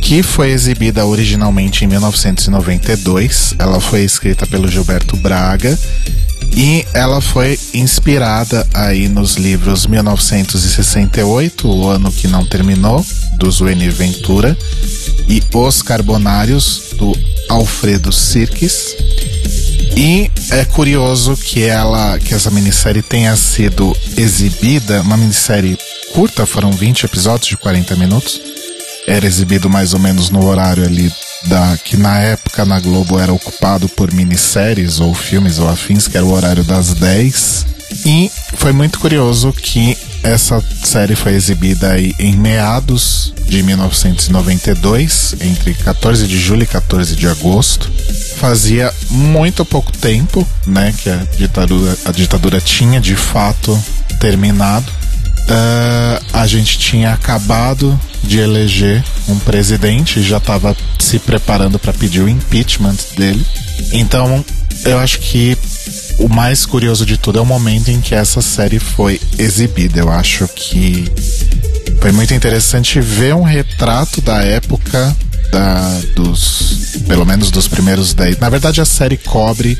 que 0.00 0.22
foi 0.22 0.50
exibida 0.50 1.04
originalmente 1.04 1.84
em 1.84 1.88
1992. 1.88 3.54
Ela 3.58 3.80
foi 3.80 4.02
escrita 4.02 4.46
pelo 4.46 4.68
Gilberto 4.68 5.16
Braga 5.16 5.76
e 6.52 6.84
ela 6.92 7.20
foi 7.20 7.58
inspirada 7.72 8.66
aí 8.74 9.08
nos 9.08 9.36
livros 9.36 9.86
1968, 9.86 11.68
O 11.68 11.88
Ano 11.88 12.10
Que 12.10 12.28
Não 12.28 12.44
Terminou, 12.44 13.04
do 13.36 13.50
Zueni 13.50 13.88
Ventura, 13.88 14.56
e 15.28 15.42
Os 15.54 15.82
Carbonários, 15.82 16.94
do 16.96 17.16
Alfredo 17.48 18.12
Sirkis. 18.12 18.96
E 19.96 20.30
é 20.50 20.64
curioso 20.64 21.36
que 21.36 21.64
ela, 21.64 22.18
que 22.18 22.34
essa 22.34 22.50
minissérie 22.50 23.02
tenha 23.02 23.36
sido 23.36 23.96
exibida, 24.16 25.02
uma 25.02 25.16
minissérie 25.16 25.78
curta, 26.12 26.46
foram 26.46 26.72
20 26.72 27.04
episódios 27.04 27.48
de 27.48 27.56
40 27.56 27.96
minutos. 27.96 28.40
Era 29.06 29.26
exibido 29.26 29.68
mais 29.68 29.94
ou 29.94 30.00
menos 30.00 30.30
no 30.30 30.44
horário 30.46 30.84
ali 30.84 31.10
da 31.46 31.76
que 31.78 31.96
na 31.96 32.18
época 32.18 32.64
na 32.64 32.78
Globo 32.80 33.18
era 33.18 33.32
ocupado 33.32 33.88
por 33.88 34.12
minisséries 34.12 35.00
ou 35.00 35.14
filmes 35.14 35.58
ou 35.58 35.68
afins, 35.68 36.06
que 36.06 36.16
era 36.16 36.26
o 36.26 36.32
horário 36.32 36.64
das 36.64 36.94
10. 36.94 37.66
E 38.04 38.30
foi 38.54 38.72
muito 38.72 38.98
curioso 38.98 39.52
que 39.52 39.96
essa 40.22 40.62
série 40.84 41.16
foi 41.16 41.32
exibida 41.32 41.92
aí 41.92 42.14
em 42.18 42.36
meados 42.36 43.32
de 43.46 43.62
1992, 43.62 45.34
entre 45.40 45.74
14 45.74 46.26
de 46.26 46.38
julho 46.38 46.62
e 46.62 46.66
14 46.66 47.16
de 47.16 47.26
agosto. 47.26 47.90
Fazia 48.36 48.92
muito 49.10 49.64
pouco 49.64 49.92
tempo, 49.92 50.46
né, 50.66 50.94
que 50.96 51.10
a 51.10 51.16
ditadura, 51.36 51.96
a 52.04 52.12
ditadura 52.12 52.60
tinha 52.60 53.00
de 53.00 53.16
fato 53.16 53.82
terminado. 54.18 54.99
Uh, 55.50 56.24
a 56.32 56.46
gente 56.46 56.78
tinha 56.78 57.12
acabado 57.12 57.98
de 58.22 58.38
eleger 58.38 59.02
um 59.28 59.36
presidente, 59.36 60.22
já 60.22 60.36
estava 60.36 60.76
se 60.98 61.18
preparando 61.18 61.76
para 61.76 61.92
pedir 61.92 62.20
o 62.20 62.28
impeachment 62.28 62.96
dele. 63.16 63.44
Então, 63.92 64.44
eu 64.84 64.98
acho 64.98 65.18
que 65.18 65.58
o 66.18 66.28
mais 66.28 66.64
curioso 66.64 67.04
de 67.04 67.16
tudo 67.16 67.38
é 67.38 67.42
o 67.42 67.46
momento 67.46 67.88
em 67.90 68.00
que 68.00 68.14
essa 68.14 68.40
série 68.40 68.78
foi 68.78 69.20
exibida. 69.38 69.98
Eu 69.98 70.10
acho 70.10 70.46
que 70.48 71.10
foi 72.00 72.12
muito 72.12 72.32
interessante 72.32 73.00
ver 73.00 73.34
um 73.34 73.42
retrato 73.42 74.20
da 74.20 74.42
época 74.42 75.16
da, 75.50 76.00
dos 76.14 77.00
pelo 77.08 77.26
menos 77.26 77.50
dos 77.50 77.66
primeiros 77.66 78.14
10. 78.14 78.38
Na 78.38 78.48
verdade, 78.48 78.80
a 78.80 78.84
série 78.84 79.16
cobre 79.16 79.76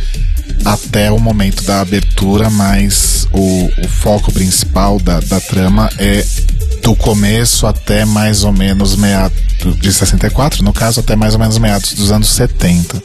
até 0.64 1.10
o 1.10 1.18
momento 1.18 1.62
da 1.64 1.80
abertura, 1.80 2.50
mas 2.50 3.26
o, 3.32 3.70
o 3.84 3.88
foco 3.88 4.32
principal 4.32 4.98
da, 5.00 5.20
da 5.20 5.40
trama 5.40 5.90
é 5.98 6.24
do 6.82 6.94
começo 6.96 7.66
até 7.66 8.04
mais 8.04 8.44
ou 8.44 8.52
menos 8.52 8.96
meados 8.96 9.38
de 9.80 9.92
64, 9.92 10.64
no 10.64 10.72
caso, 10.72 11.00
até 11.00 11.14
mais 11.14 11.34
ou 11.34 11.40
menos 11.40 11.58
meados 11.58 11.92
dos 11.92 12.10
anos 12.10 12.28
70. 12.30 13.02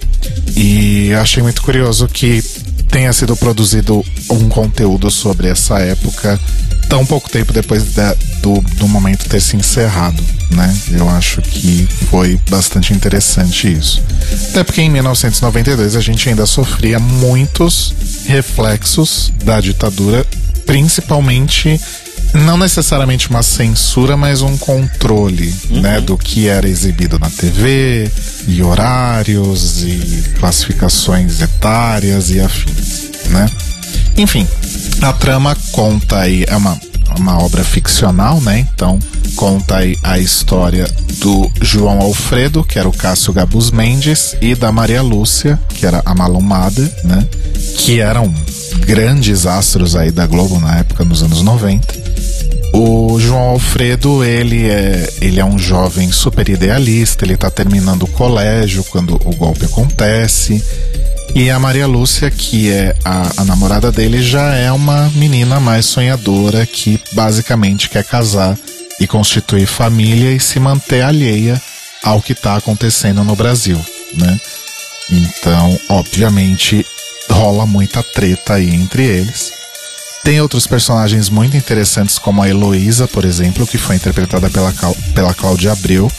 E 0.55 1.13
achei 1.13 1.43
muito 1.43 1.61
curioso 1.61 2.07
que 2.07 2.41
tenha 2.89 3.11
sido 3.11 3.35
produzido 3.35 4.03
um 4.29 4.47
conteúdo 4.47 5.11
sobre 5.11 5.49
essa 5.49 5.79
época 5.79 6.39
tão 6.87 7.05
pouco 7.05 7.29
tempo 7.29 7.51
depois 7.51 7.93
da, 7.93 8.13
do, 8.41 8.61
do 8.77 8.87
momento 8.87 9.27
ter 9.27 9.41
se 9.41 9.57
encerrado, 9.57 10.23
né? 10.55 10.75
Eu 10.91 11.09
acho 11.09 11.41
que 11.41 11.87
foi 12.09 12.39
bastante 12.49 12.93
interessante 12.93 13.71
isso. 13.71 14.01
Até 14.49 14.63
porque 14.63 14.81
em 14.81 14.89
1992 14.89 15.95
a 15.95 16.01
gente 16.01 16.29
ainda 16.29 16.45
sofria 16.45 16.99
muitos 16.99 17.93
reflexos 18.25 19.31
da 19.43 19.59
ditadura, 19.59 20.25
principalmente 20.65 21.79
não 22.33 22.57
necessariamente 22.57 23.29
uma 23.29 23.43
censura, 23.43 24.17
mas 24.17 24.41
um 24.41 24.57
controle, 24.57 25.53
uhum. 25.69 25.81
né, 25.81 26.01
do 26.01 26.17
que 26.17 26.47
era 26.47 26.67
exibido 26.67 27.17
na 27.17 27.29
TV, 27.29 28.11
e 28.47 28.61
horários 28.61 29.83
e 29.83 30.23
classificações 30.39 31.41
etárias 31.41 32.31
e 32.31 32.39
afins, 32.39 33.09
né? 33.29 33.49
Enfim, 34.17 34.47
a 35.01 35.13
trama 35.13 35.55
conta 35.71 36.19
aí 36.19 36.43
é 36.47 36.55
uma 36.55 36.79
uma 37.19 37.41
obra 37.41 37.63
ficcional, 37.63 38.41
né? 38.41 38.59
Então 38.59 38.99
conta 39.35 39.77
aí 39.77 39.97
a 40.01 40.17
história 40.17 40.87
do 41.19 41.51
João 41.61 41.99
Alfredo, 41.99 42.63
que 42.63 42.79
era 42.79 42.87
o 42.87 42.93
Cássio 42.93 43.33
Gabus 43.33 43.69
Mendes, 43.69 44.35
e 44.41 44.55
da 44.55 44.71
Maria 44.71 45.01
Lúcia, 45.01 45.59
que 45.69 45.85
era 45.85 46.01
a 46.05 46.15
Malumada, 46.15 46.81
né? 47.03 47.27
Que 47.77 47.99
eram 47.99 48.33
grandes 48.85 49.45
astros 49.45 49.95
aí 49.95 50.11
da 50.11 50.25
Globo 50.25 50.59
na 50.59 50.79
época, 50.79 51.03
nos 51.03 51.21
anos 51.21 51.41
90. 51.41 52.05
O 52.73 53.19
João 53.19 53.51
Alfredo, 53.51 54.23
ele 54.23 54.67
é, 54.67 55.09
ele 55.21 55.39
é 55.39 55.45
um 55.45 55.57
jovem 55.57 56.11
super 56.11 56.47
idealista, 56.49 57.23
ele 57.23 57.37
tá 57.37 57.49
terminando 57.49 58.03
o 58.03 58.07
colégio 58.07 58.83
quando 58.85 59.15
o 59.23 59.35
golpe 59.35 59.65
acontece. 59.65 60.63
E 61.33 61.49
a 61.49 61.59
Maria 61.59 61.87
Lúcia, 61.87 62.31
que 62.31 62.71
é 62.71 62.95
a, 63.03 63.31
a 63.37 63.45
namorada 63.45 63.91
dele, 63.91 64.21
já 64.21 64.55
é 64.55 64.71
uma 64.71 65.09
menina 65.15 65.59
mais 65.59 65.85
sonhadora 65.85 66.65
que 66.65 66.99
basicamente 67.13 67.89
quer 67.89 68.03
casar 68.03 68.57
e 68.99 69.07
constituir 69.07 69.65
família 69.65 70.31
e 70.31 70.39
se 70.39 70.59
manter 70.59 71.01
alheia 71.01 71.61
ao 72.03 72.21
que 72.21 72.33
está 72.33 72.55
acontecendo 72.55 73.23
no 73.23 73.35
Brasil, 73.35 73.83
né? 74.13 74.39
Então, 75.09 75.79
obviamente, 75.89 76.85
rola 77.29 77.65
muita 77.65 78.01
treta 78.03 78.55
aí 78.55 78.73
entre 78.73 79.03
eles. 79.03 79.51
Tem 80.23 80.41
outros 80.41 80.65
personagens 80.65 81.29
muito 81.29 81.55
interessantes, 81.55 82.17
como 82.17 82.41
a 82.41 82.49
Heloísa, 82.49 83.07
por 83.07 83.25
exemplo, 83.25 83.67
que 83.67 83.77
foi 83.77 83.95
interpretada 83.95 84.49
pela, 84.49 84.73
pela 85.13 85.33
Cláudia 85.33 85.71
Abreu, 85.71 86.11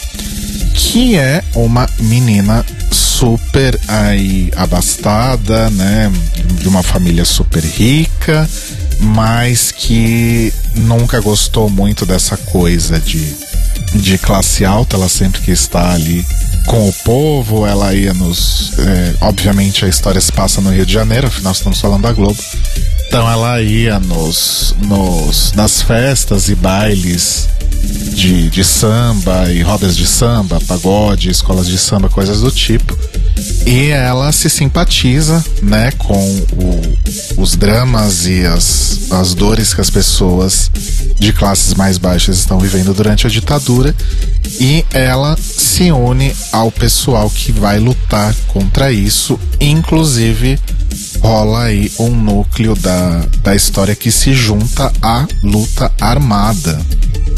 que 0.73 1.17
é 1.17 1.43
uma 1.53 1.89
menina 1.99 2.65
super 2.89 3.77
aí 3.87 4.49
abastada, 4.55 5.69
né? 5.71 6.11
De 6.53 6.69
uma 6.69 6.83
família 6.83 7.25
super 7.25 7.63
rica, 7.63 8.49
mas 8.99 9.71
que 9.71 10.53
nunca 10.75 11.19
gostou 11.21 11.69
muito 11.69 12.05
dessa 12.05 12.37
coisa 12.37 12.99
de, 12.99 13.35
de 13.95 14.17
classe 14.17 14.65
alta, 14.65 14.95
ela 14.95 15.09
sempre 15.09 15.41
que 15.41 15.51
está 15.51 15.93
ali 15.93 16.25
com 16.65 16.87
o 16.87 16.93
povo, 16.93 17.65
ela 17.65 17.93
ia 17.93 18.13
nos. 18.13 18.77
É, 18.77 19.15
obviamente 19.21 19.85
a 19.85 19.87
história 19.87 20.19
se 20.19 20.31
passa 20.31 20.61
no 20.61 20.69
Rio 20.69 20.85
de 20.85 20.93
Janeiro, 20.93 21.27
afinal 21.27 21.53
estamos 21.53 21.79
falando 21.79 22.03
da 22.03 22.11
Globo. 22.11 22.37
Então 23.07 23.29
ela 23.29 23.61
ia 23.61 23.99
nos, 23.99 24.75
nos 24.81 25.53
nas 25.53 25.81
festas 25.81 26.49
e 26.49 26.55
bailes 26.55 27.47
de, 28.13 28.49
de 28.49 28.63
samba 28.63 29.51
e 29.51 29.61
rodas 29.61 29.95
de 29.95 30.05
samba, 30.05 30.59
pagode, 30.67 31.29
escolas 31.29 31.67
de 31.67 31.77
samba, 31.77 32.09
coisas 32.09 32.41
do 32.41 32.51
tipo. 32.51 32.97
E 33.65 33.89
ela 33.89 34.31
se 34.31 34.49
simpatiza, 34.49 35.43
né, 35.61 35.91
com 35.97 36.17
o, 36.17 37.41
os 37.41 37.55
dramas 37.55 38.25
e 38.25 38.45
as, 38.45 39.11
as 39.11 39.33
dores 39.33 39.73
que 39.73 39.81
as 39.81 39.89
pessoas 39.89 40.71
de 41.19 41.33
classes 41.33 41.73
mais 41.73 41.97
baixas 41.97 42.37
estão 42.37 42.59
vivendo 42.59 42.93
durante 42.93 43.27
a 43.27 43.29
ditadura. 43.29 43.93
E 44.59 44.85
ela 44.93 45.37
se 45.37 45.91
une 45.91 46.33
ao 46.51 46.71
pessoal 46.71 47.29
que 47.29 47.51
vai 47.51 47.79
lutar 47.79 48.33
contra 48.47 48.91
isso, 48.91 49.39
inclusive 49.59 50.59
rola 51.21 51.63
aí 51.63 51.91
um 51.99 52.09
núcleo 52.09 52.75
da, 52.75 53.25
da 53.43 53.55
história 53.55 53.95
que 53.95 54.11
se 54.11 54.33
junta 54.33 54.91
à 55.01 55.27
luta 55.43 55.91
armada. 55.99 56.79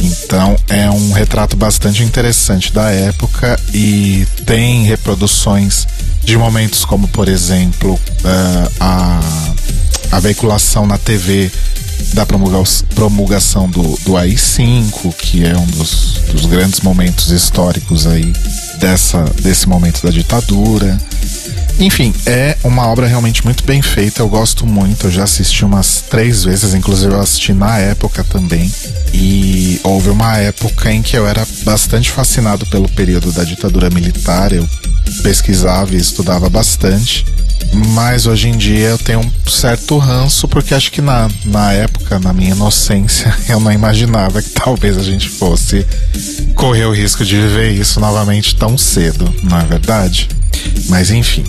Então 0.01 0.55
é 0.67 0.89
um 0.89 1.11
retrato 1.11 1.55
bastante 1.55 2.03
interessante 2.03 2.73
da 2.73 2.89
época 2.89 3.59
e 3.73 4.25
tem 4.45 4.85
reproduções 4.85 5.87
de 6.23 6.37
momentos 6.37 6.85
como, 6.85 7.07
por 7.07 7.27
exemplo, 7.27 7.93
uh, 7.93 8.71
a, 8.79 9.19
a 10.11 10.19
veiculação 10.19 10.85
na 10.85 10.97
TV 10.97 11.51
da 12.13 12.25
promulgação 12.25 13.69
do, 13.69 13.81
do 14.05 14.17
AI-5, 14.17 15.13
que 15.15 15.45
é 15.45 15.55
um 15.57 15.65
dos, 15.67 16.13
dos 16.31 16.45
grandes 16.45 16.79
momentos 16.79 17.29
históricos 17.29 18.07
aí 18.07 18.33
dessa, 18.79 19.23
desse 19.41 19.67
momento 19.67 20.01
da 20.01 20.09
ditadura. 20.09 20.97
Enfim, 21.79 22.13
é 22.25 22.57
uma 22.61 22.85
obra 22.87 23.07
realmente 23.07 23.45
muito 23.45 23.63
bem 23.63 23.81
feita. 23.81 24.21
Eu 24.21 24.27
gosto 24.27 24.67
muito. 24.67 25.07
Eu 25.07 25.11
já 25.11 25.23
assisti 25.23 25.63
umas 25.63 26.01
três 26.09 26.43
vezes, 26.43 26.73
inclusive 26.73 27.13
eu 27.13 27.21
assisti 27.21 27.53
na 27.53 27.77
época 27.77 28.21
também. 28.23 28.69
E 29.13 29.79
houve 29.81 30.09
uma 30.09 30.37
época 30.37 30.91
em 30.91 31.01
que 31.01 31.17
eu 31.17 31.25
era 31.25 31.47
bastante 31.63 32.11
fascinado 32.11 32.65
pelo 32.65 32.89
período 32.89 33.31
da 33.31 33.45
ditadura 33.45 33.89
militar. 33.89 34.51
Eu 34.51 34.67
pesquisava 35.23 35.95
e 35.95 35.97
estudava 35.97 36.49
bastante. 36.49 37.25
Mas 37.93 38.25
hoje 38.25 38.49
em 38.49 38.57
dia 38.57 38.89
eu 38.89 38.97
tenho 38.97 39.19
um 39.19 39.49
certo 39.49 39.97
ranço, 39.97 40.47
porque 40.47 40.73
acho 40.73 40.91
que 40.91 41.01
na, 41.01 41.29
na 41.45 41.71
época, 41.71 42.19
na 42.19 42.33
minha 42.33 42.51
inocência, 42.51 43.33
eu 43.47 43.59
não 43.59 43.71
imaginava 43.71 44.41
que 44.41 44.49
talvez 44.49 44.97
a 44.97 45.03
gente 45.03 45.29
fosse 45.29 45.85
correr 46.55 46.85
o 46.85 46.93
risco 46.93 47.23
de 47.23 47.35
viver 47.35 47.71
isso 47.71 47.99
novamente 47.99 48.55
tão 48.55 48.77
cedo, 48.77 49.33
não 49.43 49.59
é 49.59 49.65
verdade? 49.65 50.27
Mas 50.89 51.11
enfim. 51.11 51.43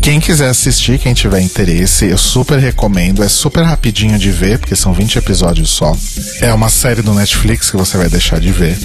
Quem 0.00 0.20
quiser 0.20 0.48
assistir, 0.48 0.98
quem 0.98 1.12
tiver 1.12 1.40
interesse, 1.40 2.06
eu 2.06 2.16
super 2.16 2.58
recomendo. 2.58 3.22
É 3.22 3.28
super 3.28 3.62
rapidinho 3.64 4.18
de 4.18 4.30
ver, 4.30 4.58
porque 4.58 4.76
são 4.76 4.92
20 4.92 5.16
episódios 5.16 5.70
só. 5.70 5.96
É 6.40 6.52
uma 6.52 6.68
série 6.68 7.02
do 7.02 7.12
Netflix 7.12 7.70
que 7.70 7.76
você 7.76 7.96
vai 7.96 8.08
deixar 8.08 8.40
de 8.40 8.52
ver. 8.52 8.78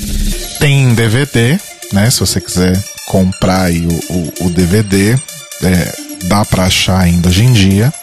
Tem 0.59 0.93
DVD, 0.93 1.59
né? 1.91 2.09
Se 2.09 2.19
você 2.19 2.41
quiser 2.41 2.81
comprar 3.07 3.63
aí 3.63 3.86
o, 3.86 4.13
o, 4.13 4.47
o 4.47 4.49
DVD, 4.49 5.17
é, 5.61 5.95
dá 6.23 6.43
pra 6.45 6.65
achar 6.65 6.99
ainda 6.99 7.29
hoje 7.29 7.43
em 7.43 7.53
dia. 7.53 7.93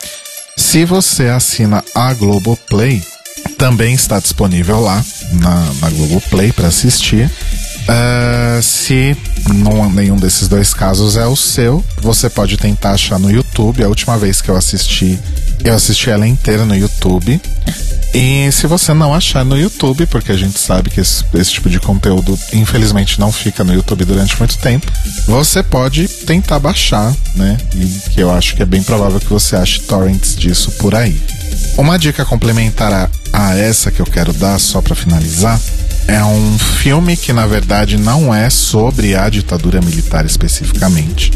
Se 0.56 0.84
você 0.84 1.28
assina 1.28 1.82
a 1.94 2.14
Globoplay, 2.14 3.02
também 3.58 3.94
está 3.94 4.18
disponível 4.18 4.80
lá 4.80 5.04
na, 5.32 5.72
na 5.80 5.90
Globoplay 5.90 6.52
para 6.52 6.68
assistir. 6.68 7.30
Uh, 7.88 8.62
se 8.62 9.16
não, 9.52 9.90
nenhum 9.90 10.16
desses 10.16 10.48
dois 10.48 10.72
casos 10.74 11.16
é 11.16 11.26
o 11.26 11.34
seu, 11.34 11.84
você 12.00 12.28
pode 12.28 12.56
tentar 12.56 12.92
achar 12.92 13.18
no 13.18 13.30
YouTube. 13.30 13.82
A 13.82 13.88
última 13.88 14.16
vez 14.18 14.40
que 14.40 14.48
eu 14.48 14.56
assisti, 14.56 15.18
eu 15.64 15.74
assisti 15.74 16.10
ela 16.10 16.26
inteira 16.26 16.64
no 16.64 16.76
YouTube. 16.76 17.40
E 18.12 18.50
se 18.50 18.66
você 18.66 18.92
não 18.92 19.14
achar 19.14 19.44
no 19.44 19.56
YouTube, 19.56 20.04
porque 20.06 20.32
a 20.32 20.36
gente 20.36 20.58
sabe 20.58 20.90
que 20.90 21.00
esse, 21.00 21.24
esse, 21.34 21.52
tipo 21.52 21.70
de 21.70 21.78
conteúdo 21.78 22.36
infelizmente 22.52 23.20
não 23.20 23.30
fica 23.30 23.62
no 23.62 23.72
YouTube 23.72 24.04
durante 24.04 24.36
muito 24.36 24.58
tempo, 24.58 24.90
você 25.26 25.62
pode 25.62 26.08
tentar 26.08 26.58
baixar, 26.58 27.14
né? 27.36 27.56
E 27.74 28.10
que 28.10 28.20
eu 28.20 28.30
acho 28.30 28.56
que 28.56 28.62
é 28.62 28.66
bem 28.66 28.82
provável 28.82 29.20
que 29.20 29.28
você 29.28 29.54
ache 29.54 29.80
torrents 29.80 30.34
disso 30.34 30.72
por 30.72 30.94
aí. 30.94 31.20
Uma 31.78 31.98
dica 31.98 32.24
complementar 32.24 32.92
a, 32.92 33.10
a 33.32 33.56
essa 33.56 33.92
que 33.92 34.00
eu 34.00 34.06
quero 34.06 34.32
dar, 34.32 34.58
só 34.58 34.80
para 34.82 34.96
finalizar, 34.96 35.60
é 36.10 36.24
um 36.24 36.58
filme 36.58 37.16
que 37.16 37.32
na 37.32 37.46
verdade 37.46 37.96
não 37.96 38.34
é 38.34 38.50
sobre 38.50 39.14
a 39.14 39.28
ditadura 39.28 39.80
militar 39.80 40.26
especificamente, 40.26 41.30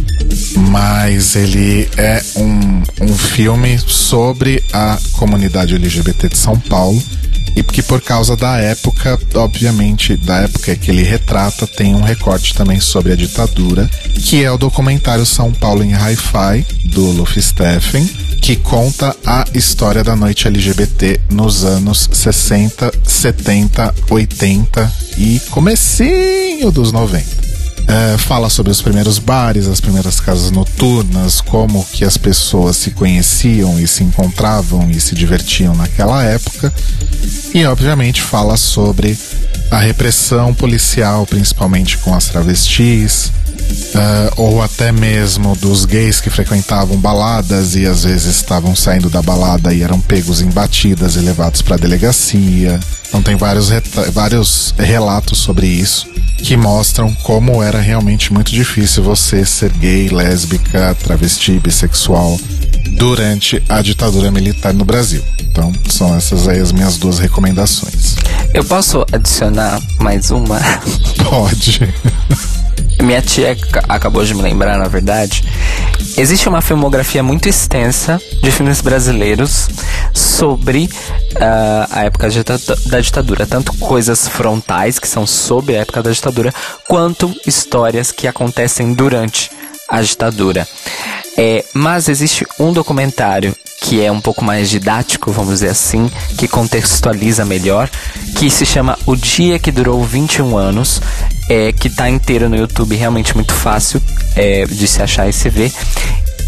mas 0.56 1.36
ele 1.36 1.88
é 1.96 2.20
um, 2.34 2.82
um 3.02 3.16
filme 3.16 3.78
sobre 3.78 4.64
a 4.72 4.98
comunidade 5.12 5.76
LGBT 5.76 6.28
de 6.28 6.36
São 6.36 6.58
Paulo 6.58 7.00
e 7.56 7.62
que 7.62 7.82
por 7.82 8.00
causa 8.00 8.36
da 8.36 8.58
época, 8.58 9.18
obviamente, 9.34 10.16
da 10.16 10.38
época 10.42 10.74
que 10.76 10.90
ele 10.90 11.02
retrata, 11.02 11.66
tem 11.66 11.94
um 11.94 12.02
recorte 12.02 12.54
também 12.54 12.80
sobre 12.80 13.12
a 13.12 13.16
ditadura, 13.16 13.88
que 14.14 14.44
é 14.44 14.50
o 14.50 14.58
documentário 14.58 15.26
São 15.26 15.52
Paulo 15.52 15.82
em 15.82 15.92
Hi-Fi, 15.92 16.66
do 16.84 17.10
Luffy 17.10 17.42
Steffen, 17.42 18.06
que 18.40 18.56
conta 18.56 19.16
a 19.24 19.44
história 19.54 20.04
da 20.04 20.14
noite 20.14 20.46
LGBT 20.46 21.20
nos 21.30 21.64
anos 21.64 22.08
60, 22.12 22.92
70, 23.02 23.94
80 24.10 24.92
e 25.18 25.40
comecinho 25.50 26.70
dos 26.70 26.92
90. 26.92 27.53
É, 27.86 28.16
fala 28.16 28.48
sobre 28.48 28.72
os 28.72 28.80
primeiros 28.80 29.18
bares, 29.18 29.66
as 29.66 29.80
primeiras 29.80 30.18
casas 30.18 30.50
noturnas, 30.50 31.40
como 31.40 31.84
que 31.92 32.04
as 32.04 32.16
pessoas 32.16 32.76
se 32.76 32.90
conheciam 32.92 33.78
e 33.78 33.86
se 33.86 34.02
encontravam 34.02 34.90
e 34.90 34.98
se 35.00 35.14
divertiam 35.14 35.74
naquela 35.74 36.22
época. 36.24 36.72
E 37.52 37.64
obviamente 37.66 38.22
fala 38.22 38.56
sobre 38.56 39.16
a 39.70 39.78
repressão 39.78 40.54
policial, 40.54 41.26
principalmente 41.26 41.98
com 41.98 42.14
as 42.14 42.26
travestis, 42.26 43.32
Uh, 43.94 44.30
ou 44.36 44.62
até 44.62 44.92
mesmo 44.92 45.54
dos 45.56 45.84
gays 45.84 46.20
que 46.20 46.28
frequentavam 46.28 46.98
baladas 46.98 47.76
e 47.76 47.86
às 47.86 48.04
vezes 48.04 48.36
estavam 48.36 48.74
saindo 48.74 49.08
da 49.08 49.22
balada 49.22 49.72
e 49.72 49.82
eram 49.82 50.00
pegos 50.00 50.40
em 50.40 50.50
batidas 50.50 51.14
e 51.14 51.20
levados 51.20 51.62
para 51.62 51.76
delegacia. 51.76 52.78
Então 53.14 53.22
tem 53.22 53.36
vários, 53.36 53.70
vários 54.12 54.74
relatos 54.76 55.38
sobre 55.38 55.68
isso 55.68 56.08
que 56.36 56.56
mostram 56.56 57.14
como 57.22 57.62
era 57.62 57.80
realmente 57.80 58.32
muito 58.32 58.50
difícil 58.50 59.04
você 59.04 59.46
ser 59.46 59.70
gay, 59.74 60.08
lésbica, 60.08 60.96
travesti, 60.96 61.60
bissexual 61.60 62.36
durante 62.98 63.62
a 63.68 63.80
ditadura 63.80 64.32
militar 64.32 64.74
no 64.74 64.84
Brasil. 64.84 65.22
Então, 65.40 65.72
são 65.88 66.16
essas 66.16 66.48
aí 66.48 66.58
as 66.58 66.72
minhas 66.72 66.96
duas 66.96 67.20
recomendações. 67.20 68.16
Eu 68.52 68.64
posso 68.64 69.06
adicionar 69.12 69.80
mais 70.00 70.32
uma? 70.32 70.58
Pode. 71.30 71.94
Minha 73.04 73.20
tia 73.20 73.54
acabou 73.86 74.24
de 74.24 74.34
me 74.34 74.40
lembrar, 74.40 74.78
na 74.78 74.88
verdade. 74.88 75.44
Existe 76.16 76.48
uma 76.48 76.62
filmografia 76.62 77.22
muito 77.22 77.46
extensa 77.46 78.18
de 78.42 78.50
filmes 78.50 78.80
brasileiros 78.80 79.68
sobre 80.14 80.88
uh, 81.34 81.86
a 81.90 82.04
época 82.04 82.28
da 82.86 83.00
ditadura. 83.00 83.46
Tanto 83.46 83.74
coisas 83.74 84.26
frontais, 84.26 84.98
que 84.98 85.06
são 85.06 85.26
sobre 85.26 85.76
a 85.76 85.80
época 85.80 86.02
da 86.02 86.10
ditadura, 86.10 86.52
quanto 86.88 87.30
histórias 87.46 88.10
que 88.10 88.26
acontecem 88.26 88.94
durante 88.94 89.50
a 89.88 90.02
ditadura. 90.02 90.66
É, 91.36 91.64
mas 91.74 92.08
existe 92.08 92.46
um 92.60 92.72
documentário 92.72 93.54
que 93.80 94.02
é 94.02 94.10
um 94.10 94.20
pouco 94.20 94.42
mais 94.42 94.70
didático, 94.70 95.30
vamos 95.30 95.54
dizer 95.54 95.68
assim, 95.68 96.10
que 96.38 96.48
contextualiza 96.48 97.44
melhor, 97.44 97.90
que 98.38 98.48
se 98.48 98.64
chama 98.64 98.98
O 99.04 99.14
Dia 99.14 99.58
que 99.58 99.70
Durou 99.70 100.02
21 100.02 100.56
Anos, 100.56 101.02
é, 101.50 101.70
que 101.70 101.90
tá 101.90 102.08
inteiro 102.08 102.48
no 102.48 102.56
YouTube, 102.56 102.96
realmente 102.96 103.34
muito 103.34 103.52
fácil 103.52 104.00
é, 104.34 104.64
de 104.64 104.88
se 104.88 105.02
achar 105.02 105.28
e 105.28 105.32
se 105.32 105.50
ver. 105.50 105.70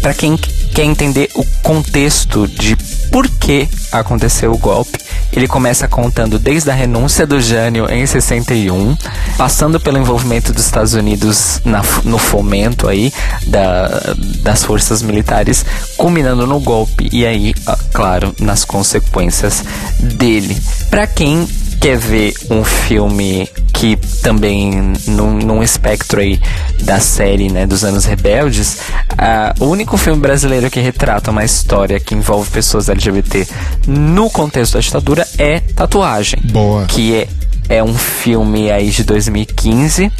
Para 0.01 0.13
quem 0.13 0.37
quer 0.37 0.83
entender 0.83 1.29
o 1.35 1.43
contexto 1.63 2.47
de 2.47 2.75
por 3.11 3.27
que 3.27 3.67
aconteceu 3.91 4.51
o 4.51 4.57
golpe, 4.57 4.99
ele 5.31 5.47
começa 5.47 5.87
contando 5.87 6.39
desde 6.39 6.69
a 6.69 6.73
renúncia 6.73 7.27
do 7.27 7.41
Jânio 7.41 7.89
em 7.89 8.05
61, 8.05 8.95
passando 9.37 9.79
pelo 9.79 9.97
envolvimento 9.97 10.53
dos 10.53 10.65
Estados 10.65 10.93
Unidos 10.93 11.61
na, 11.65 11.81
no 12.03 12.17
fomento 12.17 12.87
aí 12.87 13.11
da, 13.47 14.15
das 14.41 14.63
forças 14.63 15.01
militares, 15.01 15.65
culminando 15.97 16.47
no 16.47 16.59
golpe 16.59 17.09
e 17.11 17.25
aí, 17.25 17.53
ah, 17.65 17.77
claro, 17.93 18.35
nas 18.39 18.63
consequências 18.63 19.63
dele. 19.99 20.57
Para 20.89 21.07
quem 21.07 21.47
quer 21.79 21.97
ver 21.97 22.33
um 22.49 22.63
filme 22.63 23.49
que 23.73 23.95
também 24.21 24.93
num, 25.07 25.33
num 25.33 25.63
espectro 25.63 26.19
aí 26.19 26.39
da 26.81 26.99
série 26.99 27.49
né, 27.49 27.67
dos 27.67 27.83
anos 27.83 28.05
rebeldes, 28.05 28.79
uh, 29.13 29.63
o 29.63 29.67
único 29.67 29.97
filme 29.97 30.19
brasileiro 30.19 30.69
que 30.69 30.79
retrata 30.79 31.31
uma 31.31 31.43
história 31.43 31.99
que 31.99 32.15
envolve 32.15 32.49
pessoas 32.49 32.89
LGBT 32.89 33.47
no 33.87 34.29
contexto 34.29 34.73
da 34.73 34.79
ditadura 34.79 35.27
é 35.37 35.59
Tatuagem. 35.59 36.39
Boa. 36.45 36.85
Que 36.85 37.15
é, 37.15 37.27
é 37.69 37.83
um 37.83 37.93
filme 37.93 38.71
aí 38.71 38.89
de 38.89 39.03
2015 39.03 40.11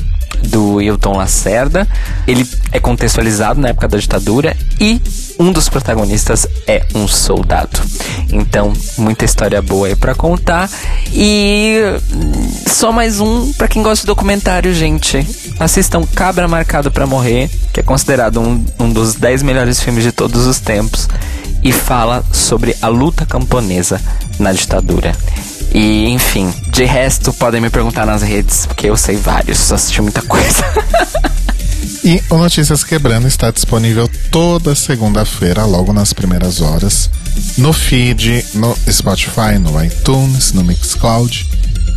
do 0.43 0.81
Hilton 0.81 1.17
Lacerda. 1.17 1.87
Ele 2.27 2.47
é 2.71 2.79
contextualizado 2.79 3.59
na 3.59 3.69
época 3.69 3.87
da 3.87 3.97
ditadura 3.97 4.55
e 4.79 5.01
um 5.39 5.51
dos 5.51 5.69
protagonistas 5.69 6.47
é 6.65 6.85
um 6.95 7.07
soldado. 7.07 7.79
Então, 8.31 8.73
muita 8.97 9.25
história 9.25 9.61
boa 9.61 9.87
aí 9.87 9.95
para 9.95 10.15
contar. 10.15 10.69
E 11.13 11.79
só 12.67 12.91
mais 12.91 13.19
um 13.19 13.51
para 13.53 13.67
quem 13.67 13.81
gosta 13.81 14.03
de 14.03 14.07
documentário, 14.07 14.73
gente. 14.73 15.25
Assistam 15.59 16.03
Cabra 16.03 16.47
Marcado 16.47 16.91
para 16.91 17.07
Morrer, 17.07 17.49
que 17.73 17.79
é 17.79 17.83
considerado 17.83 18.39
um, 18.39 18.63
um 18.79 18.91
dos 18.91 19.15
10 19.15 19.43
melhores 19.43 19.79
filmes 19.81 20.03
de 20.03 20.11
todos 20.11 20.45
os 20.45 20.59
tempos 20.59 21.07
e 21.63 21.71
fala 21.71 22.23
sobre 22.31 22.75
a 22.81 22.87
luta 22.87 23.25
camponesa 23.25 24.01
na 24.39 24.51
ditadura. 24.53 25.15
E, 25.77 26.09
enfim, 26.09 26.51
de 26.69 26.85
resto, 26.85 27.31
podem 27.31 27.61
me 27.61 27.69
perguntar 27.69 28.03
nas 28.03 28.23
redes, 28.23 28.65
porque 28.65 28.89
eu 28.89 28.97
sei 28.97 29.15
vários, 29.15 29.71
assisti 29.71 30.01
muita 30.01 30.23
coisa. 30.23 30.65
e 32.03 32.19
o 32.31 32.37
Notícias 32.39 32.83
Quebrando 32.83 33.27
está 33.27 33.51
disponível 33.51 34.09
toda 34.31 34.73
segunda-feira, 34.73 35.65
logo 35.65 35.93
nas 35.93 36.13
primeiras 36.13 36.61
horas, 36.61 37.11
no 37.59 37.71
feed, 37.71 38.43
no 38.55 38.75
Spotify, 38.89 39.59
no 39.59 39.79
iTunes, 39.83 40.51
no 40.51 40.63
Mixcloud 40.63 41.47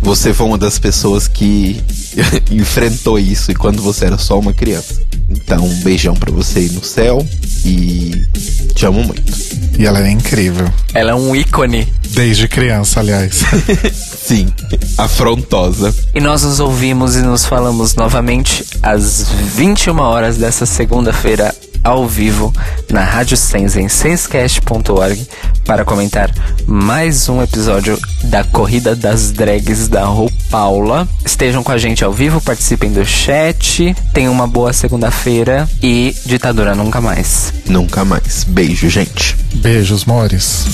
você 0.00 0.34
foi 0.34 0.46
uma 0.46 0.58
das 0.58 0.78
pessoas 0.78 1.26
que 1.28 1.80
enfrentou 2.50 3.18
isso 3.18 3.50
e 3.50 3.54
quando 3.54 3.82
você 3.82 4.06
era 4.06 4.18
só 4.18 4.38
uma 4.38 4.52
criança. 4.52 5.00
Então, 5.30 5.64
um 5.64 5.80
beijão 5.80 6.14
para 6.14 6.32
você 6.32 6.60
aí 6.60 6.68
no 6.70 6.84
céu 6.84 7.26
e 7.64 8.26
te 8.74 8.86
amo 8.86 9.04
muito. 9.04 9.47
E 9.76 9.86
ela 9.86 10.06
é 10.06 10.10
incrível. 10.10 10.70
Ela 10.94 11.12
é 11.12 11.14
um 11.14 11.34
ícone. 11.34 11.92
Desde 12.10 12.48
criança, 12.48 13.00
aliás. 13.00 13.42
Sim, 13.92 14.52
afrontosa. 14.96 15.94
E 16.14 16.20
nós 16.20 16.42
nos 16.42 16.60
ouvimos 16.60 17.16
e 17.16 17.20
nos 17.20 17.44
falamos 17.44 17.94
novamente 17.94 18.64
às 18.82 19.28
21 19.54 19.98
horas 19.98 20.36
dessa 20.36 20.66
segunda-feira 20.66 21.54
ao 21.88 22.06
vivo 22.06 22.52
na 22.90 23.02
Rádio 23.02 23.34
Sense 23.34 23.80
em 23.80 23.88
sensecast.org 23.88 25.26
para 25.64 25.86
comentar 25.86 26.30
mais 26.66 27.30
um 27.30 27.42
episódio 27.42 27.98
da 28.24 28.44
Corrida 28.44 28.94
das 28.94 29.32
Drags 29.32 29.88
da 29.88 30.04
Rô 30.04 30.30
Paula. 30.50 31.08
Estejam 31.24 31.62
com 31.62 31.72
a 31.72 31.78
gente 31.78 32.04
ao 32.04 32.12
vivo, 32.12 32.42
participem 32.42 32.92
do 32.92 33.06
chat. 33.06 33.96
Tenham 34.12 34.34
uma 34.34 34.46
boa 34.46 34.70
segunda-feira 34.74 35.66
e 35.82 36.14
ditadura 36.26 36.74
nunca 36.74 37.00
mais. 37.00 37.54
Nunca 37.66 38.04
mais. 38.04 38.44
Beijo, 38.44 38.90
gente. 38.90 39.34
Beijos, 39.54 40.04
mores. 40.04 40.66